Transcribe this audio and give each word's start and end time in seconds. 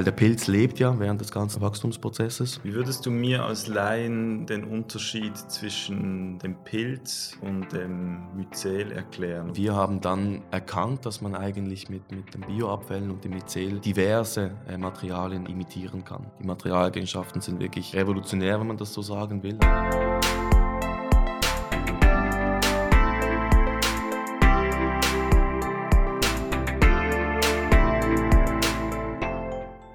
weil 0.00 0.04
der 0.04 0.12
Pilz 0.12 0.46
lebt 0.46 0.78
ja 0.78 0.98
während 0.98 1.20
des 1.20 1.30
ganzen 1.30 1.60
Wachstumsprozesses. 1.60 2.64
Wie 2.64 2.72
würdest 2.72 3.04
du 3.04 3.10
mir 3.10 3.44
als 3.44 3.66
Laien 3.66 4.46
den 4.46 4.64
Unterschied 4.64 5.36
zwischen 5.36 6.38
dem 6.38 6.54
Pilz 6.64 7.36
und 7.42 7.70
dem 7.70 8.34
Myzel 8.34 8.92
erklären? 8.92 9.54
Wir 9.54 9.74
haben 9.74 10.00
dann 10.00 10.40
erkannt, 10.50 11.04
dass 11.04 11.20
man 11.20 11.34
eigentlich 11.34 11.90
mit, 11.90 12.10
mit 12.10 12.32
den 12.32 12.40
Bioabfällen 12.40 13.10
und 13.10 13.22
dem 13.24 13.32
Myzel 13.32 13.78
diverse 13.80 14.52
äh, 14.66 14.78
Materialien 14.78 15.44
imitieren 15.44 16.02
kann. 16.02 16.24
Die 16.40 16.46
Materialeigenschaften 16.46 17.42
sind 17.42 17.60
wirklich 17.60 17.94
revolutionär, 17.94 18.58
wenn 18.58 18.68
man 18.68 18.78
das 18.78 18.94
so 18.94 19.02
sagen 19.02 19.42
will. 19.42 19.58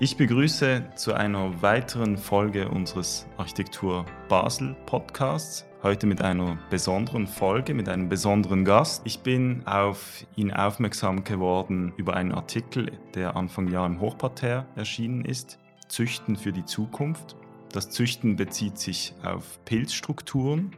Ich 0.06 0.18
begrüße 0.18 0.84
zu 0.94 1.16
einer 1.16 1.64
weiteren 1.64 2.16
Folge 2.16 2.70
unseres 2.70 3.26
Architektur 3.38 4.06
Basel 4.30 4.76
Podcasts. 4.86 5.66
Heute 5.82 6.06
mit 6.06 6.22
einer 6.22 6.60
besonderen 6.70 7.26
Folge, 7.26 7.74
mit 7.74 7.90
einem 7.90 8.08
besonderen 8.08 8.66
Gast. 8.66 9.02
Ich 9.06 9.22
bin 9.22 9.66
auf 9.66 10.24
ihn 10.36 10.54
aufmerksam 10.54 11.24
geworden 11.24 11.92
über 11.98 12.16
einen 12.16 12.34
Artikel, 12.34 12.92
der 13.16 13.36
Anfang 13.36 13.68
Jahr 13.68 13.88
im 13.88 14.00
Hochparterre 14.00 14.68
erschienen 14.76 15.26
ist. 15.26 15.58
Züchten 15.88 16.36
für 16.36 16.52
die 16.52 16.66
Zukunft. 16.66 17.36
Das 17.72 17.90
Züchten 17.90 18.36
bezieht 18.36 18.78
sich 18.78 19.16
auf 19.24 19.58
Pilzstrukturen. 19.66 20.76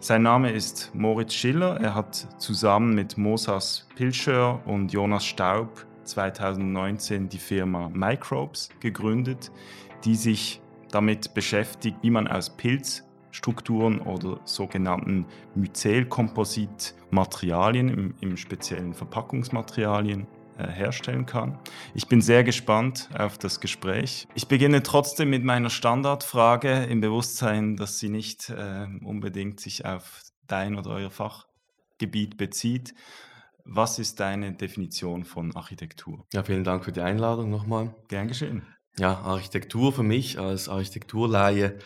Sein 0.00 0.22
Name 0.22 0.50
ist 0.50 0.90
Moritz 0.94 1.34
Schiller. 1.34 1.80
Er 1.80 1.94
hat 1.94 2.26
zusammen 2.38 2.96
mit 2.96 3.18
Mosas 3.18 3.86
Pilcher 3.94 4.66
und 4.66 4.92
Jonas 4.92 5.24
Staub 5.24 5.86
2019 6.08 7.28
die 7.28 7.38
Firma 7.38 7.90
Microbes 7.92 8.70
gegründet, 8.80 9.50
die 10.04 10.14
sich 10.14 10.62
damit 10.90 11.34
beschäftigt, 11.34 11.98
wie 12.02 12.10
man 12.10 12.26
aus 12.26 12.56
Pilzstrukturen 12.56 14.00
oder 14.00 14.40
sogenannten 14.44 15.26
Myzelkompositmaterialien, 15.54 17.88
im, 17.88 18.14
im 18.20 18.36
speziellen 18.36 18.94
Verpackungsmaterialien, 18.94 20.26
äh, 20.58 20.66
herstellen 20.66 21.24
kann. 21.24 21.56
Ich 21.94 22.08
bin 22.08 22.20
sehr 22.20 22.42
gespannt 22.42 23.08
auf 23.16 23.38
das 23.38 23.60
Gespräch. 23.60 24.26
Ich 24.34 24.48
beginne 24.48 24.82
trotzdem 24.82 25.30
mit 25.30 25.44
meiner 25.44 25.70
Standardfrage 25.70 26.82
im 26.84 27.00
Bewusstsein, 27.00 27.76
dass 27.76 28.00
sie 28.00 28.08
nicht 28.08 28.50
äh, 28.50 28.88
unbedingt 29.04 29.60
sich 29.60 29.84
auf 29.84 30.22
dein 30.48 30.76
oder 30.76 30.90
euer 30.90 31.10
Fachgebiet 31.10 32.38
bezieht. 32.38 32.92
Was 33.70 33.98
ist 33.98 34.18
deine 34.18 34.54
Definition 34.54 35.26
von 35.26 35.54
Architektur? 35.54 36.26
Ja, 36.32 36.42
vielen 36.42 36.64
Dank 36.64 36.86
für 36.86 36.92
die 36.92 37.02
Einladung 37.02 37.50
nochmal. 37.50 37.94
Gern 38.08 38.26
geschehen. 38.26 38.66
Ja, 38.98 39.18
Architektur 39.18 39.92
für 39.92 40.02
mich 40.02 40.38
als 40.38 40.70
Architekturleihe 40.70 41.78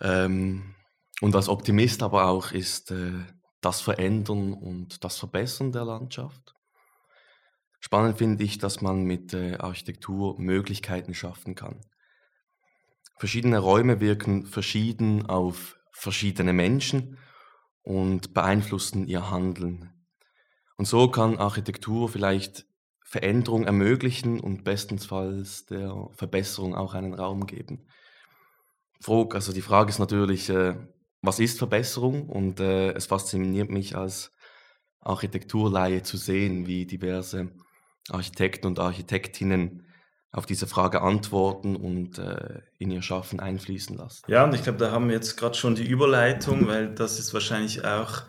ähm, 0.00 0.76
und 1.20 1.34
als 1.34 1.48
Optimist 1.48 2.04
aber 2.04 2.28
auch 2.28 2.52
ist 2.52 2.92
äh, 2.92 3.14
das 3.60 3.80
Verändern 3.80 4.52
und 4.52 5.02
das 5.02 5.18
Verbessern 5.18 5.72
der 5.72 5.84
Landschaft. 5.84 6.54
Spannend 7.80 8.18
finde 8.18 8.44
ich, 8.44 8.58
dass 8.58 8.80
man 8.80 9.02
mit 9.02 9.34
äh, 9.34 9.56
Architektur 9.56 10.38
Möglichkeiten 10.38 11.14
schaffen 11.14 11.56
kann. 11.56 11.80
Verschiedene 13.18 13.58
Räume 13.58 13.98
wirken 13.98 14.46
verschieden 14.46 15.26
auf 15.26 15.76
verschiedene 15.90 16.52
Menschen 16.52 17.18
und 17.82 18.34
beeinflussen 18.34 19.08
ihr 19.08 19.30
Handeln. 19.30 19.92
Und 20.82 20.86
so 20.86 21.06
kann 21.06 21.38
Architektur 21.38 22.08
vielleicht 22.08 22.66
Veränderung 23.04 23.66
ermöglichen 23.66 24.40
und 24.40 24.64
bestensfalls 24.64 25.64
der 25.66 26.08
Verbesserung 26.16 26.74
auch 26.74 26.94
einen 26.94 27.14
Raum 27.14 27.46
geben. 27.46 27.86
Frog, 29.00 29.36
also 29.36 29.52
die 29.52 29.60
Frage 29.60 29.90
ist 29.90 30.00
natürlich, 30.00 30.50
äh, 30.50 30.74
was 31.20 31.38
ist 31.38 31.58
Verbesserung? 31.58 32.28
Und 32.28 32.58
äh, 32.58 32.94
es 32.94 33.06
fasziniert 33.06 33.70
mich 33.70 33.96
als 33.96 34.32
Architekturleihe 34.98 36.02
zu 36.02 36.16
sehen, 36.16 36.66
wie 36.66 36.84
diverse 36.84 37.52
Architekten 38.10 38.66
und 38.66 38.80
Architektinnen 38.80 39.86
auf 40.32 40.46
diese 40.46 40.66
Frage 40.66 41.02
antworten 41.02 41.76
und 41.76 42.18
äh, 42.18 42.58
in 42.80 42.90
ihr 42.90 43.02
Schaffen 43.02 43.38
einfließen 43.38 43.96
lassen. 43.96 44.24
Ja, 44.26 44.42
und 44.42 44.52
ich 44.52 44.64
glaube, 44.64 44.78
da 44.78 44.90
haben 44.90 45.06
wir 45.06 45.14
jetzt 45.14 45.36
gerade 45.36 45.54
schon 45.54 45.76
die 45.76 45.86
Überleitung, 45.86 46.66
weil 46.66 46.92
das 46.92 47.20
ist 47.20 47.32
wahrscheinlich 47.32 47.84
auch 47.84 48.22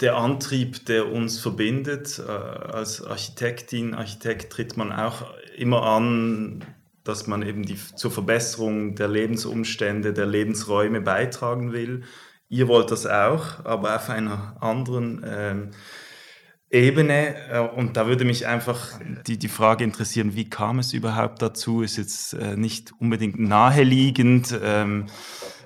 der 0.00 0.16
Antrieb, 0.16 0.86
der 0.86 1.10
uns 1.10 1.38
verbindet. 1.38 2.20
Äh, 2.26 2.30
als 2.30 3.04
Architektin, 3.04 3.94
Architekt 3.94 4.52
tritt 4.52 4.76
man 4.76 4.92
auch 4.92 5.34
immer 5.56 5.82
an, 5.82 6.64
dass 7.04 7.26
man 7.26 7.42
eben 7.42 7.64
die, 7.64 7.78
zur 7.96 8.10
Verbesserung 8.10 8.94
der 8.94 9.08
Lebensumstände, 9.08 10.12
der 10.12 10.26
Lebensräume 10.26 11.00
beitragen 11.00 11.72
will. 11.72 12.02
Ihr 12.48 12.68
wollt 12.68 12.90
das 12.90 13.06
auch, 13.06 13.64
aber 13.64 13.96
auf 13.96 14.08
einer 14.10 14.56
anderen 14.60 15.24
ähm, 15.26 15.70
Ebene. 16.70 17.34
Äh, 17.50 17.60
und 17.60 17.96
da 17.96 18.06
würde 18.06 18.24
mich 18.24 18.46
einfach 18.46 18.98
die, 19.26 19.38
die 19.38 19.48
Frage 19.48 19.84
interessieren, 19.84 20.34
wie 20.34 20.48
kam 20.48 20.78
es 20.78 20.92
überhaupt 20.92 21.42
dazu? 21.42 21.82
Ist 21.82 21.98
jetzt 21.98 22.34
äh, 22.34 22.56
nicht 22.56 22.92
unbedingt 22.98 23.38
naheliegend. 23.38 24.58
Ähm, 24.62 25.06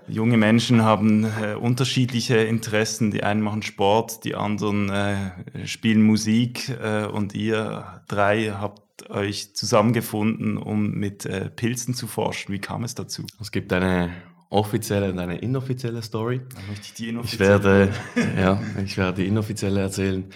junge 0.09 0.37
Menschen 0.37 0.83
haben 0.83 1.25
äh, 1.25 1.55
unterschiedliche 1.55 2.37
Interessen. 2.37 3.11
Die 3.11 3.23
einen 3.23 3.41
machen 3.41 3.63
Sport, 3.63 4.25
die 4.25 4.35
anderen 4.35 4.91
äh, 4.91 5.67
spielen 5.67 6.03
Musik 6.03 6.69
äh, 6.69 7.07
und 7.07 7.35
ihr 7.35 8.03
drei 8.09 8.51
habt 8.51 9.11
euch 9.11 9.55
zusammengefunden, 9.55 10.57
um 10.57 10.93
mit 10.93 11.27
äh, 11.27 11.51
Pilzen 11.51 11.95
zu 11.95 12.07
forschen. 12.07 12.53
Wie 12.53 12.59
kam 12.59 12.85
es 12.85 12.95
dazu? 12.95 13.27
Es 13.41 13.51
gibt 13.51 13.73
eine 13.73 14.11
offizielle 14.49 15.11
und 15.11 15.19
eine 15.19 15.39
inoffizielle 15.39 16.03
Story. 16.03 16.41
Dann 16.55 16.67
möchte 16.69 16.87
ich 16.87 16.95
die 16.95 17.09
inoffizielle. 17.09 17.91
Ich 18.15 18.17
werde, 18.17 18.41
ja, 18.41 18.63
ich 18.83 18.97
werde 18.97 19.23
die 19.23 19.29
inoffizielle 19.29 19.81
erzählen. 19.81 20.31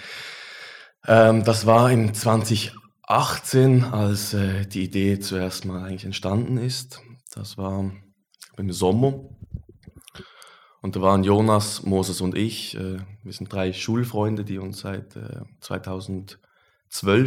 Ähm, 1.06 1.44
das 1.44 1.66
war 1.66 1.90
in 1.90 2.12
2018, 2.12 3.84
als 3.84 4.34
äh, 4.34 4.66
die 4.66 4.84
Idee 4.84 5.18
zuerst 5.20 5.64
mal 5.64 5.84
eigentlich 5.84 6.04
entstanden 6.04 6.58
ist. 6.58 7.00
Das 7.32 7.56
war 7.56 7.90
im 8.56 8.72
Sommer 8.72 9.20
und 10.82 10.96
da 10.96 11.02
waren 11.02 11.24
Jonas, 11.24 11.82
Moses 11.82 12.20
und 12.20 12.36
ich. 12.36 12.76
Äh, 12.76 12.98
wir 13.22 13.32
sind 13.32 13.52
drei 13.52 13.72
Schulfreunde, 13.72 14.44
die 14.44 14.58
uns 14.58 14.80
seit 14.80 15.18
2012 15.60 16.38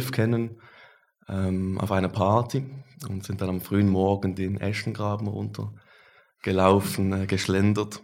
äh, 0.08 0.10
kennen, 0.10 0.60
ähm, 1.28 1.78
auf 1.78 1.92
einer 1.92 2.08
Party 2.08 2.64
und 3.08 3.24
sind 3.24 3.40
dann 3.40 3.48
am 3.50 3.60
frühen 3.60 3.88
Morgen 3.88 4.34
den 4.34 4.60
Eschengraben 4.60 5.28
runtergelaufen, 5.28 7.12
äh, 7.12 7.26
geschlendert. 7.26 8.02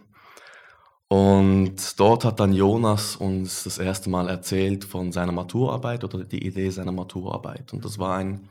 Und 1.09 1.99
dort 1.99 2.23
hat 2.23 2.39
dann 2.39 2.53
Jonas 2.53 3.17
uns 3.17 3.65
das 3.65 3.77
erste 3.77 4.09
Mal 4.09 4.29
erzählt 4.29 4.85
von 4.85 5.11
seiner 5.11 5.33
Maturarbeit 5.33 6.05
oder 6.05 6.23
die 6.23 6.45
Idee 6.45 6.69
seiner 6.69 6.93
Maturarbeit. 6.93 7.73
Und 7.73 7.83
das 7.83 7.99
war 7.99 8.15
ein 8.15 8.47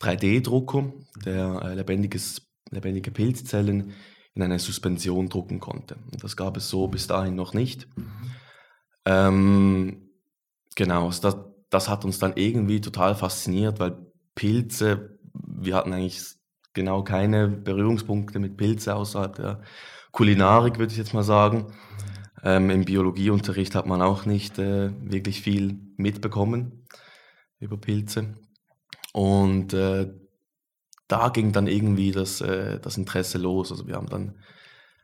3D-Drucker, 0.00 0.92
der 1.24 1.74
lebendiges, 1.74 2.48
lebendige 2.70 3.10
Pilzzellen 3.10 3.94
in 4.34 4.42
eine 4.42 4.58
Suspension 4.58 5.28
drucken 5.28 5.60
konnte. 5.60 5.96
Und 6.12 6.22
das 6.22 6.36
gab 6.36 6.56
es 6.56 6.68
so 6.68 6.88
bis 6.88 7.06
dahin 7.06 7.34
noch 7.34 7.54
nicht. 7.54 7.88
Mhm. 7.96 8.12
Ähm, 9.04 10.10
genau, 10.74 11.06
also 11.06 11.22
das, 11.22 11.36
das 11.70 11.88
hat 11.88 12.04
uns 12.04 12.18
dann 12.18 12.34
irgendwie 12.36 12.80
total 12.80 13.14
fasziniert, 13.14 13.80
weil 13.80 13.96
Pilze, 14.34 15.18
wir 15.32 15.76
hatten 15.76 15.92
eigentlich 15.92 16.22
genau 16.74 17.02
keine 17.02 17.48
Berührungspunkte 17.48 18.38
mit 18.38 18.56
Pilze 18.56 18.94
außerhalb 18.94 19.34
der 19.34 19.62
Kulinarik, 20.12 20.78
würde 20.78 20.92
ich 20.92 20.98
jetzt 20.98 21.14
mal 21.14 21.24
sagen. 21.24 21.72
Ähm, 22.44 22.70
Im 22.70 22.84
Biologieunterricht 22.84 23.74
hat 23.74 23.86
man 23.86 24.00
auch 24.00 24.24
nicht 24.24 24.58
äh, 24.58 24.90
wirklich 25.02 25.42
viel 25.42 25.78
mitbekommen 25.96 26.86
über 27.58 27.76
Pilze. 27.76 28.36
Und 29.12 29.72
äh, 29.74 30.12
da 31.08 31.30
ging 31.30 31.52
dann 31.52 31.66
irgendwie 31.66 32.12
das, 32.12 32.40
äh, 32.40 32.78
das 32.78 32.96
Interesse 32.96 33.38
los. 33.38 33.72
Also 33.72 33.86
wir 33.86 33.96
haben 33.96 34.08
dann 34.08 34.34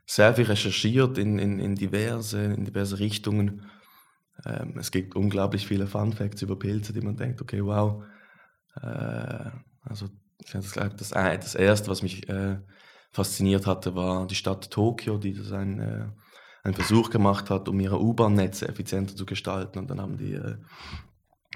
sehr 0.05 0.35
viel 0.35 0.45
recherchiert 0.45 1.17
in, 1.17 1.39
in, 1.39 1.59
in, 1.59 1.75
diverse, 1.75 2.43
in 2.43 2.63
diverse 2.63 2.99
Richtungen. 2.99 3.65
Ähm, 4.45 4.77
es 4.77 4.91
gibt 4.91 5.15
unglaublich 5.15 5.67
viele 5.67 5.87
Fun 5.87 6.13
Facts 6.13 6.43
über 6.43 6.57
Pilze, 6.57 6.93
die 6.93 7.01
man 7.01 7.17
denkt, 7.17 7.41
okay, 7.41 7.63
wow. 7.63 8.03
Äh, 8.81 9.49
also 9.81 10.09
ich 10.43 10.51
das, 10.51 10.73
das, 10.73 11.09
das 11.09 11.55
erste, 11.55 11.89
was 11.89 12.03
mich 12.03 12.29
äh, 12.29 12.59
fasziniert 13.11 13.65
hatte, 13.65 13.95
war 13.95 14.27
die 14.27 14.35
Stadt 14.35 14.69
Tokio, 14.69 15.17
die 15.17 15.33
das 15.33 15.51
ein, 15.51 15.79
äh, 15.79 16.05
einen 16.63 16.73
Versuch 16.75 17.09
gemacht 17.09 17.49
hat, 17.49 17.67
um 17.67 17.79
ihre 17.79 18.01
U-Bahn-Netze 18.01 18.67
effizienter 18.67 19.15
zu 19.15 19.25
gestalten. 19.25 19.79
Und 19.79 19.89
dann 19.89 20.01
haben 20.01 20.17
die 20.17 20.33
äh, 20.33 20.57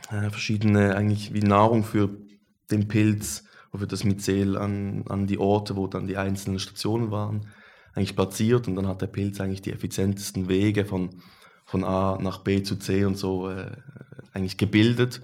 äh, 0.10 0.30
verschiedene, 0.30 0.96
eigentlich 0.96 1.34
wie 1.34 1.42
Nahrung 1.42 1.84
für 1.84 2.10
den 2.72 2.88
Pilz 2.88 3.44
wo 3.71 3.80
wir 3.80 3.88
das 3.88 4.04
Myzel 4.04 4.57
an, 4.57 5.06
an 5.07 5.27
die 5.27 5.38
Orte, 5.38 5.75
wo 5.75 5.88
dann 5.88 6.07
die 6.07 6.18
einzelnen 6.18 6.60
Stationen 6.60 7.12
waren, 7.12 7.48
eigentlich 7.94 8.16
platziert 8.16 8.68
und 8.68 8.75
dann 8.75 8.88
hat 8.88 9.01
der 9.01 9.07
Pilz 9.07 9.39
eigentlich 9.39 9.62
die 9.62 9.74
effizientesten 9.74 10.48
Wege 10.48 10.86
von, 10.86 11.21
von 11.66 11.83
A 11.83 12.18
nach 12.21 12.39
B 12.39 12.63
zu 12.63 12.77
C 12.77 13.06
und 13.06 13.18
so 13.18 13.50
äh, 13.50 13.71
eigentlich 14.33 14.57
gebildet. 14.57 15.21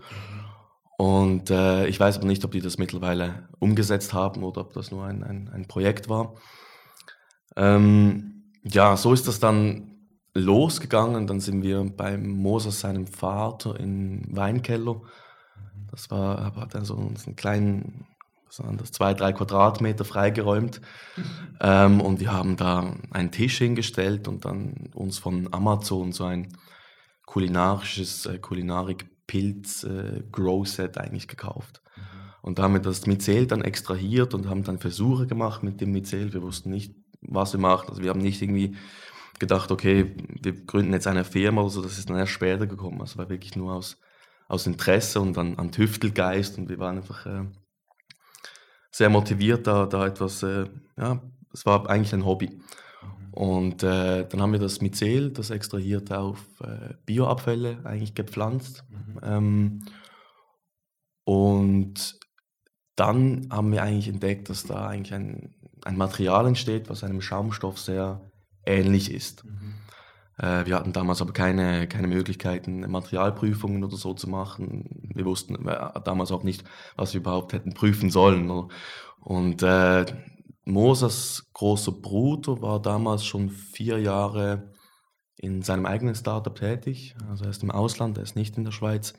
Und 0.97 1.49
äh, 1.49 1.87
ich 1.87 1.99
weiß 1.99 2.17
aber 2.17 2.27
nicht, 2.27 2.45
ob 2.45 2.51
die 2.51 2.61
das 2.61 2.77
mittlerweile 2.77 3.49
umgesetzt 3.59 4.13
haben 4.13 4.43
oder 4.43 4.61
ob 4.61 4.73
das 4.73 4.91
nur 4.91 5.05
ein, 5.05 5.23
ein, 5.23 5.49
ein 5.49 5.67
Projekt 5.67 6.07
war. 6.07 6.35
Ähm, 7.55 8.43
ja, 8.63 8.95
so 8.95 9.13
ist 9.13 9.27
das 9.27 9.39
dann 9.39 9.95
losgegangen. 10.33 11.27
Dann 11.27 11.39
sind 11.39 11.63
wir 11.63 11.83
beim 11.83 12.27
Moses, 12.27 12.79
seinem 12.79 13.07
Vater, 13.07 13.79
in 13.79 14.23
Weinkeller. 14.35 15.01
Das 15.91 16.09
war, 16.11 16.55
hat 16.55 16.75
dann 16.75 16.85
so 16.85 16.95
einen 16.95 17.35
kleinen, 17.35 18.05
waren 18.59 18.77
das, 18.77 18.91
zwei, 18.91 19.13
drei 19.13 19.33
Quadratmeter 19.33 20.05
freigeräumt. 20.05 20.81
Ähm, 21.61 22.01
und 22.01 22.19
wir 22.19 22.33
haben 22.33 22.57
da 22.57 22.95
einen 23.11 23.31
Tisch 23.31 23.57
hingestellt 23.57 24.27
und 24.27 24.45
dann 24.45 24.89
uns 24.93 25.17
von 25.17 25.51
Amazon 25.53 26.11
so 26.11 26.25
ein 26.25 26.49
kulinarisches 27.25 28.25
äh, 28.25 28.39
Kulinarik-Pilz-Grow-Set 28.39 30.97
äh, 30.97 30.99
eigentlich 30.99 31.27
gekauft. 31.27 31.81
Und 32.41 32.59
da 32.59 32.63
haben 32.63 32.73
wir 32.73 32.81
das 32.81 33.05
Myzel 33.07 33.47
dann 33.47 33.61
extrahiert 33.63 34.33
und 34.35 34.47
haben 34.47 34.63
dann 34.63 34.77
Versuche 34.77 35.25
gemacht 35.25 35.63
mit 35.63 35.81
dem 35.81 35.91
Myzel. 35.91 36.31
Wir 36.31 36.43
wussten 36.43 36.69
nicht, 36.69 36.93
was 37.21 37.53
wir 37.53 37.59
machen. 37.59 37.89
Also 37.89 38.03
wir 38.03 38.11
haben 38.11 38.21
nicht 38.21 38.39
irgendwie 38.39 38.75
gedacht, 39.39 39.71
okay, 39.71 40.15
wir 40.41 40.53
gründen 40.65 40.93
jetzt 40.93 41.07
eine 41.07 41.23
Firma 41.23 41.61
oder 41.61 41.71
so, 41.71 41.81
das 41.81 41.97
ist 41.97 42.07
dann 42.09 42.17
erst 42.17 42.33
später 42.33 42.67
gekommen. 42.67 43.01
Also 43.01 43.17
war 43.17 43.29
wirklich 43.29 43.55
nur 43.55 43.73
aus, 43.73 43.97
aus 44.47 44.67
Interesse 44.67 45.19
und 45.19 45.35
an, 45.39 45.57
an 45.57 45.71
Tüftelgeist 45.71 46.59
und 46.59 46.69
wir 46.69 46.77
waren 46.77 46.97
einfach 46.97 47.25
äh, 47.25 47.45
sehr 48.95 49.09
motiviert, 49.09 49.67
da, 49.67 49.87
da 49.87 50.07
etwas, 50.07 50.41
äh, 50.41 50.67
ja, 50.97 51.21
es 51.51 51.65
war 51.65 51.89
eigentlich 51.89 52.13
ein 52.13 52.25
Hobby. 52.25 52.47
Mhm. 52.47 53.33
Und 53.33 53.83
äh, 53.83 54.25
dann 54.25 54.41
haben 54.41 54.53
wir 54.53 54.59
das 54.59 54.79
Myzel, 54.79 55.31
das 55.31 55.49
extrahiert 55.49 56.13
auf 56.13 56.39
äh, 56.61 56.93
Bioabfälle 57.05 57.79
eigentlich 57.83 58.15
gepflanzt. 58.15 58.85
Mhm. 58.89 59.19
Ähm, 59.21 59.85
und 61.25 62.19
dann 62.95 63.49
haben 63.51 63.73
wir 63.73 63.83
eigentlich 63.83 64.07
entdeckt, 64.07 64.49
dass 64.49 64.63
da 64.63 64.87
eigentlich 64.87 65.13
ein, 65.13 65.53
ein 65.83 65.97
Material 65.97 66.47
entsteht, 66.47 66.89
was 66.89 67.03
einem 67.03 67.19
Schaumstoff 67.19 67.77
sehr 67.77 68.21
ähnlich 68.65 69.13
ist. 69.13 69.43
Mhm. 69.43 69.73
Äh, 70.37 70.65
wir 70.65 70.75
hatten 70.75 70.93
damals 70.93 71.21
aber 71.21 71.33
keine, 71.33 71.87
keine 71.87 72.07
Möglichkeiten, 72.07 72.89
Materialprüfungen 72.89 73.83
oder 73.83 73.97
so 73.97 74.13
zu 74.13 74.29
machen. 74.29 75.11
Wir 75.13 75.25
wussten 75.25 75.67
äh, 75.67 76.01
damals 76.03 76.31
auch 76.31 76.43
nicht, 76.43 76.63
was 76.95 77.13
wir 77.13 77.21
überhaupt 77.21 77.53
hätten 77.53 77.73
prüfen 77.73 78.09
sollen. 78.09 78.49
Oder? 78.49 78.67
Und 79.21 79.63
äh, 79.63 80.05
Mosers 80.65 81.49
großer 81.53 81.91
Bruder 81.91 82.61
war 82.61 82.81
damals 82.81 83.25
schon 83.25 83.49
vier 83.49 83.99
Jahre 83.99 84.73
in 85.37 85.61
seinem 85.61 85.85
eigenen 85.85 86.15
Startup 86.15 86.55
tätig. 86.55 87.15
Also 87.29 87.45
er 87.45 87.51
ist 87.51 87.63
im 87.63 87.71
Ausland, 87.71 88.17
er 88.17 88.23
ist 88.23 88.35
nicht 88.35 88.57
in 88.57 88.65
der 88.65 88.71
Schweiz. 88.71 89.13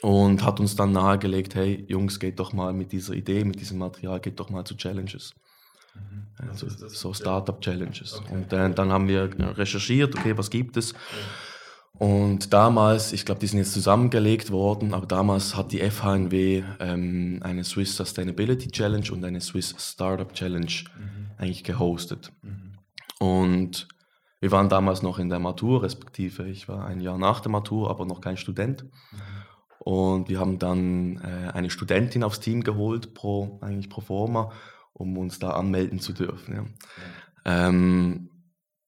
Und 0.00 0.44
hat 0.44 0.58
uns 0.58 0.74
dann 0.74 0.92
nahegelegt, 0.92 1.54
hey 1.54 1.84
Jungs, 1.88 2.18
geht 2.18 2.40
doch 2.40 2.52
mal 2.52 2.72
mit 2.72 2.90
dieser 2.90 3.14
Idee, 3.14 3.44
mit 3.44 3.60
diesem 3.60 3.78
Material, 3.78 4.20
geht 4.20 4.40
doch 4.40 4.50
mal 4.50 4.64
zu 4.64 4.76
Challenges. 4.76 5.32
Mhm. 5.94 6.48
Also 6.48 6.68
so 6.68 7.12
Startup-Challenges. 7.14 8.20
Okay. 8.20 8.34
Und 8.34 8.52
dann, 8.52 8.74
dann 8.74 8.92
haben 8.92 9.08
wir 9.08 9.30
recherchiert, 9.56 10.16
okay, 10.16 10.36
was 10.36 10.50
gibt 10.50 10.76
es? 10.76 10.94
Und 11.94 12.52
damals, 12.52 13.12
ich 13.12 13.24
glaube, 13.24 13.40
die 13.40 13.46
sind 13.46 13.58
jetzt 13.58 13.74
zusammengelegt 13.74 14.50
worden, 14.50 14.92
aber 14.94 15.06
damals 15.06 15.56
hat 15.56 15.72
die 15.72 15.78
FHNW 15.78 16.64
ähm, 16.80 17.38
eine 17.42 17.64
Swiss 17.64 17.96
Sustainability 17.96 18.70
Challenge 18.70 19.12
und 19.12 19.24
eine 19.24 19.40
Swiss 19.40 19.74
Startup 19.78 20.32
Challenge 20.32 20.72
mhm. 20.98 21.30
eigentlich 21.38 21.64
gehostet. 21.64 22.32
Mhm. 22.42 22.72
Und 23.20 23.88
wir 24.40 24.50
waren 24.50 24.68
damals 24.68 25.02
noch 25.02 25.20
in 25.20 25.28
der 25.28 25.38
Matur, 25.38 25.84
respektive 25.84 26.48
ich 26.48 26.66
war 26.66 26.86
ein 26.86 27.00
Jahr 27.00 27.18
nach 27.18 27.38
der 27.38 27.52
Matur, 27.52 27.88
aber 27.90 28.04
noch 28.04 28.20
kein 28.20 28.36
Student. 28.36 28.82
Mhm. 28.82 29.18
Und 29.78 30.28
wir 30.28 30.40
haben 30.40 30.58
dann 30.58 31.18
äh, 31.18 31.52
eine 31.52 31.70
Studentin 31.70 32.24
aufs 32.24 32.40
Team 32.40 32.64
geholt, 32.64 33.14
pro, 33.14 33.58
eigentlich 33.60 33.88
pro 33.88 34.00
forma, 34.00 34.50
um 34.92 35.16
uns 35.18 35.38
da 35.38 35.50
anmelden 35.50 36.00
zu 36.00 36.12
dürfen. 36.12 36.54
Ja. 36.54 36.64
Ja. 37.44 37.68
Ähm, 37.68 38.30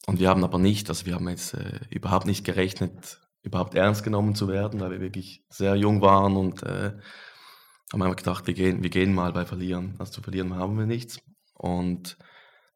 und 0.06 0.20
wir 0.20 0.28
haben 0.28 0.44
aber 0.44 0.58
nicht, 0.58 0.88
also 0.88 1.06
wir 1.06 1.14
haben 1.14 1.28
jetzt 1.28 1.54
äh, 1.54 1.80
überhaupt 1.90 2.26
nicht 2.26 2.44
gerechnet, 2.44 3.20
überhaupt 3.42 3.74
ernst 3.74 4.04
genommen 4.04 4.34
zu 4.34 4.48
werden, 4.48 4.80
weil 4.80 4.90
wir 4.90 5.00
wirklich 5.00 5.44
sehr 5.48 5.76
jung 5.76 6.00
waren 6.02 6.36
und 6.36 6.62
äh, 6.62 6.92
haben 7.92 8.02
einfach 8.02 8.16
gedacht, 8.16 8.46
wir 8.46 8.54
gehen, 8.54 8.82
wir 8.82 8.90
gehen 8.90 9.14
mal 9.14 9.32
bei 9.32 9.46
Verlieren. 9.46 9.94
Also 9.98 10.12
zu 10.12 10.22
verlieren 10.22 10.54
haben 10.54 10.78
wir 10.78 10.86
nichts. 10.86 11.20
Und 11.54 12.16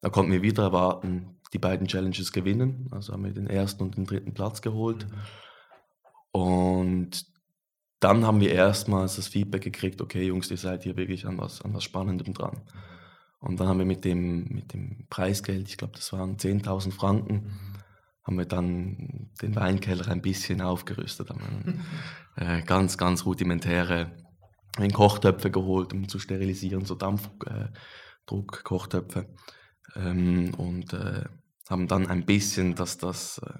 da 0.00 0.10
konnten 0.10 0.32
wir 0.32 0.42
wieder 0.42 0.62
erwarten, 0.62 1.40
die 1.52 1.58
beiden 1.58 1.88
Challenges 1.88 2.32
gewinnen. 2.32 2.88
Also 2.92 3.12
haben 3.12 3.24
wir 3.24 3.32
den 3.32 3.48
ersten 3.48 3.82
und 3.82 3.96
den 3.96 4.06
dritten 4.06 4.34
Platz 4.34 4.62
geholt. 4.62 5.06
Und 6.30 7.26
dann 8.00 8.24
haben 8.24 8.40
wir 8.40 8.52
erstmals 8.52 9.16
das 9.16 9.28
Feedback 9.28 9.62
gekriegt, 9.62 10.00
okay 10.00 10.24
Jungs, 10.26 10.50
ihr 10.50 10.56
seid 10.56 10.84
hier 10.84 10.96
wirklich 10.96 11.26
an 11.26 11.38
was, 11.38 11.62
an 11.62 11.74
was 11.74 11.84
Spannendem 11.84 12.32
dran. 12.32 12.62
Und 13.40 13.60
dann 13.60 13.68
haben 13.68 13.78
wir 13.78 13.86
mit 13.86 14.04
dem, 14.04 14.48
mit 14.48 14.72
dem 14.72 15.06
Preisgeld, 15.08 15.68
ich 15.68 15.76
glaube, 15.76 15.94
das 15.94 16.12
waren 16.12 16.36
10.000 16.36 16.90
Franken, 16.92 17.34
mhm. 17.34 17.52
haben 18.24 18.38
wir 18.38 18.46
dann 18.46 19.30
den 19.40 19.54
Weinkeller 19.54 20.08
ein 20.08 20.22
bisschen 20.22 20.60
aufgerüstet. 20.60 21.30
Haben 21.30 21.84
äh, 22.36 22.62
ganz, 22.62 22.98
ganz 22.98 23.24
rudimentäre 23.24 24.10
Kochtöpfe 24.92 25.50
geholt, 25.50 25.92
um 25.92 26.08
zu 26.08 26.18
sterilisieren, 26.18 26.84
so 26.84 26.94
Dampfdruckkochtöpfe. 26.94 29.20
Äh, 29.20 29.26
ähm, 29.96 30.52
und 30.54 30.92
äh, 30.92 31.24
haben 31.68 31.88
dann 31.88 32.06
ein 32.06 32.26
bisschen 32.26 32.74
das, 32.74 32.98
das 32.98 33.38
äh, 33.38 33.54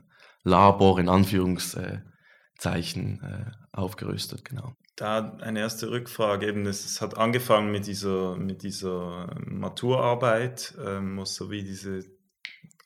Labor 0.44 0.98
in 0.98 1.08
Anführungszeichen 1.08 3.22
äh, 3.22 3.50
aufgerüstet, 3.78 4.44
genau. 4.44 4.75
Da 4.96 5.36
eine 5.40 5.60
erste 5.60 5.90
Rückfrage, 5.90 6.46
eben, 6.46 6.66
es 6.66 7.00
hat 7.00 7.16
angefangen 7.16 7.70
mit 7.70 7.86
dieser, 7.86 8.36
mit 8.36 8.62
dieser 8.62 9.34
Maturarbeit, 9.46 10.75
ähm, 10.84 11.16
wo 11.16 11.22
es 11.22 11.34
so 11.34 11.50
wie 11.50 11.62
diese 11.62 12.04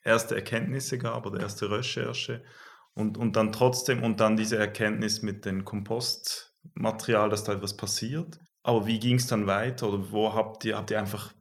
erste 0.03 0.35
Erkenntnisse 0.35 0.97
gab 0.97 1.25
oder 1.25 1.39
erste 1.39 1.71
Recherche 1.71 2.43
und, 2.93 3.17
und 3.17 3.35
dann 3.35 3.51
trotzdem 3.51 4.03
und 4.03 4.19
dann 4.19 4.37
diese 4.37 4.57
Erkenntnis 4.57 5.21
mit 5.21 5.45
dem 5.45 5.65
Kompostmaterial, 5.65 7.29
dass 7.29 7.43
da 7.43 7.53
etwas 7.53 7.75
passiert. 7.75 8.39
Aber 8.61 8.85
wie 8.85 8.99
ging 8.99 9.15
es 9.15 9.27
dann 9.27 9.47
weiter 9.47 9.89
oder 9.89 10.11
wo 10.11 10.33
habt 10.33 10.63
ihr, 10.65 10.77
habt 10.77 10.91
ihr 10.91 10.99
einfach 10.99 11.33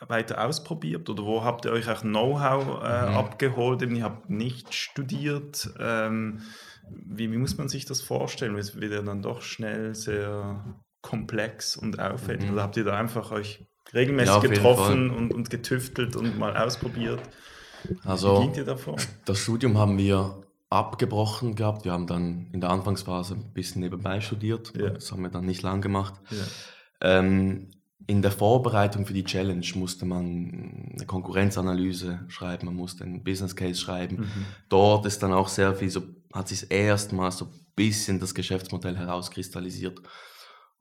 weiter 0.00 0.44
ausprobiert 0.44 1.08
oder 1.08 1.24
wo 1.24 1.42
habt 1.42 1.64
ihr 1.64 1.72
euch 1.72 1.88
auch 1.88 2.02
Know-how 2.02 2.82
äh, 2.82 3.10
mhm. 3.10 3.16
abgeholt? 3.16 3.82
Eben, 3.82 3.96
ihr 3.96 4.04
habt 4.04 4.28
nicht 4.28 4.74
studiert. 4.74 5.70
Ähm, 5.78 6.42
wie, 6.90 7.30
wie, 7.32 7.36
muss 7.36 7.56
man 7.58 7.68
sich 7.68 7.84
das 7.84 8.00
vorstellen? 8.00 8.56
Es 8.56 8.80
wird 8.80 8.92
ja 8.92 9.02
dann 9.02 9.22
doch 9.22 9.42
schnell 9.42 9.94
sehr 9.94 10.64
komplex 11.00 11.76
und 11.76 12.00
aufwendig. 12.00 12.48
Mhm. 12.48 12.54
Oder 12.54 12.62
habt 12.62 12.76
ihr 12.76 12.84
da 12.84 12.96
einfach 12.98 13.30
euch 13.30 13.64
regelmäßig 13.94 14.34
ja, 14.34 14.40
getroffen 14.40 15.10
und, 15.10 15.32
und 15.32 15.50
getüftelt 15.50 16.16
und 16.16 16.38
mal 16.38 16.56
ausprobiert? 16.56 17.20
Also, 18.04 18.40
wie 18.40 18.46
ging 18.46 18.54
ihr 18.54 18.64
davor? 18.64 18.96
Das 19.24 19.38
Studium 19.38 19.78
haben 19.78 19.98
wir 19.98 20.42
abgebrochen 20.70 21.54
gehabt. 21.54 21.84
Wir 21.84 21.92
haben 21.92 22.06
dann 22.06 22.48
in 22.52 22.60
der 22.60 22.70
Anfangsphase 22.70 23.34
ein 23.34 23.52
bisschen 23.52 23.82
nebenbei 23.82 24.20
studiert. 24.20 24.72
Ja. 24.76 24.90
Das 24.90 25.12
haben 25.12 25.22
wir 25.22 25.30
dann 25.30 25.46
nicht 25.46 25.62
lang 25.62 25.80
gemacht. 25.80 26.14
Ja. 26.30 27.18
Ähm, 27.18 27.70
in 28.08 28.22
der 28.22 28.30
Vorbereitung 28.30 29.04
für 29.04 29.12
die 29.12 29.24
Challenge 29.24 29.66
musste 29.74 30.06
man 30.06 30.92
eine 30.94 31.06
Konkurrenzanalyse 31.06 32.20
schreiben, 32.28 32.66
man 32.66 32.76
musste 32.76 33.04
einen 33.04 33.24
Business 33.24 33.56
Case 33.56 33.80
schreiben. 33.80 34.18
Mhm. 34.18 34.46
Dort 34.68 35.06
ist 35.06 35.22
dann 35.22 35.32
auch 35.32 35.48
sehr 35.48 35.74
viel, 35.74 35.90
so 35.90 36.02
hat 36.32 36.48
sich 36.48 36.70
erstmals 36.70 37.38
so 37.38 37.46
ein 37.46 37.66
bisschen 37.74 38.20
das 38.20 38.34
Geschäftsmodell 38.34 38.96
herauskristallisiert. 38.96 40.00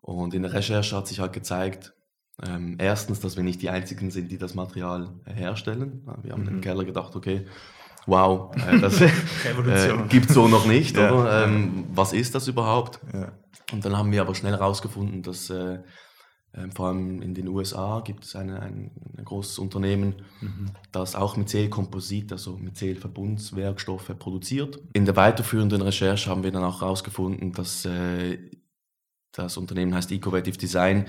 Und 0.01 0.33
in 0.33 0.43
der 0.43 0.53
Recherche 0.53 0.95
hat 0.95 1.07
sich 1.07 1.19
halt 1.19 1.33
gezeigt, 1.33 1.93
ähm, 2.45 2.75
erstens, 2.79 3.19
dass 3.21 3.37
wir 3.37 3.43
nicht 3.43 3.61
die 3.61 3.69
Einzigen 3.69 4.11
sind, 4.11 4.29
die 4.29 4.37
das 4.37 4.55
Material 4.55 5.13
herstellen. 5.25 6.05
Wir 6.21 6.33
haben 6.33 6.43
mhm. 6.43 6.49
im 6.49 6.61
Keller 6.61 6.83
gedacht, 6.83 7.15
okay, 7.15 7.45
wow, 8.05 8.55
äh, 8.55 8.79
das 8.79 9.01
äh, 9.01 9.09
gibt 10.09 10.29
so 10.29 10.47
noch 10.47 10.65
nicht, 10.65 10.97
ja. 10.97 11.11
oder? 11.11 11.45
Ähm, 11.45 11.85
was 11.93 12.13
ist 12.13 12.35
das 12.35 12.47
überhaupt? 12.47 12.99
Ja. 13.13 13.31
Und 13.71 13.85
dann 13.85 13.97
haben 13.97 14.11
wir 14.11 14.21
aber 14.21 14.35
schnell 14.35 14.53
herausgefunden, 14.53 15.23
dass 15.23 15.49
äh, 15.49 15.79
ähm, 16.57 16.71
vor 16.71 16.88
allem 16.88 17.21
in 17.21 17.33
den 17.33 17.47
USA 17.47 18.00
gibt 18.00 18.24
es 18.24 18.35
eine, 18.35 18.62
ein, 18.62 18.91
ein 19.17 19.25
großes 19.25 19.59
Unternehmen, 19.59 20.15
mhm. 20.39 20.71
das 20.91 21.15
auch 21.15 21.35
Myzel-Komposit, 21.35 22.31
also 22.31 22.57
Myzel-Verbundswerkstoffe 22.57 24.17
produziert. 24.17 24.79
In 24.93 25.05
der 25.05 25.15
weiterführenden 25.15 25.81
Recherche 25.81 26.29
haben 26.29 26.43
wir 26.43 26.51
dann 26.51 26.63
auch 26.63 26.81
herausgefunden, 26.81 27.51
dass 27.51 27.85
äh, 27.85 28.38
das 29.33 29.57
Unternehmen 29.57 29.93
heißt 29.93 30.12
Ecovative 30.12 30.57
Design, 30.57 31.07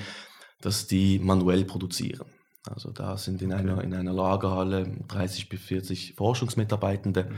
dass 0.60 0.88
die 0.88 1.20
manuell 1.20 1.64
produzieren. 1.64 2.26
Also 2.68 2.90
da 2.90 3.16
sind 3.16 3.40
in, 3.40 3.52
okay. 3.52 3.60
einer, 3.60 3.84
in 3.84 3.94
einer 3.94 4.12
Lagerhalle 4.12 4.90
30 5.06 5.48
bis 5.48 5.60
40 5.60 6.14
Forschungsmitarbeitende, 6.16 7.24
mhm. 7.24 7.36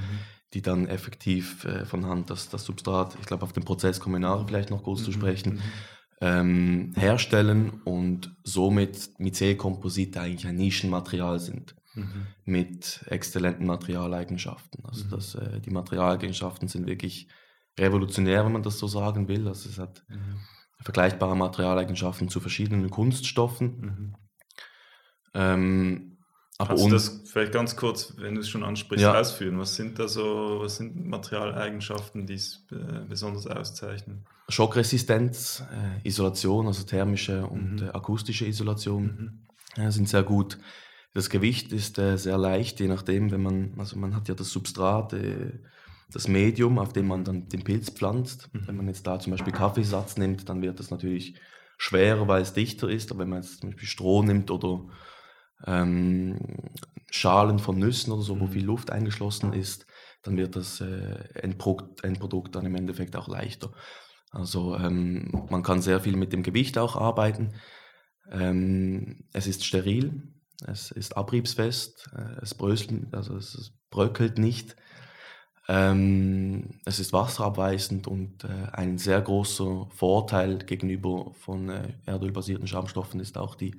die 0.55 0.63
dann 0.63 0.87
effektiv 0.87 1.67
äh, 1.67 1.85
von 1.85 2.07
Hand 2.07 2.31
das, 2.31 2.49
das 2.49 2.65
Substrat, 2.65 3.19
ich 3.21 3.27
glaube 3.27 3.43
auf 3.43 3.53
den 3.53 3.65
Prozess 3.65 4.01
kommen 4.01 4.15
wir 4.15 4.21
nachher 4.21 4.47
vielleicht 4.49 4.71
noch 4.71 4.83
kurz 4.83 5.01
mhm. 5.01 5.05
zu 5.05 5.13
sprechen, 5.13 5.55
mhm 5.57 5.63
ähm, 6.21 6.93
herstellen 6.97 7.81
und 7.85 8.37
somit 8.43 9.11
Myzel-Komposite 9.19 10.21
eigentlich 10.21 10.47
ein 10.47 10.57
Nischenmaterial 10.57 11.39
sind 11.39 11.77
mhm. 11.95 12.27
mit 12.45 13.05
exzellenten 13.07 13.67
Materialeigenschaften. 13.67 14.85
Also 14.85 15.05
mhm. 15.05 15.11
das, 15.11 15.35
äh, 15.35 15.61
die 15.61 15.71
Materialeigenschaften 15.71 16.69
sind 16.69 16.87
wirklich 16.87 17.29
revolutionär, 17.79 18.45
wenn 18.45 18.53
man 18.53 18.63
das 18.63 18.79
so 18.79 18.89
sagen 18.89 19.29
will. 19.29 19.47
Also 19.47 19.69
es 19.69 19.79
hat 19.79 20.05
mhm. 20.09 20.41
vergleichbare 20.81 21.37
Materialeigenschaften 21.37 22.29
zu 22.29 22.41
verschiedenen 22.41 22.91
Kunststoffen. 22.91 23.81
Mhm. 23.81 24.15
Ähm, 25.35 26.19
aber 26.61 26.71
Kannst 26.71 26.87
du 26.87 26.91
das 26.91 27.23
vielleicht 27.27 27.53
ganz 27.53 27.77
kurz, 27.77 28.15
wenn 28.17 28.35
du 28.35 28.41
es 28.41 28.49
schon 28.49 28.65
ansprichst, 28.65 29.05
ja. 29.05 29.15
ausführen? 29.15 29.61
Was 29.61 29.77
sind 29.77 30.01
da 30.01 30.09
so, 30.09 30.59
was 30.61 30.79
sind 30.79 31.07
Materialeigenschaften, 31.07 32.27
die 32.27 32.35
es 32.35 32.67
äh, 32.73 33.05
besonders 33.09 33.47
auszeichnen? 33.47 34.27
Schockresistenz, 34.49 35.63
äh, 35.71 36.09
Isolation, 36.09 36.67
also 36.67 36.85
thermische 36.85 37.47
und 37.47 37.83
mhm. 37.83 37.89
äh, 37.89 37.91
akustische 37.91 38.47
Isolation 38.47 39.47
mhm. 39.77 39.83
äh, 39.83 39.91
sind 39.91 40.09
sehr 40.09 40.23
gut. 40.23 40.59
Das 41.15 41.31
Gewicht 41.31 41.73
ist 41.73 41.99
äh, 41.99 42.17
sehr 42.17 42.39
leicht, 42.39 42.81
je 42.81 42.89
nachdem, 42.89 43.31
wenn 43.31 43.43
man, 43.43 43.75
also 43.79 43.99
man 43.99 44.15
hat 44.15 44.29
ja 44.29 44.35
das 44.35 44.51
Substrat, 44.51 45.13
äh, 45.13 45.59
das 46.11 46.29
Medium, 46.29 46.79
auf 46.79 46.93
dem 46.93 47.09
man 47.09 47.25
dann 47.25 47.49
den 47.49 47.65
Pilz 47.65 47.91
pflanzt. 47.91 48.49
Mhm. 48.53 48.67
Wenn 48.67 48.77
man 48.77 48.87
jetzt 48.89 49.07
da 49.07 49.19
zum 49.19 49.33
Beispiel 49.33 49.53
Kaffeesatz 49.53 50.17
nimmt, 50.17 50.49
dann 50.49 50.63
wird 50.63 50.81
das 50.81 50.91
natürlich 50.91 51.39
schwerer, 51.77 52.27
weil 52.29 52.43
es 52.43 52.55
dichter 52.55 52.89
ist. 52.89 53.11
Aber 53.11 53.21
wenn 53.21 53.29
man 53.29 53.43
jetzt 53.43 53.61
zum 53.61 53.71
Beispiel 53.71 53.89
Stroh 53.89 54.23
nimmt 54.23 54.51
oder 54.51 54.87
ähm, 55.67 56.39
Schalen 57.11 57.59
von 57.59 57.79
Nüssen 57.79 58.13
oder 58.13 58.23
so, 58.23 58.35
mhm. 58.35 58.41
wo 58.41 58.47
viel 58.47 58.65
Luft 58.65 58.91
eingeschlossen 58.91 59.53
ist, 59.53 59.87
dann 60.23 60.37
wird 60.37 60.57
das 60.57 60.81
äh, 60.81 61.19
Endprodukt, 61.35 62.05
Endprodukt 62.05 62.55
dann 62.55 62.67
im 62.67 62.75
Endeffekt 62.75 63.15
auch 63.17 63.29
leichter. 63.29 63.73
Also 64.31 64.77
ähm, 64.77 65.47
man 65.51 65.63
kann 65.63 65.81
sehr 65.81 66.01
viel 66.01 66.17
mit 66.17 66.33
dem 66.33 66.43
Gewicht 66.43 66.79
auch 66.79 66.97
arbeiten. 66.97 67.55
Ähm, 68.31 69.25
es 69.33 69.47
ist 69.47 69.65
steril, 69.65 70.23
es 70.67 70.91
ist 70.91 71.17
abriebsfest, 71.17 72.11
äh, 72.15 72.43
es 72.43 72.55
bröselt, 72.55 73.15
also 73.15 73.37
es 73.37 73.73
bröckelt 73.91 74.39
nicht. 74.39 74.77
Ähm, 75.71 76.81
es 76.87 76.99
ist 76.99 77.13
wasserabweisend 77.13 78.07
und 78.07 78.45
äh, 78.45 78.69
ein 78.73 78.97
sehr 78.97 79.21
großer 79.21 79.89
Vorteil 79.91 80.59
gegenüber 80.59 81.33
von 81.35 81.69
äh, 81.69 81.93
erdölbasierten 82.07 82.67
Schaumstoffen 82.67 83.21
ist 83.21 83.37
auch 83.37 83.55
die 83.55 83.77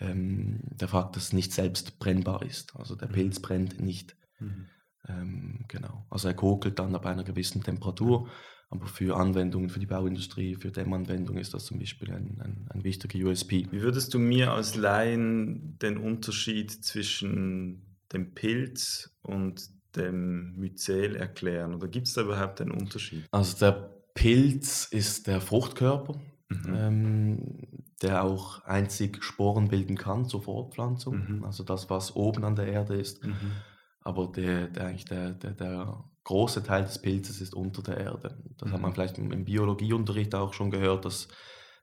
ähm, 0.00 0.60
der 0.62 0.88
Fakt, 0.88 1.16
dass 1.16 1.24
es 1.24 1.32
nicht 1.32 1.52
selbst 1.52 1.98
brennbar 1.98 2.42
ist. 2.42 2.76
Also 2.76 2.94
der 2.94 3.08
mhm. 3.08 3.12
Pilz 3.12 3.40
brennt 3.40 3.80
nicht. 3.80 4.16
Mhm. 4.38 4.66
Ähm, 5.08 5.64
genau. 5.68 6.06
Also 6.10 6.28
er 6.28 6.34
kokelt 6.34 6.78
dann 6.78 6.92
bei 6.92 7.10
einer 7.10 7.24
gewissen 7.24 7.62
Temperatur. 7.62 8.28
Aber 8.70 8.86
für 8.86 9.16
Anwendungen, 9.16 9.70
für 9.70 9.80
die 9.80 9.86
Bauindustrie, 9.86 10.54
für 10.54 10.70
Dämmanwendungen 10.70 11.40
ist 11.40 11.54
das 11.54 11.64
zum 11.64 11.78
Beispiel 11.78 12.10
ein, 12.10 12.38
ein, 12.42 12.66
ein 12.68 12.84
wichtiger 12.84 13.26
USP. 13.26 13.66
Wie 13.70 13.80
würdest 13.80 14.12
du 14.12 14.18
mir 14.18 14.52
als 14.52 14.74
Laien 14.74 15.78
den 15.78 15.96
Unterschied 15.96 16.70
zwischen 16.70 17.96
dem 18.12 18.34
Pilz 18.34 19.16
und 19.22 19.70
dem 19.96 20.54
Myzel 20.56 21.16
erklären? 21.16 21.74
Oder 21.74 21.88
gibt 21.88 22.08
es 22.08 22.14
da 22.14 22.22
überhaupt 22.22 22.60
einen 22.60 22.72
Unterschied? 22.72 23.24
Also 23.30 23.58
der 23.58 23.90
Pilz 24.12 24.88
ist 24.90 25.26
der 25.26 25.40
Fruchtkörper. 25.40 26.20
Mhm. 26.50 26.74
Ähm, 26.74 27.58
der 28.02 28.22
auch 28.22 28.64
einzig 28.64 29.22
Sporen 29.22 29.68
bilden 29.68 29.96
kann 29.96 30.26
zur 30.26 30.42
Fortpflanzung, 30.42 31.38
mhm. 31.38 31.44
also 31.44 31.64
das, 31.64 31.90
was 31.90 32.14
oben 32.14 32.44
an 32.44 32.56
der 32.56 32.68
Erde 32.68 32.94
ist. 32.94 33.24
Mhm. 33.24 33.52
Aber 34.00 34.28
der, 34.28 34.68
der, 34.68 34.86
eigentlich 34.86 35.04
der, 35.04 35.32
der, 35.32 35.50
der 35.50 36.04
große 36.28 36.62
Teil 36.62 36.84
des 36.84 36.98
Pilzes 36.98 37.40
ist 37.40 37.54
unter 37.54 37.82
der 37.82 37.96
Erde. 37.96 38.36
Das 38.58 38.68
mhm. 38.68 38.72
hat 38.74 38.80
man 38.82 38.90
mhm. 38.90 38.94
vielleicht 38.94 39.16
im, 39.16 39.44
Biologieunterricht 39.46 40.34
auch 40.34 40.52
schon 40.52 40.70
gehört, 40.70 41.06
dass 41.06 41.28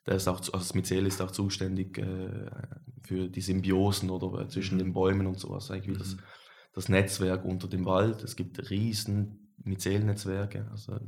der 0.06 0.16
ist 0.16 0.28
auch, 0.28 0.38
also 0.38 0.52
das 0.52 0.76
Myzel 0.76 1.08
ist 1.08 1.20
auch 1.20 1.32
zuständig 1.32 1.98
äh, 1.98 2.52
für 3.02 3.28
die 3.28 3.42
Symbiosen 3.42 4.12
oder 4.12 4.42
äh, 4.42 4.48
zwischen 4.48 4.78
den 4.78 4.90
mhm. 4.90 4.94
Bäumen 4.94 5.26
und 5.26 5.40
sowas, 5.40 5.72
eigentlich 5.72 5.96
wie 5.96 5.98
das, 5.98 6.16
mhm. 6.16 6.20
das 6.76 6.90
Netzwerk 6.90 7.44
unter 7.44 7.68
dem 7.68 7.86
Wald. 7.86 8.24
Es 8.24 8.36
gibt 8.36 8.70
riesen 8.70 9.52
Myzelnetzwerke, 9.64 10.68
also 10.70 11.00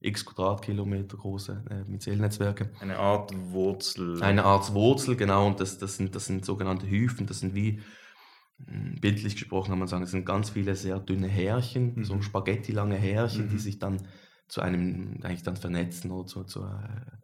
x 0.00 0.24
Quadratkilometer 0.24 1.18
große 1.18 1.62
äh, 1.68 1.90
Myzelnetzwerke. 1.90 2.70
Eine 2.80 2.98
Art 2.98 3.34
Wurzel. 3.52 4.22
Eine 4.22 4.44
Art 4.44 4.72
Wurzel, 4.72 5.16
genau. 5.16 5.46
Und 5.46 5.60
das, 5.60 5.76
das, 5.76 5.98
sind, 5.98 6.14
das 6.14 6.24
sind 6.24 6.46
sogenannte 6.46 6.88
Hyphen. 6.88 7.26
Das 7.26 7.40
sind 7.40 7.54
wie, 7.54 7.82
bildlich 8.58 9.34
gesprochen 9.34 9.70
kann 9.70 9.78
man 9.78 9.88
sagen, 9.88 10.02
das 10.02 10.10
sind 10.10 10.24
ganz 10.24 10.50
viele 10.50 10.74
sehr 10.74 10.98
dünne 10.98 11.28
Härchen, 11.28 11.94
mhm. 11.94 12.04
so 12.04 12.20
Spaghetti-lange 12.22 12.96
Härchen, 12.96 13.46
mhm. 13.46 13.50
die 13.50 13.58
sich 13.58 13.78
dann 13.78 14.06
zu 14.48 14.60
einem, 14.60 15.20
eigentlich 15.22 15.42
dann 15.42 15.56
vernetzen 15.56 16.10
oder 16.10 16.26
zu, 16.26 16.44
zu, 16.44 16.64
äh, 16.64 17.16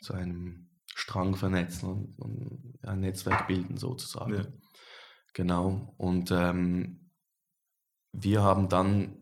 zu 0.00 0.14
einem 0.14 0.68
Strang 0.94 1.34
vernetzen 1.36 1.88
und, 1.88 2.18
und, 2.18 2.78
ein 2.82 3.00
Netzwerk 3.00 3.46
bilden 3.46 3.76
sozusagen. 3.76 4.34
Ja. 4.34 4.46
Genau. 5.34 5.94
Und 5.96 6.30
ähm, 6.30 7.10
wir 8.12 8.42
haben 8.42 8.68
dann 8.68 9.16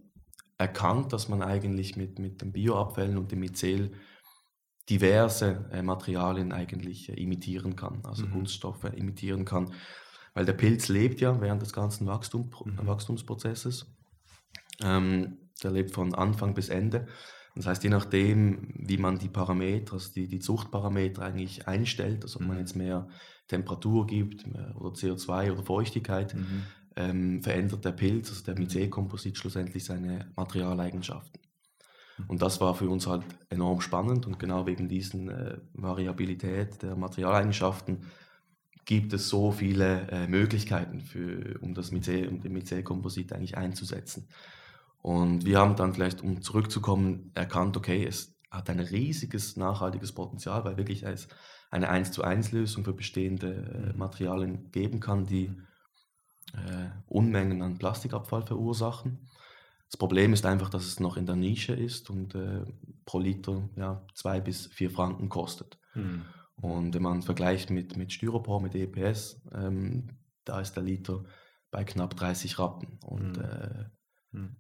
erkannt, 0.56 1.12
dass 1.12 1.28
man 1.28 1.42
eigentlich 1.42 1.96
mit, 1.96 2.18
mit 2.18 2.40
den 2.40 2.52
Bioabfällen 2.52 3.18
und 3.18 3.30
dem 3.30 3.40
Myzel 3.40 3.92
diverse 4.88 5.68
äh, 5.70 5.82
Materialien 5.82 6.52
eigentlich 6.52 7.10
äh, 7.10 7.14
imitieren 7.14 7.76
kann, 7.76 8.04
also 8.04 8.26
mhm. 8.26 8.32
Kunststoffe 8.32 8.84
imitieren 8.84 9.44
kann. 9.44 9.72
Weil 10.38 10.46
der 10.46 10.52
Pilz 10.52 10.86
lebt 10.86 11.20
ja 11.20 11.40
während 11.40 11.62
des 11.62 11.72
ganzen 11.72 12.06
Wachstum, 12.06 12.50
mhm. 12.64 12.86
Wachstumsprozesses. 12.86 13.92
Ähm, 14.80 15.38
der 15.64 15.72
lebt 15.72 15.90
von 15.90 16.14
Anfang 16.14 16.54
bis 16.54 16.68
Ende. 16.68 17.08
Das 17.56 17.66
heißt, 17.66 17.82
je 17.82 17.90
nachdem, 17.90 18.72
wie 18.76 18.98
man 18.98 19.18
die 19.18 19.28
Parameter, 19.28 19.94
also 19.94 20.12
die, 20.12 20.28
die 20.28 20.38
Zuchtparameter 20.38 21.22
eigentlich 21.22 21.66
einstellt, 21.66 22.22
also 22.22 22.38
ob 22.38 22.46
man 22.46 22.54
mhm. 22.54 22.60
jetzt 22.60 22.76
mehr 22.76 23.08
Temperatur 23.48 24.06
gibt 24.06 24.46
oder 24.76 24.90
CO2 24.90 25.50
oder 25.50 25.64
Feuchtigkeit, 25.64 26.36
mhm 26.36 26.62
ähm, 26.94 27.42
verändert 27.42 27.84
der 27.84 27.92
Pilz, 27.92 28.30
also 28.30 28.44
der 28.44 28.58
Myzel-Komposit, 28.58 29.38
schlussendlich 29.38 29.84
seine 29.84 30.30
Materialeigenschaften. 30.36 31.40
Mhm. 32.18 32.24
Und 32.28 32.42
das 32.42 32.60
war 32.60 32.76
für 32.76 32.88
uns 32.88 33.08
halt 33.08 33.24
enorm 33.50 33.80
spannend 33.80 34.24
und 34.24 34.38
genau 34.38 34.66
wegen 34.66 34.88
diesen 34.88 35.28
äh, 35.30 35.58
Variabilität 35.74 36.82
der 36.82 36.94
Materialeigenschaften 36.94 38.04
gibt 38.88 39.12
es 39.12 39.28
so 39.28 39.52
viele 39.52 40.08
äh, 40.10 40.26
Möglichkeiten, 40.26 41.00
für, 41.00 41.58
um, 41.60 41.74
das 41.74 41.92
Myzel, 41.92 42.26
um 42.28 42.40
den 42.40 42.52
Myzel-Komposit 42.52 43.32
eigentlich 43.32 43.56
einzusetzen. 43.56 44.28
Und 45.00 45.44
wir 45.44 45.60
haben 45.60 45.76
dann 45.76 45.94
vielleicht, 45.94 46.22
um 46.22 46.42
zurückzukommen, 46.42 47.30
erkannt, 47.34 47.76
okay, 47.76 48.04
es 48.04 48.34
hat 48.50 48.68
ein 48.68 48.80
riesiges 48.80 49.56
nachhaltiges 49.56 50.12
Potenzial, 50.12 50.64
weil 50.64 50.76
wirklich 50.76 51.04
es 51.04 51.28
eine 51.70 51.88
1 51.88 52.10
zu 52.10 52.24
1 52.24 52.50
Lösung 52.50 52.82
für 52.82 52.94
bestehende 52.94 53.52
äh, 53.54 53.92
mhm. 53.92 53.98
Materialien 53.98 54.72
geben 54.72 54.98
kann, 54.98 55.24
die 55.26 55.48
mhm 55.48 55.68
äh, 56.54 56.88
Unmengen 57.06 57.62
an 57.62 57.78
Plastikabfall 57.78 58.42
verursachen. 58.42 59.28
Das 59.90 59.96
Problem 59.96 60.32
ist 60.32 60.44
einfach, 60.44 60.68
dass 60.68 60.86
es 60.86 61.00
noch 61.00 61.16
in 61.16 61.26
der 61.26 61.36
Nische 61.36 61.72
ist 61.72 62.10
und 62.10 62.34
äh, 62.34 62.64
pro 63.06 63.18
Liter 63.20 63.68
ja, 63.76 64.04
zwei 64.14 64.40
bis 64.40 64.66
vier 64.66 64.90
Franken 64.90 65.28
kostet. 65.28 65.78
Mhm. 65.94 66.24
Und 66.60 66.94
wenn 66.94 67.02
man 67.02 67.22
vergleicht 67.22 67.70
mit, 67.70 67.96
mit 67.96 68.12
Styropor, 68.12 68.60
mit 68.60 68.74
EPS, 68.74 69.40
ähm, 69.52 70.08
da 70.44 70.60
ist 70.60 70.74
der 70.74 70.82
Liter 70.82 71.24
bei 71.70 71.84
knapp 71.84 72.16
30 72.16 72.58
Rappen. 72.58 72.98
Und 73.04 73.36
mhm. 73.36 73.44
Äh, 73.44 73.84
mhm. 74.32 74.56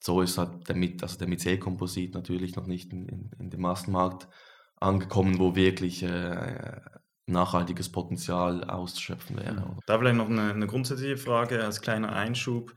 so 0.00 0.20
ist 0.20 0.38
halt 0.38 0.68
der, 0.68 0.76
mit, 0.76 1.02
also 1.02 1.18
der 1.18 1.28
Myzel-Komposit 1.28 2.14
natürlich 2.14 2.56
noch 2.56 2.66
nicht 2.66 2.92
in, 2.92 3.08
in, 3.08 3.30
in, 3.38 3.50
dem 3.50 3.60
Massenmarkt 3.60 4.28
angekommen, 4.76 5.38
wo 5.38 5.54
wirklich 5.54 6.02
äh, 6.02 6.80
nachhaltiges 7.26 7.90
Potenzial 7.90 8.64
auszuschöpfen 8.64 9.36
wäre. 9.36 9.60
Mhm. 9.60 9.78
Da 9.86 9.98
vielleicht 9.98 10.16
noch 10.16 10.28
eine, 10.28 10.52
eine, 10.52 10.66
grundsätzliche 10.66 11.16
Frage 11.16 11.64
als 11.64 11.80
kleiner 11.80 12.12
Einschub. 12.12 12.74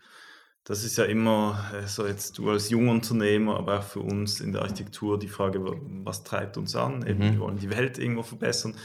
Das 0.67 0.83
ist 0.83 0.97
ja 0.97 1.05
immer 1.05 1.71
äh, 1.73 1.87
so 1.87 2.05
jetzt 2.05 2.37
du 2.37 2.49
als 2.49 2.69
Jungunternehmer, 2.69 3.55
aber 3.55 3.79
auch 3.79 3.83
für 3.83 4.01
uns 4.01 4.41
in 4.41 4.51
der 4.51 4.63
Architektur 4.63 5.17
die 5.17 5.29
Frage, 5.29 5.61
was 6.03 6.25
treibt 6.25 6.57
uns 6.57 6.75
an? 6.75 7.07
Eben, 7.07 7.19
mhm. 7.19 7.31
wir 7.31 7.39
wollen 7.39 7.57
die 7.57 7.69
Welt 7.69 7.97
irgendwo 7.97 8.23
verbessern. 8.23 8.75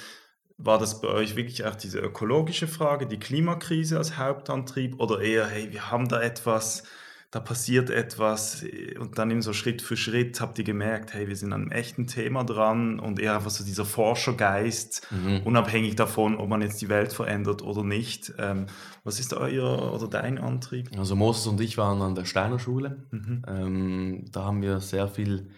War 0.59 0.79
das 0.79 1.01
bei 1.01 1.09
euch 1.09 1.35
wirklich 1.35 1.65
auch 1.65 1.75
diese 1.75 1.99
ökologische 1.99 2.69
Frage, 2.69 3.09
die 3.09 3.19
Klimakrise 3.19 3.99
als 3.99 4.17
Hauptantrieb 4.17 5.01
oder 5.01 5.21
eher, 5.21 5.49
hey, 5.49 5.73
wir 5.73 5.91
haben 5.91 6.09
da 6.09 6.23
etwas, 6.23 6.85
da 7.33 7.41
passiert 7.41 7.89
etwas 7.89 8.63
und 9.01 9.17
dann 9.17 9.31
eben 9.31 9.41
so 9.41 9.55
Schritt 9.55 9.81
für 9.81 9.97
Schritt 9.97 10.43
habt 10.43 10.59
ihr 10.59 10.65
gemerkt, 10.65 11.15
hey, 11.15 11.29
wir 11.29 11.35
sind 11.35 11.55
an 11.55 11.63
einem 11.63 11.71
echten 11.71 12.07
Thema 12.07 12.45
dran 12.45 13.01
und 13.01 13.19
eher 13.19 13.35
einfach 13.35 13.51
so 13.51 13.65
dieser 13.65 13.87
Forschergeist, 13.87 15.09
mhm. 15.11 15.41
unabhängig 15.47 15.97
davon, 15.97 16.37
ob 16.37 16.51
man 16.51 16.61
jetzt 16.61 16.83
die 16.83 16.91
Welt 16.91 17.15
verändert 17.15 17.63
oder 17.63 17.85
nicht. 17.85 18.35
Ähm, 18.37 18.67
was 19.03 19.19
ist 19.19 19.33
euer 19.33 19.95
oder 19.95 20.09
dein 20.09 20.37
Antrieb? 20.37 20.91
Also 20.99 21.17
Moses 21.17 21.47
und 21.47 21.59
ich 21.63 21.79
waren 21.79 22.03
an 22.03 22.15
der 22.15 22.27
Steiner 22.27 22.59
Schule. 22.59 23.07
Mhm. 23.11 23.43
Ähm, 23.49 24.25
da 24.31 24.45
haben 24.45 24.61
wir 24.61 24.81
sehr 24.81 25.09
viel 25.09 25.49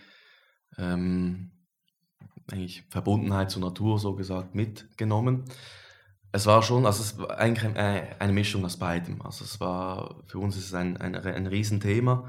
ähm, 0.79 1.51
eigentlich 2.53 2.85
Verbundenheit 2.89 3.51
zur 3.51 3.63
Natur 3.63 3.99
so 3.99 4.15
gesagt 4.15 4.55
mitgenommen 4.55 5.43
es 6.35 6.47
war 6.47 6.65
schon, 6.65 6.85
also 6.85 7.01
es 7.01 7.17
war 7.17 7.39
eigentlich 7.39 7.77
eine 7.77 8.33
Mischung 8.33 8.65
aus 8.65 8.77
beidem. 8.77 9.23
Also 9.23 9.45
es 9.45 9.61
war, 9.61 10.21
für 10.27 10.41
uns 10.41 10.57
ist 10.57 10.67
es 10.67 10.75
ein, 10.75 10.97
ein, 10.97 11.15
ein 11.15 11.47
Riesenthema. 11.47 12.29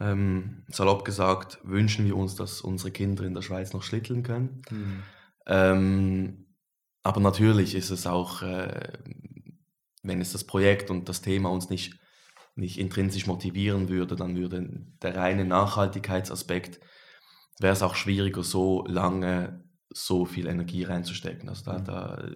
Ähm, 0.00 0.64
salopp 0.68 1.04
gesagt, 1.04 1.58
wünschen 1.62 2.06
wir 2.06 2.16
uns, 2.16 2.36
dass 2.36 2.62
unsere 2.62 2.90
Kinder 2.90 3.24
in 3.24 3.34
der 3.34 3.42
Schweiz 3.42 3.74
noch 3.74 3.82
schlitteln 3.82 4.22
können. 4.22 4.62
Mhm. 4.70 5.02
Ähm, 5.44 6.46
aber 7.02 7.20
natürlich 7.20 7.74
ist 7.74 7.90
es 7.90 8.06
auch, 8.06 8.40
äh, 8.40 8.94
wenn 10.02 10.22
es 10.22 10.32
das 10.32 10.44
Projekt 10.44 10.88
und 10.88 11.10
das 11.10 11.20
Thema 11.20 11.50
uns 11.50 11.68
nicht, 11.68 12.00
nicht 12.54 12.78
intrinsisch 12.78 13.26
motivieren 13.26 13.90
würde, 13.90 14.16
dann 14.16 14.36
würde 14.36 14.86
der 15.02 15.16
reine 15.16 15.44
Nachhaltigkeitsaspekt, 15.44 16.80
wäre 17.60 17.74
es 17.74 17.82
auch 17.82 17.94
schwieriger, 17.94 18.42
so 18.42 18.86
lange 18.86 19.64
so 19.90 20.24
viel 20.24 20.46
Energie 20.46 20.84
reinzustecken. 20.84 21.50
Also 21.50 21.64
da, 21.64 21.78
da, 21.78 22.30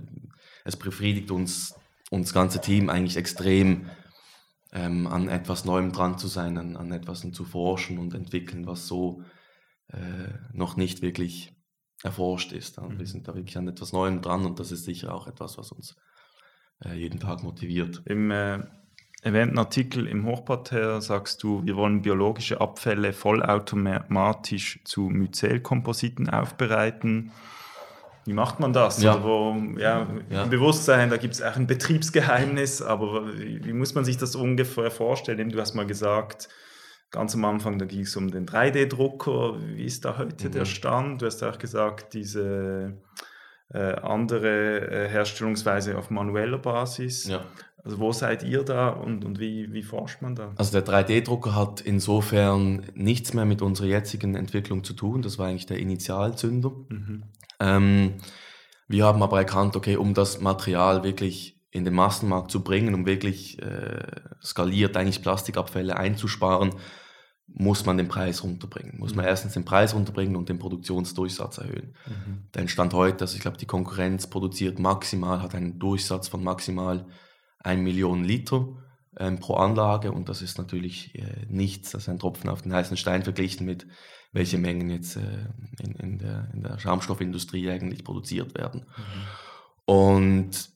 es 0.65 0.77
befriedigt 0.77 1.31
uns, 1.31 1.75
uns 2.11 2.33
ganze 2.33 2.61
Team 2.61 2.91
eigentlich 2.91 3.17
extrem, 3.17 3.91
ähm, 4.73 5.07
an 5.07 5.29
etwas 5.29 5.65
Neuem 5.65 5.93
dran 5.93 6.19
zu 6.19 6.29
sein, 6.29 6.57
an, 6.59 6.77
an 6.77 6.93
etwas 6.93 7.21
zu 7.33 7.45
forschen 7.45 7.99
und 7.99 8.15
entwickeln, 8.15 8.67
was 8.67 8.87
so 8.87 9.23
äh, 9.89 10.33
noch 10.53 10.77
nicht 10.77 11.03
wirklich 11.03 11.53
erforscht 12.03 12.53
ist. 12.53 12.79
Also 12.79 12.91
wir 12.93 12.99
mhm. 12.99 13.07
sind 13.07 13.29
da 13.29 13.35
wirklich 13.35 13.57
an 13.59 13.69
etwas 13.69 13.93
Neuem 13.93 14.23
dran 14.23 14.45
und 14.47 14.59
das 14.59 14.73
ist 14.73 14.85
sicher 14.85 15.15
auch 15.15 15.27
etwas, 15.27 15.59
was 15.59 15.73
uns 15.73 15.97
äh, 16.85 16.95
jeden 16.95 17.21
Tag 17.21 17.43
motiviert. 17.43 18.03
Im 18.07 18.31
äh, 18.31 18.61
erwähnten 19.23 19.59
Artikel 19.59 20.07
im 20.07 20.27
Hochparterre 20.27 21.01
sagst 21.01 21.43
du, 21.43 21.65
wir 21.65 21.77
wollen 21.77 22.03
biologische 22.03 22.61
Abfälle 22.61 23.13
vollautomatisch 23.13 24.81
zu 24.85 25.03
Myzelkompositen 25.03 26.29
aufbereiten. 26.29 27.31
Wie 28.25 28.33
macht 28.33 28.61
man 28.61 28.73
das? 28.73 29.03
Ja. 29.03 29.23
Wo, 29.23 29.57
ja, 29.79 30.07
ja. 30.31 30.45
Bewusstsein, 30.45 31.11
da 31.11 31.17
gibt 31.17 31.35
es 31.35 31.43
auch 31.43 31.57
ein 31.57 31.67
Betriebsgeheimnis, 31.67 32.81
aber 32.81 33.37
wie, 33.37 33.65
wie, 33.65 33.73
muss 33.73 33.95
man 33.95 34.05
sich 34.05 34.17
das 34.17 34.37
ungefähr 34.37 34.91
vorstellen? 34.91 35.49
Du 35.49 35.61
hast 35.61 35.75
mal 35.75 35.87
gesagt, 35.87 36.49
ganz 37.11 37.35
am 37.35 37.45
Anfang, 37.45 37.79
da 37.79 37.85
ging 37.85 38.03
es 38.03 38.17
um 38.17 38.31
den 38.31 38.47
3D-Drucker. 38.47 39.59
Wie 39.75 39.85
ist 39.85 40.05
da 40.05 40.19
heute 40.19 40.49
mhm. 40.49 40.53
der 40.53 40.65
Stand? 40.65 41.23
Du 41.23 41.27
hast 41.27 41.43
auch 41.43 41.59
gesagt, 41.59 42.15
diese 42.15 42.99
äh, 43.73 43.95
andere 43.97 45.07
äh, 45.07 45.09
Herstellungsweise 45.09 45.99
auf 45.99 46.11
manueller 46.11 46.59
Basis. 46.59 47.27
Ja. 47.27 47.45
Also 47.85 47.99
wo 47.99 48.13
seid 48.13 48.45
ihr 48.45 48.63
da 48.63 48.91
und, 48.91 49.25
und 49.25 49.41
wie, 49.41 49.73
wie 49.73 49.83
forscht 49.83 50.23
man 50.23 50.37
da? 50.37 50.53
Also 50.57 50.81
der 50.81 50.87
3D-Drucker 50.87 51.57
hat 51.57 51.81
insofern 51.81 52.87
nichts 52.95 53.35
mehr 53.35 53.45
mit 53.45 53.61
unserer 53.61 53.89
jetzigen 53.89 54.37
Entwicklung 54.37 54.85
zu 54.85 54.93
tun. 54.93 55.23
Das 55.23 55.39
war 55.39 55.49
eigentlich 55.49 55.67
der 55.67 55.81
Initialzünder. 55.81 56.71
Mhm. 56.89 57.25
Ähm, 57.63 58.15
wir 58.89 59.07
haben 59.07 59.23
aber 59.23 59.39
erkannt, 59.39 59.77
okay, 59.77 59.97
um 59.97 60.15
das 60.15 60.41
Material 60.41 61.05
wirklich 61.05 61.61
in 61.71 61.85
den 61.85 61.95
Massenmarkt 61.95 62.51
zu 62.51 62.63
bringen, 62.63 62.95
um 62.95 63.07
wirklich 63.07 63.63
äh, 63.63 64.05
skaliert 64.43 64.97
eigentlich 64.97 65.23
Plastikabfälle 65.23 65.97
einzusparen, 65.97 66.75
muss 67.47 67.87
man 67.87 67.97
den 67.97 68.09
Preis 68.09 68.43
runterbringen. 68.43 68.99
Muss 68.99 69.15
man 69.15 69.25
mhm. 69.25 69.31
erstens 69.31 69.55
den 69.55 69.65
Preis 69.65 69.95
runterbringen 69.95 70.37
und 70.37 70.49
den 70.49 70.59
Produktionsdurchsatz 70.59 71.59
erhöhen. 71.59 71.95
Mhm. 72.07 72.49
Denn 72.55 72.69
Stand 72.69 72.93
heute, 72.95 73.25
also 73.25 73.37
ich 73.37 73.41
glaube, 73.41 73.59
die 73.59 73.67
Konkurrenz 73.67 74.27
produziert 74.27 74.79
maximal, 74.79 75.41
hat 75.41 75.55
einen 75.55 75.79
Durchsatz 75.79 76.29
von 76.29 76.43
maximal 76.43 77.07
1 77.61 77.83
Million 77.83 78.25
Liter 78.25 78.69
ähm, 79.19 79.39
pro 79.39 79.55
Anlage 79.55 80.13
und 80.13 80.29
das 80.29 80.43
ist 80.43 80.59
natürlich 80.59 81.15
äh, 81.15 81.47
nichts, 81.49 81.93
das 81.93 82.03
ist 82.03 82.09
ein 82.09 82.19
Tropfen 82.19 82.51
auf 82.51 82.63
den 82.63 82.75
heißen 82.75 82.97
Stein 82.97 83.23
verglichen 83.23 83.67
mit 83.67 83.87
welche 84.33 84.59
Mengen 84.59 84.91
jetzt 84.91 85.17
äh, 85.17 85.47
in, 85.81 85.95
in, 85.97 86.19
der, 86.19 86.51
in 86.55 86.63
der 86.63 86.79
Schaumstoffindustrie 86.79 87.71
eigentlich 87.71 88.03
produziert 88.03 88.57
werden. 88.57 88.87
Mhm. 88.97 89.23
Und 89.85 90.71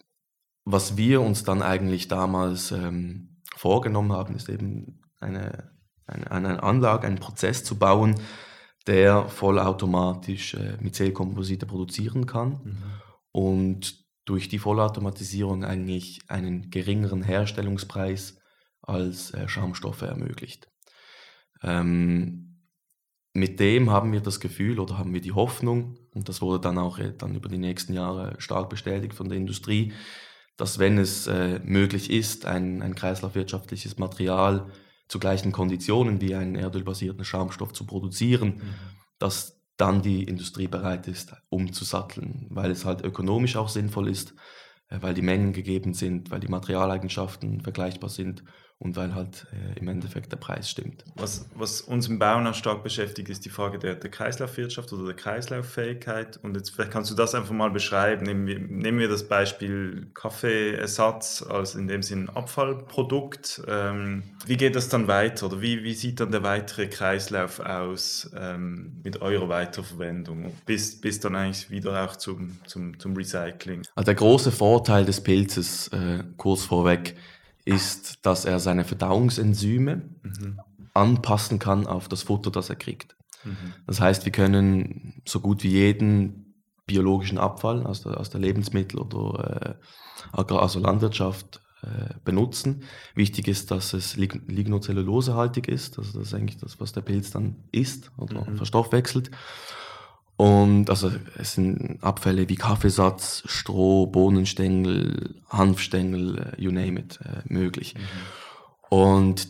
was 0.65 0.97
wir 0.97 1.21
uns 1.23 1.45
dann 1.45 1.63
eigentlich 1.63 2.09
damals 2.09 2.73
ähm, 2.73 3.41
vorgenommen 3.55 4.13
haben, 4.13 4.37
ist 4.37 4.49
eben 4.49 5.01
eine, 5.21 5.71
eine, 6.07 6.31
eine 6.31 6.63
Anlage, 6.63 7.07
einen 7.07 7.19
Prozess 7.19 7.65
zu 7.65 7.79
bauen, 7.79 8.17
der 8.87 9.29
vollautomatisch 9.29 10.55
äh, 10.55 10.77
Myzelkomposite 10.81 11.67
produzieren 11.67 12.27
kann 12.27 12.61
mhm. 12.63 12.77
und 13.33 14.07
durch 14.25 14.49
die 14.49 14.59
Vollautomatisierung 14.59 15.65
eigentlich 15.65 16.21
einen 16.29 16.71
geringeren 16.71 17.23
Herstellungspreis 17.23 18.39
als 18.83 19.33
äh, 19.33 19.49
Schaumstoffe 19.49 20.03
ermöglicht. 20.03 20.69
Ähm, 21.63 22.46
mit 23.37 23.61
dem 23.61 23.91
haben 23.91 24.13
wir 24.13 24.21
das 24.21 24.41
Gefühl 24.41 24.81
oder 24.81 24.99
haben 24.99 25.13
wir 25.13 25.21
die 25.21 25.33
Hoffnung, 25.33 25.99
und 26.15 26.29
das 26.29 26.41
wurde 26.41 26.61
dann 26.61 26.79
auch 26.79 26.99
äh, 26.99 27.13
dann 27.17 27.35
über 27.35 27.49
die 27.49 27.59
nächsten 27.59 27.93
Jahre 27.93 28.35
stark 28.39 28.71
bestätigt 28.71 29.15
von 29.15 29.29
der 29.29 29.39
Industrie, 29.39 29.93
dass 30.57 30.79
wenn 30.79 30.99
es 30.99 31.27
äh, 31.27 31.61
möglich 31.63 32.11
ist, 32.11 32.47
ein, 32.47 32.83
ein 32.83 32.95
kreislaufwirtschaftliches 32.95 33.99
Material 33.99 34.71
zu 35.09 35.19
gleichen 35.19 35.53
Konditionen 35.53 36.21
wie 36.21 36.35
einen 36.35 36.57
erdölbasierten 36.57 37.25
Schaumstoff 37.25 37.73
zu 37.73 37.85
produzieren, 37.87 38.49
mhm. 38.57 38.75
dass 39.19 39.61
dann 39.77 40.01
die 40.01 40.25
Industrie 40.25 40.69
bereit 40.69 41.07
ist, 41.07 41.35
umzusatteln, 41.51 42.47
weil 42.49 42.71
es 42.71 42.87
halt 42.87 43.05
ökonomisch 43.05 43.57
auch 43.57 43.69
sinnvoll 43.69 44.09
ist, 44.09 44.35
äh, 44.89 44.99
weil 45.01 45.15
die 45.15 45.23
Mengen 45.23 45.53
gegeben 45.53 45.93
sind, 45.93 46.31
weil 46.31 46.41
die 46.41 46.49
Materialeigenschaften 46.49 47.61
vergleichbar 47.61 48.09
sind 48.09 48.43
und 48.79 48.95
weil 48.95 49.15
halt 49.15 49.47
äh, 49.53 49.79
im 49.79 49.89
Endeffekt 49.89 50.31
der 50.33 50.37
Preis 50.37 50.69
stimmt. 50.69 51.03
Was, 51.15 51.49
was 51.55 51.81
uns 51.81 52.09
im 52.09 52.19
Bau 52.19 52.41
noch 52.41 52.55
stark 52.55 52.83
beschäftigt, 52.83 53.31
ist 53.31 53.47
die 53.47 53.49
Frage 53.49 53.79
der, 53.79 53.95
der 53.95 54.11
Kreislaufwirtschaft 54.11 54.93
oder 54.93 55.07
der 55.07 55.15
Kreislauffähigkeit. 55.15 56.39
Und 56.43 56.57
jetzt 56.57 56.71
vielleicht 56.71 56.91
kannst 56.91 57.11
du 57.11 57.15
das 57.15 57.35
einfach 57.35 57.55
mal 57.55 57.71
beschreiben. 57.71 58.27
Nehmen 58.27 58.47
wir, 58.47 58.59
nehmen 58.59 58.99
wir 58.99 59.09
das 59.09 59.27
Beispiel 59.27 60.09
Kaffeeersatz 60.13 61.43
als 61.43 61.75
in 61.75 61.89
dem 61.89 62.03
Sinn 62.03 62.29
Abfallprodukt. 62.29 63.63
Ähm, 63.67 64.25
wie 64.45 64.59
geht 64.59 64.77
das 64.77 64.91
dann 64.91 65.09
weiter 65.09 65.47
oder 65.47 65.63
wie, 65.63 65.83
wie 65.83 65.95
sieht 65.95 66.21
dann 66.21 66.31
der 66.31 66.43
weitere 66.43 66.89
Kreislauf 66.89 67.61
aus 67.61 68.31
ähm, 68.39 69.01
mit 69.03 69.23
eurer 69.23 69.49
Weiterverwendung 69.49 70.53
bis, 70.67 71.01
bis 71.01 71.19
dann 71.19 71.35
eigentlich 71.35 71.71
wieder 71.71 72.05
auch 72.05 72.17
zum, 72.17 72.59
zum, 72.67 72.99
zum 72.99 73.17
Recycling? 73.17 73.83
Also 73.95 74.05
der 74.05 74.15
große 74.17 74.53
Vorteil 74.53 75.07
des 75.07 75.23
Pilzes, 75.23 75.89
äh, 75.89 76.23
kurz 76.37 76.65
vorweg, 76.65 77.17
ist, 77.67 78.25
dass 78.25 78.47
er 78.47 78.61
seine 78.61 78.85
Verdauungsenzyme 78.85 80.09
mhm. 80.23 80.61
anpassen 80.95 81.59
kann 81.59 81.87
auf 81.87 82.09
das 82.09 82.23
Futter, 82.23 82.51
das 82.51 82.71
er 82.71 82.77
kriegt. 82.77 83.17
Mhm. 83.45 83.75
Das 83.87 84.01
heißt, 84.01 84.25
wir 84.25 84.33
können 84.33 85.21
so 85.27 85.41
gut 85.41 85.63
wie 85.63 85.71
jeden 85.71 86.55
biologischen 86.87 87.39
Abfall 87.39 87.85
aus 87.85 88.03
der, 88.03 88.19
aus 88.19 88.31
der 88.31 88.41
Lebensmittel- 88.41 89.01
oder 89.01 89.77
äh, 90.33 90.55
also 90.55 90.79
Landwirtschaft 90.79 91.61
äh, 91.83 92.15
benutzen. 92.25 92.85
Wichtig 93.17 93.49
ist, 93.49 93.73
dass 93.73 93.93
es 93.93 94.17
lig 94.17 94.41
lignocellulosehaltig 94.47 95.69
ist. 95.69 95.99
Also 95.99 96.19
das 96.19 96.29
ist 96.29 96.35
eigentlich 96.35 96.59
das, 96.59 96.81
was 96.81 96.93
der 96.93 97.01
Pilz 97.01 97.33
dann 97.33 97.57
isst 97.73 98.13
oder 98.17 98.49
mhm. 98.49 98.57
verstoffwechselt. 98.57 99.31
Und 100.37 100.91
also 100.91 101.11
es 101.39 101.55
sind 101.55 101.99
Abfälle 102.03 102.49
wie 102.49 102.57
Kaffeesatz, 102.57 103.43
Stroh, 103.47 104.07
Bohnenstängel, 104.07 105.37
Hanfstängel, 105.49 106.39
äh, 106.39 106.61
you 106.61 106.71
name 106.71 107.01
it, 107.01 107.19
äh, 107.23 107.41
möglich. 107.53 107.95
Mhm. 107.95 108.01
Und 108.91 109.49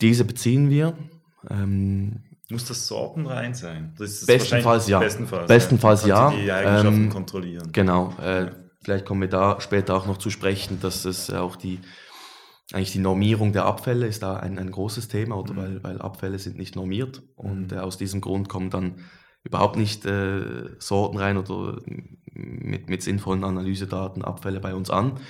diese 0.00 0.24
beziehen 0.24 0.70
wir. 0.70 0.96
Ähm, 1.50 2.22
Muss 2.50 2.66
das 2.66 2.86
sortenrein 2.86 3.54
sein? 3.54 3.94
Das 3.98 4.24
bestenfalls 4.24 4.86
ja. 4.86 5.00
Bestenfalls, 5.00 5.48
bestenfalls 5.48 6.06
ja. 6.06 6.30
Die 6.30 6.52
Eigenschaften 6.52 7.04
ähm, 7.04 7.10
kontrollieren. 7.10 7.72
Genau. 7.72 8.14
Äh, 8.20 8.52
vielleicht 8.80 9.04
kommen 9.04 9.22
wir 9.22 9.28
da 9.28 9.60
später 9.60 9.96
auch 9.96 10.06
noch 10.06 10.18
zu 10.18 10.30
sprechen, 10.30 10.78
dass 10.80 11.04
es 11.04 11.30
auch 11.30 11.56
die 11.56 11.80
eigentlich 12.72 12.92
die 12.92 13.00
Normierung 13.00 13.52
der 13.52 13.66
Abfälle 13.66 14.06
ist 14.06 14.22
da 14.22 14.36
ein, 14.36 14.58
ein 14.58 14.70
großes 14.70 15.08
Thema, 15.08 15.36
oder 15.36 15.52
mhm. 15.52 15.56
weil, 15.56 15.82
weil 15.82 16.00
Abfälle 16.00 16.38
sind 16.38 16.56
nicht 16.56 16.76
normiert 16.76 17.22
und 17.34 17.72
mhm. 17.72 17.78
äh, 17.78 17.80
aus 17.80 17.98
diesem 17.98 18.20
Grund 18.20 18.48
kommen 18.48 18.70
dann 18.70 19.00
überhaupt 19.44 19.76
nicht 19.76 20.04
äh, 20.06 20.70
Sorten 20.78 21.18
rein 21.18 21.36
oder 21.36 21.80
mit, 22.32 22.88
mit 22.88 23.02
sinnvollen 23.02 23.44
Analysedaten 23.44 24.22
Abfälle 24.22 24.60
bei 24.60 24.74
uns 24.74 24.90
an. 24.90 25.20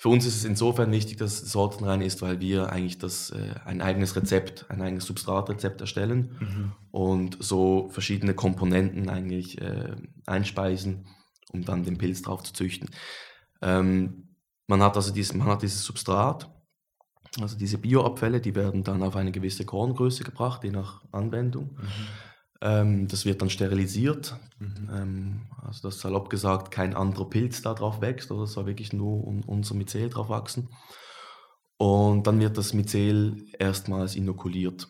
Für 0.00 0.10
uns 0.10 0.24
ist 0.26 0.36
es 0.36 0.44
insofern 0.44 0.92
wichtig, 0.92 1.16
dass 1.16 1.42
es 1.42 1.50
sortenrein 1.50 2.02
ist, 2.02 2.22
weil 2.22 2.38
wir 2.38 2.70
eigentlich 2.70 2.98
das, 2.98 3.30
äh, 3.30 3.54
ein 3.64 3.82
eigenes 3.82 4.14
Rezept, 4.14 4.66
ein 4.68 4.80
eigenes 4.80 5.06
Substratrezept 5.06 5.80
erstellen 5.80 6.36
mhm. 6.38 6.72
und 6.92 7.36
so 7.40 7.88
verschiedene 7.90 8.34
Komponenten 8.34 9.08
eigentlich 9.08 9.60
äh, 9.60 9.96
einspeisen, 10.24 11.08
um 11.52 11.64
dann 11.64 11.82
den 11.82 11.98
Pilz 11.98 12.22
drauf 12.22 12.44
zu 12.44 12.52
züchten. 12.52 12.90
Ähm, 13.60 14.36
man 14.68 14.82
hat 14.84 14.94
also 14.94 15.12
dieses, 15.12 15.34
man 15.34 15.48
hat 15.48 15.62
dieses 15.62 15.82
Substrat, 15.82 16.48
also 17.40 17.58
diese 17.58 17.78
Bioabfälle, 17.78 18.40
die 18.40 18.54
werden 18.54 18.84
dann 18.84 19.02
auf 19.02 19.16
eine 19.16 19.32
gewisse 19.32 19.64
Korngröße 19.64 20.22
gebracht, 20.22 20.62
je 20.62 20.70
nach 20.70 21.02
Anwendung. 21.10 21.76
Mhm. 21.76 22.08
Ähm, 22.60 23.06
das 23.08 23.24
wird 23.24 23.40
dann 23.40 23.50
sterilisiert. 23.50 24.36
Mhm. 24.58 24.90
Ähm, 24.92 25.40
also 25.62 25.88
dass 25.88 26.00
salopp 26.00 26.30
gesagt 26.30 26.70
kein 26.70 26.94
anderer 26.94 27.28
Pilz 27.28 27.62
da 27.62 27.74
drauf 27.74 28.00
wächst, 28.00 28.30
oder 28.30 28.44
es 28.44 28.52
soll 28.52 28.66
wirklich 28.66 28.92
nur 28.92 29.26
un 29.26 29.42
unser 29.44 29.74
Myzel 29.74 30.08
drauf 30.08 30.28
wachsen. 30.28 30.68
Und 31.76 32.26
dann 32.26 32.40
wird 32.40 32.58
das 32.58 32.74
Myzel 32.74 33.44
erstmals 33.58 34.16
inokuliert. 34.16 34.88